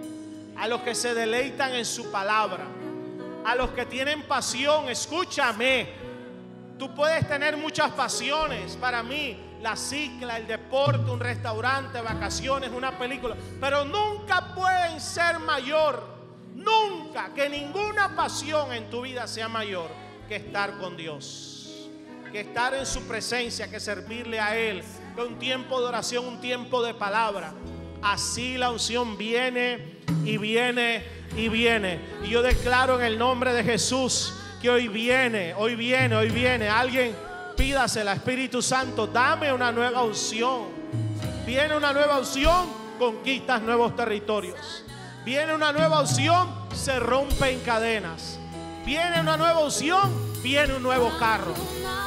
a 0.57 0.69
los 0.69 0.83
que 0.83 0.95
se 0.95 1.15
deleitan 1.15 1.75
en 1.75 1.85
su 1.85 2.13
palabra, 2.13 2.78
a 3.45 3.55
los 3.55 3.71
que 3.71 3.87
tienen 3.87 4.23
pasión, 4.23 4.89
escúchame. 4.89 5.89
Tú 6.79 6.95
puedes 6.95 7.27
tener 7.29 7.57
muchas 7.57 7.91
pasiones. 7.93 8.77
Para 8.77 9.03
mí, 9.03 9.37
la 9.61 9.77
cicla, 9.77 10.37
el 10.37 10.47
deporte, 10.47 11.11
un 11.11 11.21
restaurante, 11.21 12.01
vacaciones, 12.01 12.71
una 12.71 12.97
película. 12.99 13.37
Pero 13.61 13.85
nunca 13.85 14.55
pueden 14.55 15.01
ser 15.01 15.39
mayor. 15.39 16.19
Nunca 16.55 17.33
que 17.35 17.49
ninguna 17.49 18.15
pasión 18.15 18.73
en 18.73 18.91
tu 18.91 19.03
vida 19.03 19.27
sea 19.27 19.49
mayor 19.49 19.91
que 20.29 20.37
estar 20.37 20.77
con 20.79 20.97
Dios 20.97 21.59
que 22.31 22.41
estar 22.41 22.75
en 22.75 22.87
su 22.87 23.03
presencia, 23.07 23.71
que 23.71 23.81
servirle 23.81 24.39
a 24.39 24.57
Él, 24.57 24.83
que 25.15 25.23
un 25.23 25.39
tiempo 25.39 25.81
de 25.81 25.87
oración, 25.87 26.27
un 26.27 26.41
tiempo 26.41 26.83
de 26.83 26.95
palabra. 26.95 27.55
Así 28.03 28.57
la 28.57 28.71
unción 28.71 29.17
viene 29.17 29.99
y 30.25 30.39
viene 30.39 31.05
y 31.37 31.49
viene. 31.49 32.01
Y 32.25 32.29
yo 32.29 32.43
declaro 32.43 32.99
en 32.99 33.05
el 33.05 33.19
nombre 33.19 33.53
de 33.53 33.65
Jesús 33.65 34.35
que 34.61 34.71
hoy 34.71 34.89
viene, 34.89 35.55
hoy 35.55 35.75
viene, 35.77 36.17
hoy 36.17 36.31
viene. 36.31 36.69
Alguien 36.69 37.15
pídasela, 37.57 38.13
Espíritu 38.13 38.63
Santo, 38.63 39.07
dame 39.07 39.53
una 39.53 39.73
nueva 39.73 40.03
unción. 40.03 40.67
Viene 41.47 41.77
una 41.77 41.93
nueva 41.93 42.19
unción, 42.19 42.69
conquistas 42.99 43.63
nuevos 43.63 43.97
territorios. 43.97 44.85
Viene 45.25 45.55
una 45.55 45.73
nueva 45.73 46.01
unción, 46.01 46.49
se 46.73 46.99
rompen 46.99 47.61
cadenas. 47.61 48.39
Viene 48.85 49.21
una 49.21 49.37
nueva 49.37 49.61
unción, 49.61 50.43
viene 50.43 50.75
un 50.75 50.83
nuevo 50.83 51.11
carro. 51.19 51.55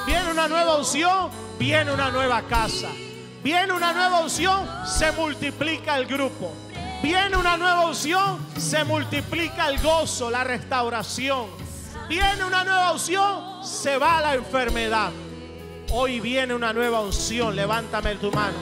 Viene 0.06 0.32
una 0.32 0.48
nueva 0.48 0.78
unción, 0.78 1.30
viene 1.60 1.92
una 1.92 2.10
nueva 2.10 2.42
casa. 2.44 2.90
Viene 3.44 3.74
una 3.74 3.94
nueva 3.94 4.22
unción, 4.22 4.68
se 4.86 5.12
multiplica 5.12 5.98
el 5.98 6.06
grupo. 6.06 6.54
Viene 7.02 7.36
una 7.36 7.58
nueva 7.58 7.88
unción, 7.88 8.40
se 8.58 8.84
multiplica 8.84 9.68
el 9.68 9.80
gozo, 9.82 10.30
la 10.30 10.44
restauración. 10.44 11.48
Viene 12.08 12.44
una 12.44 12.64
nueva 12.64 12.92
unción, 12.92 13.64
se 13.64 13.98
va 13.98 14.22
la 14.22 14.36
enfermedad. 14.36 15.12
Hoy 15.92 16.20
viene 16.20 16.54
una 16.54 16.74
nueva 16.74 17.02
unción, 17.02 17.56
levántame 17.56 18.16
tu 18.16 18.32
mano. 18.32 18.58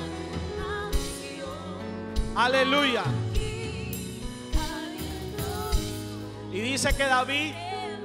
Aleluya. 2.36 3.04
Y 6.52 6.60
dice 6.60 6.96
que 6.96 7.04
David 7.04 7.54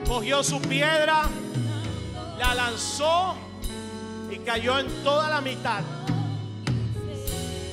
cogió 0.07 0.43
su 0.43 0.61
piedra 0.61 1.29
la 2.39 2.55
lanzó 2.55 3.37
y 4.31 4.39
cayó 4.39 4.79
en 4.79 4.89
toda 5.03 5.29
la 5.29 5.41
mitad. 5.41 5.83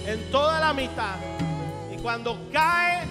En 0.05 0.31
toda 0.31 0.59
la 0.59 0.73
mitad. 0.73 1.30
Cuando 2.01 2.49
cae, 2.51 3.07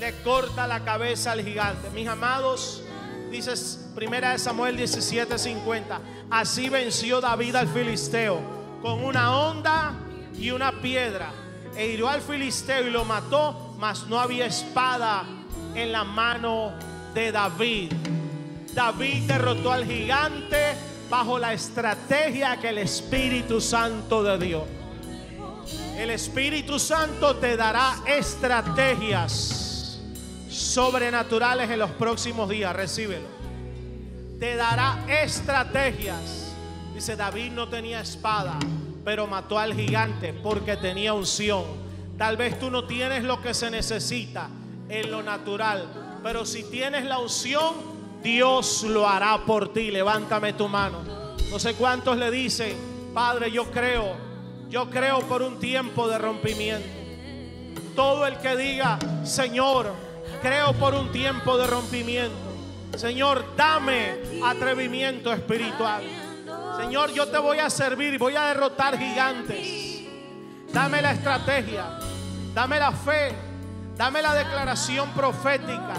le 0.00 0.12
corta 0.22 0.66
la 0.66 0.84
cabeza 0.84 1.32
al 1.32 1.44
gigante. 1.44 1.90
Mis 1.90 2.08
amados, 2.08 2.82
dices 3.30 3.90
primera 3.94 4.32
de 4.32 4.38
Samuel 4.38 4.76
17:50. 4.76 6.00
Así 6.30 6.68
venció 6.68 7.20
David 7.20 7.54
al 7.54 7.68
filisteo 7.68 8.40
con 8.82 9.04
una 9.04 9.38
onda 9.38 9.94
y 10.36 10.50
una 10.50 10.72
piedra. 10.80 11.30
E 11.76 11.86
hirió 11.86 12.08
al 12.08 12.20
filisteo 12.20 12.86
y 12.86 12.90
lo 12.90 13.04
mató, 13.04 13.74
mas 13.78 14.06
no 14.08 14.18
había 14.18 14.46
espada 14.46 15.24
en 15.74 15.92
la 15.92 16.04
mano 16.04 16.72
de 17.14 17.32
David. 17.32 17.92
David 18.74 19.22
derrotó 19.28 19.72
al 19.72 19.84
gigante 19.84 20.74
bajo 21.08 21.38
la 21.38 21.52
estrategia 21.52 22.56
que 22.56 22.70
el 22.70 22.78
Espíritu 22.78 23.60
Santo 23.60 24.22
de 24.22 24.38
dio. 24.38 24.83
El 25.96 26.10
Espíritu 26.10 26.78
Santo 26.78 27.36
te 27.36 27.56
dará 27.56 27.96
estrategias 28.06 30.00
sobrenaturales 30.50 31.70
en 31.70 31.78
los 31.78 31.90
próximos 31.92 32.48
días. 32.48 32.74
Recíbelo. 32.74 33.26
Te 34.40 34.56
dará 34.56 35.04
estrategias. 35.08 36.52
Dice, 36.94 37.16
David 37.16 37.52
no 37.52 37.68
tenía 37.68 38.00
espada, 38.00 38.58
pero 39.04 39.26
mató 39.26 39.58
al 39.58 39.72
gigante 39.74 40.32
porque 40.32 40.76
tenía 40.76 41.14
unción. 41.14 41.64
Tal 42.18 42.36
vez 42.36 42.58
tú 42.58 42.70
no 42.70 42.84
tienes 42.86 43.22
lo 43.22 43.40
que 43.40 43.54
se 43.54 43.70
necesita 43.70 44.48
en 44.88 45.10
lo 45.10 45.22
natural, 45.22 46.20
pero 46.22 46.44
si 46.44 46.64
tienes 46.64 47.04
la 47.04 47.18
unción, 47.18 47.74
Dios 48.22 48.82
lo 48.82 49.08
hará 49.08 49.44
por 49.44 49.72
ti. 49.72 49.90
Levántame 49.90 50.52
tu 50.52 50.68
mano. 50.68 51.02
No 51.50 51.58
sé 51.58 51.74
cuántos 51.74 52.16
le 52.16 52.30
dicen, 52.30 52.76
Padre, 53.12 53.50
yo 53.50 53.70
creo, 53.70 54.33
yo 54.68 54.90
creo 54.90 55.20
por 55.20 55.42
un 55.42 55.58
tiempo 55.58 56.08
de 56.08 56.18
rompimiento. 56.18 56.88
Todo 57.94 58.26
el 58.26 58.38
que 58.38 58.56
diga, 58.56 58.98
Señor, 59.24 59.92
creo 60.42 60.72
por 60.74 60.94
un 60.94 61.12
tiempo 61.12 61.56
de 61.56 61.66
rompimiento. 61.66 62.36
Señor, 62.96 63.44
dame 63.56 64.16
atrevimiento 64.44 65.32
espiritual. 65.32 66.02
Señor, 66.80 67.12
yo 67.12 67.26
te 67.28 67.38
voy 67.38 67.58
a 67.58 67.70
servir 67.70 68.18
voy 68.18 68.36
a 68.36 68.46
derrotar 68.46 68.98
gigantes. 68.98 70.02
Dame 70.72 71.00
la 71.00 71.12
estrategia, 71.12 71.98
dame 72.52 72.78
la 72.80 72.90
fe, 72.90 73.32
dame 73.96 74.20
la 74.20 74.34
declaración 74.34 75.10
profética. 75.10 75.94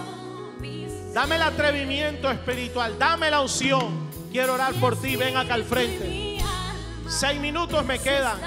Dame 1.16 1.36
el 1.36 1.44
atrevimiento 1.44 2.30
espiritual. 2.30 3.00
Dame 3.00 3.32
la 3.32 3.40
unción. 3.40 4.10
Quiero 4.34 4.56
orar 4.56 4.74
por 4.74 5.00
ti. 5.00 5.16
Ven 5.16 5.38
acá 5.38 5.54
al 5.54 5.64
frente. 5.64 6.25
Seis 7.08 7.40
minutos 7.40 7.86
me 7.86 8.00
quedan. 8.00 8.40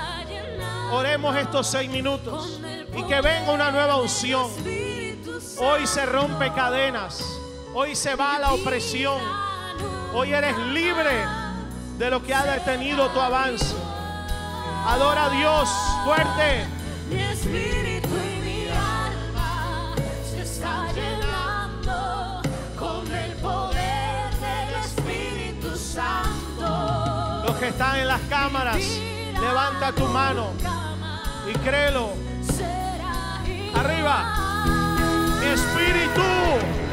Oremos 0.91 1.37
estos 1.37 1.67
seis 1.67 1.91
minutos. 1.91 2.61
Y 2.97 3.03
que 3.05 3.21
venga 3.21 3.53
una 3.53 3.71
nueva 3.71 3.97
unción. 3.97 4.51
Hoy 5.59 5.87
se 5.87 6.07
rompe 6.07 6.53
cadenas. 6.53 7.23
Hoy 7.75 7.95
se 7.95 8.15
va 8.15 8.39
la 8.39 8.53
opresión. 8.53 9.21
Hoy 10.13 10.33
eres 10.33 10.57
libre 10.59 11.25
de 11.99 12.11
lo 12.11 12.23
que 12.23 12.35
ha 12.35 12.45
detenido 12.45 13.09
tu 13.09 13.21
avance. 13.21 13.75
Adora 14.87 15.27
a 15.27 15.31
Dios 15.31 15.69
fuerte. 16.05 17.88
Están 27.79 28.01
en 28.01 28.09
las 28.09 28.21
cámaras, 28.23 28.83
levanta 29.41 29.93
tu 29.93 30.05
mano 30.07 30.51
y 31.49 31.57
créelo. 31.59 32.11
Arriba. 33.73 34.35
Mi 35.39 35.47
espíritu. 35.47 36.21
Espíritu 36.21 36.88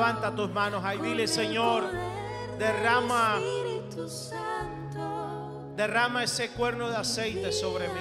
Levanta 0.00 0.34
tus 0.34 0.50
manos 0.50 0.82
ahí, 0.82 0.96
dile 0.96 1.28
Señor, 1.28 1.84
derrama. 2.58 3.38
Derrama 5.76 6.24
ese 6.24 6.48
cuerno 6.52 6.88
de 6.88 6.96
aceite 6.96 7.52
sobre 7.52 7.86
mí. 7.88 8.00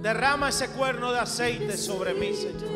Derrama 0.00 0.48
ese 0.48 0.70
cuerno 0.70 1.12
de 1.12 1.18
aceite 1.18 1.76
sobre 1.76 2.14
mí, 2.14 2.32
Señor. 2.32 2.70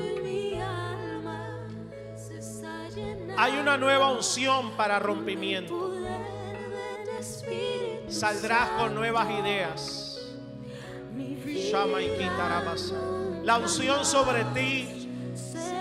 Hay 3.39 3.57
una 3.57 3.79
nueva 3.79 4.12
unción 4.12 4.72
para 4.72 4.99
rompimiento. 4.99 5.95
Saldrás 8.11 8.68
con 8.72 8.95
nuevas 8.95 9.31
ideas. 9.31 10.06
La 13.43 13.59
unción 13.59 14.05
sobre 14.05 14.45
ti 14.55 15.09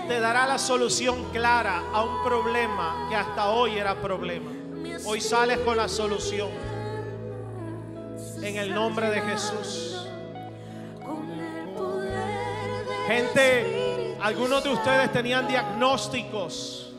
te 0.08 0.20
dará 0.20 0.46
la 0.46 0.58
solución 0.58 1.30
clara 1.32 1.82
a 1.92 2.02
un 2.02 2.24
problema 2.24 3.06
que 3.08 3.16
hasta 3.16 3.50
hoy 3.50 3.76
era 3.76 3.94
problema. 4.00 4.50
Hoy 5.04 5.20
sales 5.20 5.58
con 5.58 5.76
la 5.76 5.88
solución. 5.88 6.48
En 8.42 8.56
el 8.56 8.74
nombre 8.74 9.10
de 9.10 9.20
Jesús. 9.20 10.08
Gente, 13.06 14.16
algunos 14.20 14.64
de 14.64 14.70
ustedes 14.70 15.12
tenían 15.12 15.46
diagnósticos 15.46 16.92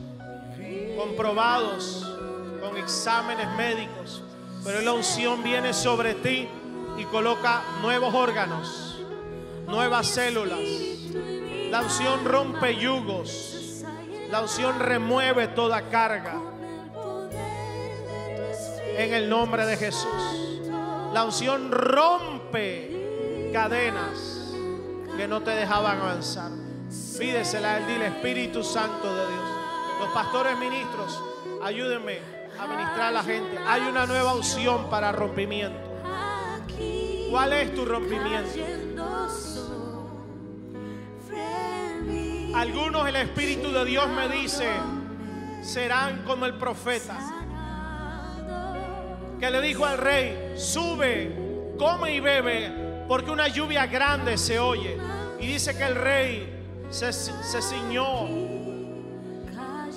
comprobados 0.96 2.06
con 2.60 2.76
exámenes 2.76 3.48
médicos, 3.56 4.22
pero 4.64 4.80
la 4.80 4.92
unción 4.92 5.42
viene 5.42 5.72
sobre 5.72 6.14
ti 6.14 6.48
y 6.98 7.04
coloca 7.04 7.62
nuevos 7.80 8.12
órganos, 8.12 9.00
nuevas 9.66 10.06
células. 10.08 10.58
La 11.70 11.82
unción 11.82 12.24
rompe 12.24 12.76
yugos. 12.76 13.84
La 14.30 14.42
unción 14.42 14.78
remueve 14.78 15.48
toda 15.48 15.88
carga 15.88 16.34
en 18.96 19.14
el 19.14 19.30
nombre 19.30 19.64
de 19.64 19.76
Jesús. 19.76 20.60
La 21.14 21.24
unción 21.24 21.70
rompe 21.70 23.50
cadenas 23.52 24.52
que 25.16 25.26
no 25.28 25.40
te 25.42 25.52
dejaban 25.52 26.00
avanzar. 26.00 26.50
Pídesela 27.18 27.74
a 27.74 27.78
Él, 27.78 27.86
dile 27.86 28.06
Espíritu 28.08 28.62
Santo 28.62 29.14
de 29.14 29.26
Dios. 29.32 29.48
Los 30.00 30.10
pastores 30.10 30.58
ministros, 30.58 31.22
ayúdenme 31.62 32.18
a 32.58 32.66
ministrar 32.66 33.08
a 33.08 33.10
la 33.12 33.22
gente. 33.22 33.58
Hay 33.66 33.82
una 33.82 34.06
nueva 34.06 34.34
unción 34.34 34.90
para 34.90 35.12
rompimiento. 35.12 35.87
¿Cuál 37.30 37.52
es 37.52 37.74
tu 37.74 37.84
rompimiento? 37.84 38.58
Algunos 42.54 43.08
el 43.08 43.16
Espíritu 43.16 43.70
de 43.70 43.84
Dios 43.84 44.08
me 44.08 44.28
dice, 44.28 44.68
serán 45.62 46.24
como 46.24 46.46
el 46.46 46.54
profeta 46.54 47.18
que 49.38 49.50
le 49.50 49.60
dijo 49.60 49.84
al 49.84 49.98
rey, 49.98 50.54
sube, 50.56 51.74
come 51.78 52.14
y 52.14 52.20
bebe, 52.20 53.04
porque 53.06 53.30
una 53.30 53.46
lluvia 53.48 53.86
grande 53.86 54.36
se 54.36 54.58
oye. 54.58 54.98
Y 55.38 55.46
dice 55.46 55.76
que 55.76 55.84
el 55.84 55.94
rey 55.94 56.64
se, 56.90 57.12
se 57.12 57.62
ciñó 57.62 58.26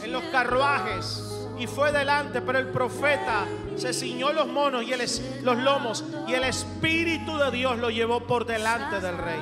en 0.03 0.11
los 0.11 0.23
carruajes 0.25 1.30
y 1.61 1.67
fue 1.67 1.91
delante, 1.91 2.41
pero 2.41 2.57
el 2.57 2.69
profeta 2.69 3.45
se 3.75 3.93
ciñó 3.93 4.33
los 4.33 4.47
monos 4.47 4.83
y 4.83 4.93
el 4.93 5.01
los 5.43 5.57
lomos 5.57 6.03
y 6.27 6.33
el 6.33 6.43
Espíritu 6.43 7.37
de 7.37 7.51
Dios 7.51 7.77
lo 7.77 7.91
llevó 7.91 8.21
por 8.21 8.47
delante 8.47 8.99
del 8.99 9.15
rey. 9.15 9.39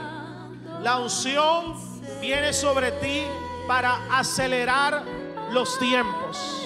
La 0.83 0.97
unción 0.97 1.75
viene 2.19 2.51
sobre 2.51 2.91
ti 2.93 3.23
para 3.67 3.99
acelerar 4.11 5.03
los 5.51 5.79
tiempos. 5.79 6.61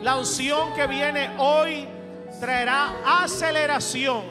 La 0.00 0.16
unción 0.16 0.72
que 0.72 0.86
viene 0.86 1.30
hoy 1.36 1.86
traerá 2.40 2.94
aceleración 3.22 4.22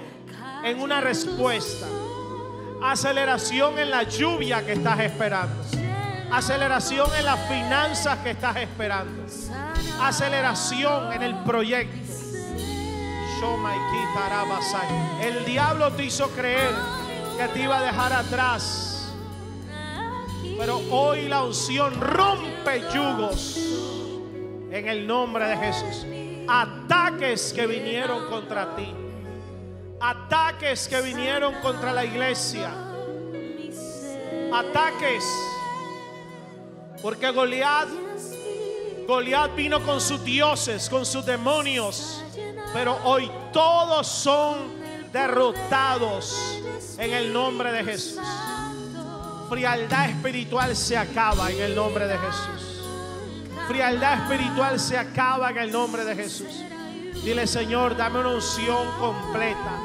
en 0.63 0.79
una 0.79 0.99
respuesta. 0.99 1.85
Aceleración 2.81 3.77
en 3.77 3.91
la 3.91 4.01
lluvia 4.03 4.65
que 4.65 4.73
estás 4.73 4.99
esperando. 4.99 5.63
Aceleración 6.31 7.07
en 7.19 7.25
las 7.25 7.39
finanzas 7.47 8.17
que 8.19 8.31
estás 8.31 8.57
esperando. 8.57 9.25
Aceleración 10.01 11.13
en 11.13 11.23
el 11.23 11.35
proyecto. 11.43 12.05
El 15.21 15.45
diablo 15.45 15.91
te 15.91 16.05
hizo 16.05 16.29
creer 16.29 16.73
que 17.37 17.47
te 17.49 17.63
iba 17.63 17.77
a 17.77 17.81
dejar 17.81 18.13
atrás. 18.13 19.13
Pero 20.57 20.81
hoy 20.89 21.27
la 21.27 21.43
unción 21.43 21.99
rompe 21.99 22.83
yugos. 22.93 23.57
En 24.71 24.87
el 24.87 25.05
nombre 25.05 25.47
de 25.47 25.57
Jesús. 25.57 26.05
Ataques 26.47 27.53
que 27.53 27.67
vinieron 27.67 28.25
contra 28.29 28.75
ti. 28.75 28.93
Ataques 29.99 30.87
que 30.87 31.01
vinieron 31.01 31.53
contra 31.61 31.93
la 31.93 32.05
iglesia. 32.05 32.71
Ataques. 34.53 35.23
Porque 37.01 37.29
Goliat, 37.31 37.89
Goliat 39.07 39.55
vino 39.55 39.83
con 39.83 40.01
sus 40.01 40.23
dioses, 40.23 40.89
con 40.89 41.05
sus 41.05 41.25
demonios. 41.25 42.23
Pero 42.73 42.97
hoy 43.03 43.29
todos 43.53 44.07
son 44.07 44.57
derrotados 45.11 46.59
en 46.97 47.13
el 47.13 47.31
nombre 47.31 47.71
de 47.71 47.83
Jesús. 47.83 48.19
Frialdad 49.49 50.09
espiritual 50.09 50.75
se 50.75 50.97
acaba 50.97 51.51
en 51.51 51.61
el 51.61 51.75
nombre 51.75 52.07
de 52.07 52.17
Jesús. 52.17 52.81
Frialdad 53.67 54.23
espiritual 54.23 54.79
se 54.79 54.97
acaba 54.97 55.51
en 55.51 55.57
el 55.57 55.71
nombre 55.71 56.03
de 56.03 56.15
Jesús. 56.15 56.63
Dile, 57.23 57.47
Señor, 57.47 57.95
dame 57.95 58.19
una 58.19 58.35
unción 58.35 58.87
completa. 58.99 59.79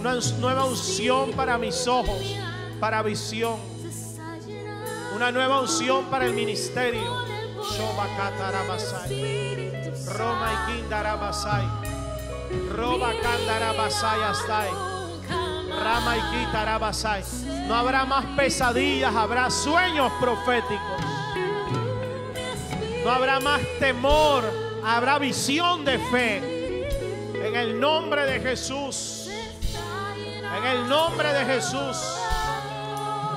Una 0.00 0.14
nueva 0.38 0.64
unción 0.64 1.32
para 1.32 1.58
mis 1.58 1.86
ojos, 1.86 2.36
para 2.80 3.02
visión. 3.02 3.56
Una 5.14 5.32
nueva 5.32 5.60
unción 5.60 6.06
para 6.06 6.24
el 6.24 6.32
ministerio. 6.32 7.37
Roma 10.16 10.48
y 10.52 10.72
Kindarabasai. 10.72 11.66
Roba 12.74 13.12
Kandarabasai 13.22 14.22
Astai. 14.22 14.70
Rama 15.78 16.16
y 16.16 16.20
Kitarabasai. 16.30 17.22
No 17.66 17.74
habrá 17.74 18.04
más 18.04 18.24
pesadillas, 18.36 19.14
habrá 19.14 19.50
sueños 19.50 20.10
proféticos. 20.20 21.02
No 23.04 23.10
habrá 23.10 23.40
más 23.40 23.60
temor, 23.78 24.44
habrá 24.84 25.18
visión 25.18 25.84
de 25.84 25.98
fe. 25.98 26.36
En 27.46 27.54
el 27.54 27.78
nombre 27.78 28.24
de 28.26 28.40
Jesús. 28.40 29.28
En 30.56 30.64
el 30.64 30.88
nombre 30.88 31.32
de 31.32 31.44
Jesús. 31.44 31.96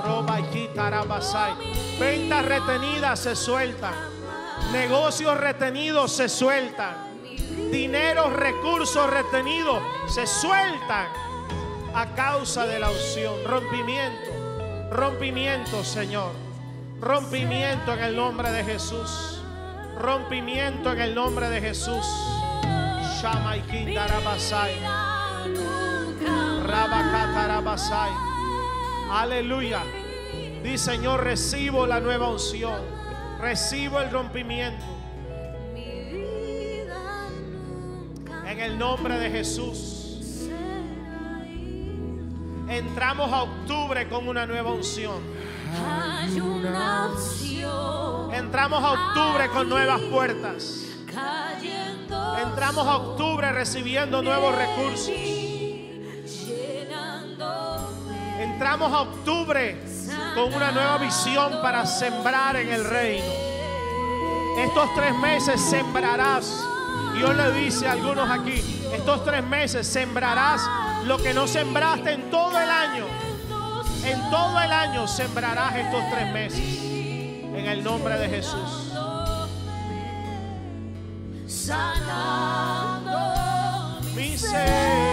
Roba 0.04 0.40
y 0.40 0.44
Kitarabasai. 0.44 1.54
Ventas 2.00 2.46
retenidas 2.46 3.20
se 3.20 3.36
sueltan. 3.36 4.20
Negocios 4.72 5.38
retenidos 5.38 6.13
se 6.13 6.30
sueltan. 6.30 6.95
Dineros, 7.72 8.32
recursos 8.34 9.09
retenidos 9.09 9.82
se 10.07 10.26
sueltan 10.26 11.07
a 11.93 12.05
causa 12.15 12.65
de 12.65 12.80
la 12.80 12.89
unción. 12.89 13.36
Rompimiento, 13.45 14.89
rompimiento, 14.91 15.84
Señor. 15.84 16.32
Rompimiento 17.01 17.93
en 17.93 17.99
el 17.99 18.15
nombre 18.15 18.51
de 18.51 18.63
Jesús. 18.63 19.41
Rompimiento 19.99 20.93
en 20.93 21.01
el 21.01 21.15
nombre 21.15 21.49
de 21.49 21.59
Jesús. 21.59 22.05
Aleluya. 29.11 29.82
Di 30.63 30.78
Señor, 30.78 31.24
recibo 31.24 31.86
la 31.86 31.99
nueva 31.99 32.30
unción. 32.30 33.01
Recibo 33.42 34.00
el 34.00 34.12
rompimiento. 34.12 34.86
En 38.46 38.60
el 38.60 38.78
nombre 38.78 39.18
de 39.18 39.32
Jesús. 39.32 40.48
Entramos 42.70 43.34
a 43.34 43.42
octubre 43.42 44.08
con 44.08 44.28
una 44.28 44.46
nueva 44.46 44.72
unción. 44.72 45.22
Entramos 48.32 48.84
a 48.84 48.92
octubre 48.92 49.48
con 49.50 49.68
nuevas 49.68 50.02
puertas. 50.02 50.86
Entramos 52.44 52.88
a 52.88 52.98
octubre 52.98 53.52
recibiendo 53.52 54.22
nuevos 54.22 54.56
recursos. 54.56 55.51
Entramos 58.42 58.92
a 58.92 59.02
octubre 59.02 59.78
con 60.34 60.52
una 60.54 60.72
nueva 60.72 60.98
visión 60.98 61.62
para 61.62 61.86
sembrar 61.86 62.56
en 62.56 62.70
el 62.70 62.84
reino. 62.84 63.26
Estos 64.58 64.89
tres 64.96 65.16
meses 65.16 65.62
sembrarás. 65.62 66.66
Dios 67.14 67.36
le 67.36 67.52
dice 67.52 67.88
a 67.88 67.92
algunos 67.92 68.28
aquí, 68.30 68.64
estos 68.94 69.24
tres 69.24 69.44
meses 69.44 69.86
sembrarás 69.86 70.62
lo 71.06 71.18
que 71.18 71.36
no 71.36 71.46
sembraste 71.46 72.14
en 72.14 72.32
todo 72.32 72.60
el 72.60 72.70
año. 72.70 73.06
En 74.06 74.20
todo 74.32 74.60
el 74.60 74.72
año 74.72 75.08
sembrarás 75.08 75.76
estos 75.76 76.04
tres 76.10 76.34
meses. 76.34 76.60
En 76.60 77.68
el 77.68 77.84
nombre 77.84 78.18
de 78.18 78.28
Jesús. 78.28 78.92
sanando 81.46 83.20
Mi 84.16 84.30
mi 84.30 84.38
ser. 84.38 85.11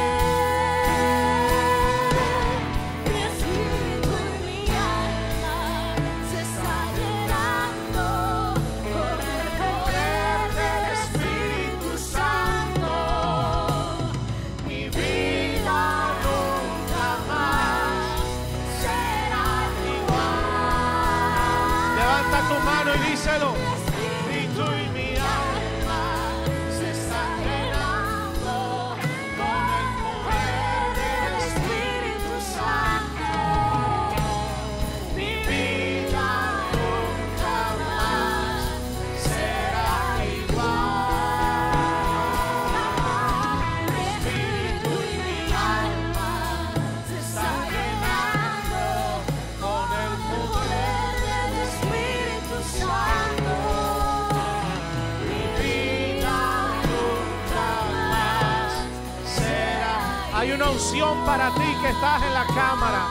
Para 61.28 61.50
ti 61.50 61.76
que 61.82 61.90
estás 61.90 62.22
en 62.22 62.32
la 62.32 62.46
cámara. 62.46 63.02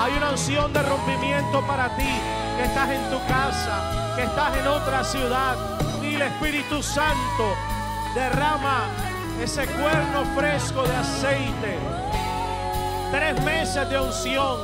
Hay 0.00 0.14
una 0.16 0.30
unción 0.30 0.72
de 0.72 0.82
rompimiento 0.82 1.60
para 1.66 1.94
ti 1.96 2.14
que 2.56 2.64
estás 2.64 2.88
en 2.88 3.10
tu 3.10 3.18
casa, 3.26 4.14
que 4.16 4.22
estás 4.22 4.56
en 4.56 4.66
otra 4.66 5.04
ciudad. 5.04 5.54
El 6.02 6.22
Espíritu 6.22 6.82
Santo 6.82 7.54
derrama 8.14 8.84
ese 9.42 9.66
cuerno 9.66 10.24
fresco 10.34 10.82
de 10.84 10.96
aceite. 10.96 11.78
Tres 13.10 13.44
meses 13.44 13.90
de 13.90 14.00
unción, 14.00 14.60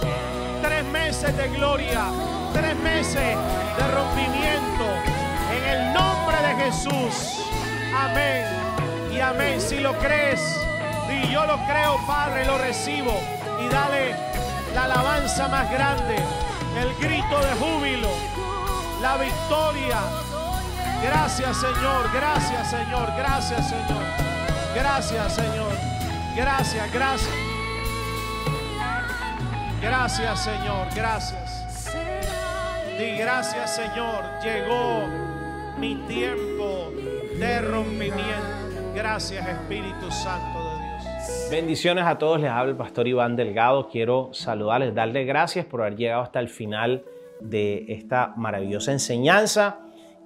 tres 0.63 0.85
meses 0.87 1.37
de 1.37 1.49
gloria, 1.49 2.05
tres 2.55 2.75
meses 2.77 3.37
de 3.77 3.87
rompimiento. 3.93 4.87
En 5.53 5.65
el 5.75 5.93
nombre 5.93 6.39
de 6.39 6.65
Jesús. 6.65 7.45
Amén. 7.95 8.47
Y 9.13 9.21
amén. 9.21 9.61
Si 9.61 9.79
lo 9.79 9.93
crees, 9.99 10.41
yo 11.35 11.45
lo 11.47 11.57
creo, 11.67 11.99
Padre, 12.07 12.45
lo 12.45 12.57
recibo. 12.59 13.21
Y 13.61 13.69
dale 13.69 14.15
la 14.73 14.85
alabanza 14.85 15.49
más 15.49 15.69
grande, 15.69 16.17
el 16.81 16.95
grito 16.95 17.39
de 17.41 17.53
júbilo, 17.55 18.09
la 19.03 19.17
victoria. 19.17 19.99
Gracias, 21.03 21.57
Señor. 21.57 22.09
Gracias, 22.13 22.71
Señor. 22.71 23.13
Gracias, 23.17 23.69
Señor. 23.69 24.05
Gracias, 24.77 25.35
Señor. 25.35 25.73
Gracias, 26.37 26.93
gracias. 26.93 27.35
Gracias, 29.83 30.41
Señor. 30.41 30.87
Gracias. 30.95 31.95
Di 32.97 33.17
gracias, 33.17 33.75
Señor. 33.75 34.25
Llegó 34.41 35.09
mi 35.79 35.97
tiempo 36.07 36.93
de 37.41 37.61
rompimiento. 37.61 38.95
Gracias, 38.95 39.49
Espíritu 39.49 40.13
Santo. 40.13 40.64
Bendiciones 41.51 42.05
a 42.05 42.19
todos, 42.19 42.41
les 42.41 42.51
habla 42.51 42.71
el 42.71 42.77
pastor 42.77 43.07
Iván 43.07 43.37
Delgado. 43.37 43.89
Quiero 43.89 44.31
saludarles, 44.33 44.95
darles 44.95 45.27
gracias 45.27 45.67
por 45.67 45.83
haber 45.83 45.97
llegado 45.97 46.23
hasta 46.23 46.41
el 46.41 46.49
final 46.49 47.05
de 47.41 47.85
esta 47.89 48.33
maravillosa 48.37 48.93
enseñanza. 48.93 49.79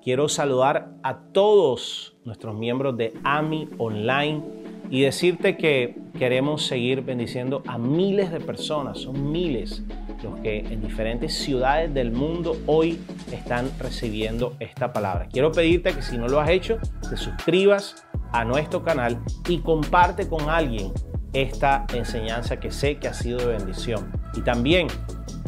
Quiero 0.02 0.28
saludar 0.28 0.88
a 1.02 1.18
todos 1.32 2.16
nuestros 2.24 2.54
miembros 2.56 2.96
de 2.96 3.12
AMI 3.24 3.68
Online 3.78 4.42
y 4.90 5.02
decirte 5.02 5.56
que 5.56 5.96
queremos 6.18 6.64
seguir 6.64 7.02
bendiciendo 7.02 7.62
a 7.66 7.76
miles 7.78 8.30
de 8.32 8.40
personas, 8.40 8.98
son 8.98 9.30
miles 9.30 9.82
los 10.22 10.40
que 10.40 10.58
en 10.58 10.82
diferentes 10.82 11.34
ciudades 11.34 11.92
del 11.94 12.10
mundo 12.10 12.56
hoy 12.66 12.98
están 13.32 13.70
recibiendo 13.78 14.56
esta 14.58 14.92
palabra. 14.92 15.28
Quiero 15.30 15.52
pedirte 15.52 15.92
que 15.92 16.02
si 16.02 16.18
no 16.18 16.28
lo 16.28 16.40
has 16.40 16.50
hecho, 16.50 16.78
te 17.08 17.16
suscribas 17.16 18.07
a 18.32 18.44
nuestro 18.44 18.82
canal 18.82 19.20
y 19.48 19.58
comparte 19.58 20.28
con 20.28 20.48
alguien 20.48 20.92
esta 21.32 21.86
enseñanza 21.92 22.58
que 22.58 22.70
sé 22.70 22.98
que 22.98 23.08
ha 23.08 23.14
sido 23.14 23.38
de 23.38 23.46
bendición. 23.46 24.12
Y 24.34 24.42
también, 24.42 24.88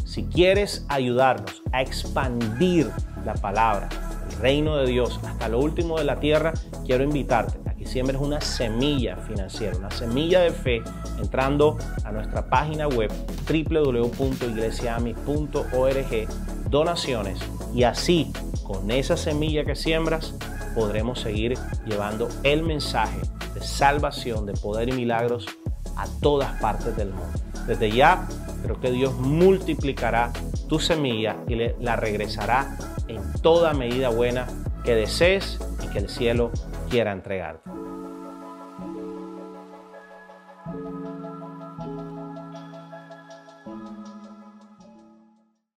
si 0.05 0.25
quieres 0.25 0.85
ayudarnos 0.89 1.63
a 1.73 1.83
expandir 1.83 2.91
la 3.25 3.35
palabra, 3.35 3.89
el 4.29 4.37
reino 4.39 4.77
de 4.77 4.87
Dios 4.87 5.21
hasta 5.27 5.49
lo 5.49 5.59
último 5.59 5.99
de 5.99 6.05
la 6.05 6.21
tierra, 6.21 6.53
quiero 6.85 7.05
invitarte 7.05 7.59
a 7.69 7.75
que 7.75 7.87
siembres 7.87 8.21
una 8.21 8.41
semilla 8.41 9.17
financiera, 9.17 9.77
una 9.77 9.91
semilla 9.91 10.41
de 10.41 10.51
fe, 10.51 10.83
entrando 11.19 11.77
a 12.05 12.13
nuestra 12.13 12.49
página 12.49 12.89
web 12.89 13.11
www.iglesiami.org, 13.49 16.29
donaciones, 16.71 17.41
y 17.75 17.83
así, 17.85 18.33
con 18.65 18.91
esa 18.91 19.17
semilla 19.17 19.65
que 19.65 19.77
siembras, 19.77 20.35
podremos 20.75 21.21
seguir 21.21 21.59
llevando 21.87 22.29
el 22.43 22.63
mensaje 22.63 23.21
de 23.55 23.63
salvación, 23.63 24.47
de 24.47 24.53
poder 24.55 24.89
y 24.89 24.93
milagros 24.93 25.47
a 25.97 26.07
todas 26.21 26.61
partes 26.61 26.97
del 26.97 27.11
mundo. 27.11 27.33
Desde 27.67 27.91
ya, 27.91 28.27
creo 28.63 28.81
que 28.81 28.91
Dios 28.91 29.15
multiplicará 29.15 30.33
tu 30.69 30.79
semilla 30.79 31.37
y 31.49 31.57
la 31.81 31.97
regresará 31.97 32.77
en 33.09 33.21
toda 33.43 33.75
medida 33.75 34.09
buena 34.09 34.47
que 34.85 34.95
desees 34.95 35.59
y 35.83 35.89
que 35.89 35.99
el 35.99 36.09
cielo 36.09 36.51
quiera 36.89 37.13
entregarte. 37.13 37.69